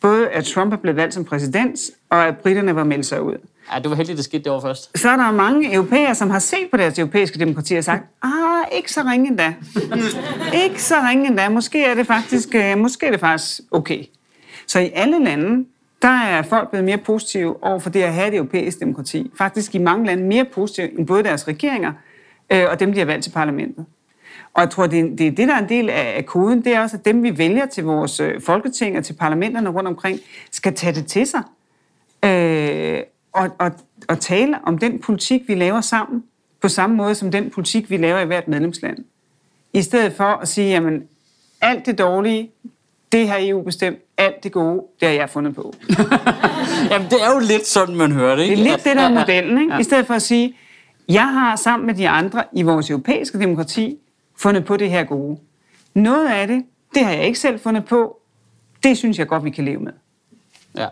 Både 0.00 0.28
at 0.28 0.44
Trump 0.44 0.72
er 0.72 0.76
blevet 0.76 0.96
valgt 0.96 1.14
som 1.14 1.24
præsident, 1.24 1.80
og 2.10 2.26
at 2.26 2.38
britterne 2.38 2.76
var 2.76 2.84
meldt 2.84 3.06
sig 3.06 3.22
ud. 3.22 3.36
Ja, 3.74 3.78
det 3.78 3.90
var 3.90 3.96
heldigt, 3.96 4.16
det 4.16 4.24
skete 4.24 4.50
det 4.50 4.62
først. 4.62 4.98
Så 4.98 5.08
er 5.08 5.16
der 5.16 5.30
mange 5.30 5.74
europæere, 5.74 6.14
som 6.14 6.30
har 6.30 6.38
set 6.38 6.68
på 6.70 6.76
deres 6.76 6.98
europæiske 6.98 7.38
demokrati 7.38 7.74
og 7.74 7.84
sagt, 7.84 8.04
ah, 8.22 8.32
ikke 8.72 8.92
så 8.92 9.00
ringe 9.00 9.28
endda. 9.28 9.54
ikke 10.64 10.82
så 10.82 10.94
ringe 11.08 11.26
endda. 11.26 11.48
Måske 11.48 11.84
er 11.84 11.94
det 11.94 12.06
faktisk, 12.06 12.54
øh, 12.54 12.78
måske 12.78 13.06
er 13.06 13.10
det 13.10 13.20
faktisk 13.20 13.60
okay. 13.70 14.04
Så 14.66 14.80
i 14.80 14.90
alle 14.94 15.24
lande, 15.24 15.66
der 16.02 16.08
er 16.08 16.42
folk 16.42 16.70
blevet 16.70 16.84
mere 16.84 16.98
positive 16.98 17.64
over 17.64 17.78
for 17.78 17.90
det 17.90 18.02
at 18.02 18.14
have 18.14 18.28
et 18.28 18.34
europæisk 18.34 18.80
demokrati. 18.80 19.30
Faktisk 19.38 19.74
i 19.74 19.78
mange 19.78 20.06
lande 20.06 20.24
mere 20.24 20.44
positive 20.44 20.98
end 20.98 21.06
både 21.06 21.22
deres 21.22 21.48
regeringer 21.48 21.92
øh, 22.52 22.64
og 22.70 22.80
dem, 22.80 22.92
de 22.92 22.98
har 22.98 23.06
valgt 23.06 23.24
til 23.24 23.30
parlamentet. 23.30 23.86
Og 24.54 24.62
jeg 24.62 24.70
tror, 24.70 24.86
det 24.86 25.00
er, 25.00 25.16
det 25.16 25.26
er 25.26 25.30
det, 25.30 25.48
der 25.48 25.54
er 25.54 25.58
en 25.62 25.68
del 25.68 25.90
af, 25.90 26.14
af 26.16 26.26
koden. 26.26 26.64
Det 26.64 26.74
er 26.74 26.80
også, 26.80 26.96
at 26.96 27.04
dem, 27.04 27.22
vi 27.22 27.38
vælger 27.38 27.66
til 27.66 27.84
vores 27.84 28.20
øh, 28.20 28.40
folketing 28.40 28.98
og 28.98 29.04
til 29.04 29.12
parlamenterne 29.12 29.68
rundt 29.68 29.88
omkring, 29.88 30.20
skal 30.50 30.74
tage 30.74 30.94
det 30.94 31.06
til 31.06 31.26
sig. 31.26 31.42
Øh, 32.24 33.00
og, 33.32 33.50
og, 33.58 33.70
og 34.08 34.20
tale 34.20 34.56
om 34.64 34.78
den 34.78 34.98
politik, 34.98 35.42
vi 35.48 35.54
laver 35.54 35.80
sammen, 35.80 36.24
på 36.60 36.68
samme 36.68 36.96
måde 36.96 37.14
som 37.14 37.30
den 37.30 37.50
politik, 37.50 37.90
vi 37.90 37.96
laver 37.96 38.20
i 38.20 38.26
hvert 38.26 38.48
medlemsland. 38.48 38.98
I 39.72 39.82
stedet 39.82 40.12
for 40.12 40.24
at 40.24 40.48
sige, 40.48 40.68
jamen, 40.70 41.02
alt 41.60 41.86
det 41.86 41.98
dårlige, 41.98 42.50
det 43.12 43.28
har 43.28 43.36
EU 43.40 43.62
bestemt, 43.62 43.98
alt 44.18 44.44
det 44.44 44.52
gode, 44.52 44.82
det 45.00 45.08
har 45.08 45.14
jeg 45.14 45.30
fundet 45.30 45.54
på. 45.54 45.74
Jamen, 46.90 47.08
det 47.10 47.22
er 47.22 47.34
jo 47.34 47.38
lidt 47.38 47.66
sådan, 47.66 47.96
man 47.96 48.12
hører 48.12 48.36
det, 48.36 48.38
Det 48.38 48.50
ikke? 48.50 48.62
er 48.62 48.70
lidt 48.70 48.84
det, 48.84 48.96
der 48.96 49.02
er 49.02 49.08
modellen, 49.08 49.58
ikke? 49.62 49.80
I 49.80 49.82
stedet 49.82 50.06
for 50.06 50.14
at 50.14 50.22
sige, 50.22 50.56
jeg 51.08 51.26
har 51.26 51.56
sammen 51.56 51.86
med 51.86 51.94
de 51.94 52.08
andre 52.08 52.44
i 52.52 52.62
vores 52.62 52.90
europæiske 52.90 53.38
demokrati 53.38 53.98
fundet 54.42 54.64
på 54.64 54.76
det 54.76 54.90
her 54.90 55.04
gode. 55.04 55.38
Noget 55.94 56.28
af 56.28 56.46
det, 56.46 56.64
det 56.94 57.04
har 57.04 57.12
jeg 57.12 57.26
ikke 57.26 57.38
selv 57.38 57.60
fundet 57.60 57.84
på. 57.84 58.20
Det 58.82 58.98
synes 58.98 59.18
jeg 59.18 59.26
godt, 59.28 59.44
vi 59.44 59.50
kan 59.50 59.64
leve 59.64 59.80
med. 59.80 59.92
Ja. 60.76 60.88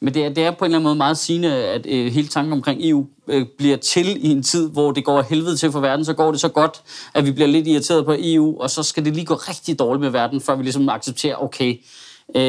Men 0.00 0.14
det 0.14 0.24
er, 0.24 0.28
det 0.28 0.44
er 0.44 0.50
på 0.50 0.64
en 0.64 0.66
eller 0.66 0.78
anden 0.78 0.84
måde 0.84 0.96
meget 0.96 1.18
sigende, 1.18 1.54
at 1.54 1.86
øh, 1.86 2.12
hele 2.12 2.28
tanken 2.28 2.52
omkring 2.52 2.80
EU 2.82 3.06
øh, 3.28 3.46
bliver 3.58 3.76
til 3.76 4.26
i 4.26 4.30
en 4.30 4.42
tid, 4.42 4.70
hvor 4.70 4.92
det 4.92 5.04
går 5.04 5.22
helvede 5.22 5.56
til 5.56 5.72
for 5.72 5.80
verden. 5.80 6.04
Så 6.04 6.14
går 6.14 6.30
det 6.30 6.40
så 6.40 6.48
godt, 6.48 6.82
at 7.14 7.26
vi 7.26 7.32
bliver 7.32 7.48
lidt 7.48 7.66
irriteret 7.66 8.04
på 8.04 8.14
EU, 8.18 8.60
og 8.60 8.70
så 8.70 8.82
skal 8.82 9.04
det 9.04 9.14
lige 9.14 9.26
gå 9.26 9.34
rigtig 9.34 9.78
dårligt 9.78 10.00
med 10.00 10.10
verden, 10.10 10.40
før 10.40 10.56
vi 10.56 10.62
ligesom 10.62 10.88
accepterer, 10.88 11.42
okay, 11.42 11.80
øh, 12.34 12.42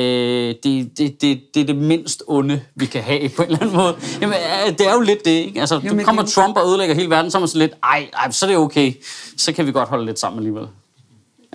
det, 0.63 0.97
det, 0.97 1.21
det, 1.21 1.41
det 1.53 1.61
er 1.61 1.65
det 1.65 1.75
mindst 1.75 2.23
onde, 2.27 2.61
vi 2.75 2.85
kan 2.85 3.01
have 3.01 3.29
på 3.29 3.41
en 3.43 3.47
eller 3.47 3.61
anden 3.61 3.75
måde. 3.77 3.95
Jamen, 4.21 4.35
det 4.77 4.87
er 4.87 4.93
jo 4.93 5.01
lidt 5.01 5.25
det, 5.25 5.31
ikke? 5.31 5.59
Altså, 5.59 5.75
Jo, 5.75 5.81
jo, 5.87 5.93
men 5.93 6.05
kommer 6.05 6.21
det- 6.21 6.31
Trump 6.31 6.57
og 6.57 6.67
ødelægger 6.69 6.95
hele 6.95 7.09
verden, 7.09 7.31
så 7.31 7.37
er 7.37 7.39
man 7.39 7.47
så 7.47 7.57
lidt, 7.57 7.73
ej, 7.83 8.09
ej, 8.13 8.31
så 8.31 8.45
er 8.45 8.49
det 8.49 8.57
okay. 8.57 8.93
Så 9.37 9.53
kan 9.53 9.65
vi 9.67 9.71
godt 9.71 9.89
holde 9.89 10.05
lidt 10.05 10.19
sammen 10.19 10.39
alligevel. 10.39 10.67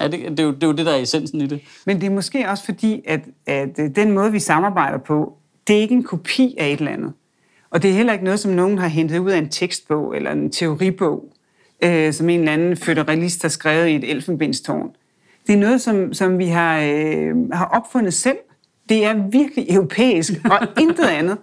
Ja, 0.00 0.08
det, 0.08 0.20
det, 0.30 0.40
er 0.40 0.44
jo, 0.44 0.50
det 0.52 0.62
er 0.62 0.66
jo 0.66 0.72
det, 0.72 0.86
der 0.86 0.92
er 0.92 0.96
essensen 0.98 1.40
i 1.40 1.46
det. 1.46 1.60
Men 1.86 2.00
det 2.00 2.06
er 2.06 2.10
måske 2.10 2.48
også 2.50 2.64
fordi, 2.64 3.00
at, 3.06 3.20
at 3.46 3.68
øh, 3.78 3.90
den 3.96 4.10
måde, 4.12 4.32
vi 4.32 4.38
samarbejder 4.38 4.98
på, 4.98 5.32
det 5.66 5.76
er 5.76 5.80
ikke 5.80 5.94
en 5.94 6.02
kopi 6.04 6.54
af 6.58 6.66
et 6.72 6.78
eller 6.78 6.92
andet. 6.92 7.12
Og 7.70 7.82
det 7.82 7.90
er 7.90 7.94
heller 7.94 8.12
ikke 8.12 8.24
noget, 8.24 8.40
som 8.40 8.50
nogen 8.52 8.78
har 8.78 8.88
hentet 8.88 9.18
ud 9.18 9.30
af 9.30 9.38
en 9.38 9.48
tekstbog 9.48 10.16
eller 10.16 10.32
en 10.32 10.50
teoribog, 10.50 11.24
øh, 11.84 12.12
som 12.12 12.28
en 12.28 12.38
eller 12.40 12.52
anden 12.52 12.76
føderalist 12.76 13.42
har 13.42 13.48
skrevet 13.48 13.88
i 13.88 13.94
et 13.94 14.10
elfenbenstårn. 14.10 14.90
Det 15.46 15.52
er 15.52 15.58
noget, 15.58 15.80
som, 15.80 16.14
som 16.14 16.38
vi 16.38 16.46
har, 16.46 16.80
øh, 16.80 17.50
har 17.52 17.64
opfundet 17.64 18.14
selv. 18.14 18.36
Det 18.88 19.04
er 19.04 19.14
virkelig 19.30 19.66
europæisk 19.74 20.32
og 20.44 20.58
intet 20.82 21.04
andet. 21.04 21.38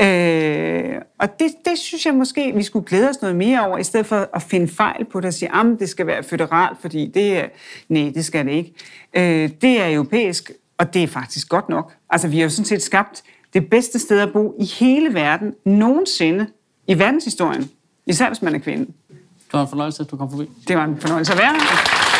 Øh, 0.00 0.94
og 1.18 1.40
det, 1.40 1.50
det 1.64 1.78
synes 1.78 2.06
jeg 2.06 2.14
måske, 2.14 2.52
vi 2.54 2.62
skulle 2.62 2.86
glæde 2.86 3.08
os 3.08 3.22
noget 3.22 3.36
mere 3.36 3.66
over, 3.66 3.78
i 3.78 3.84
stedet 3.84 4.06
for 4.06 4.28
at 4.34 4.42
finde 4.42 4.68
fejl 4.68 5.04
på 5.04 5.20
det 5.20 5.26
og 5.26 5.34
sige, 5.34 5.54
at 5.54 5.66
det 5.78 5.88
skal 5.88 6.06
være 6.06 6.22
føderalt, 6.22 6.78
fordi 6.80 7.10
det 7.14 7.38
er... 7.38 7.44
Nej, 7.88 8.12
det 8.14 8.24
skal 8.24 8.46
det 8.46 8.52
ikke. 8.52 8.74
Øh, 9.16 9.50
det 9.62 9.80
er 9.80 9.94
europæisk, 9.94 10.50
og 10.78 10.94
det 10.94 11.02
er 11.02 11.06
faktisk 11.06 11.48
godt 11.48 11.68
nok. 11.68 11.92
Altså, 12.10 12.28
vi 12.28 12.36
har 12.36 12.42
jo 12.42 12.50
sådan 12.50 12.64
set 12.64 12.82
skabt 12.82 13.22
det 13.54 13.70
bedste 13.70 13.98
sted 13.98 14.20
at 14.20 14.32
bo 14.32 14.54
i 14.60 14.64
hele 14.64 15.14
verden 15.14 15.54
nogensinde 15.64 16.46
i 16.86 16.98
verdenshistorien. 16.98 17.70
Især 18.06 18.28
hvis 18.28 18.42
man 18.42 18.54
er 18.54 18.58
kvinde. 18.58 18.86
Det 19.18 19.52
var 19.52 19.62
en 19.62 19.68
fornøjelse, 19.68 20.02
at 20.02 20.10
du 20.10 20.16
kom 20.16 20.30
forbi. 20.30 20.50
Det 20.68 20.76
var 20.76 20.84
en 20.84 21.00
fornøjelse 21.00 21.32
at 21.32 21.38
være 21.38 21.52
her. 21.52 22.19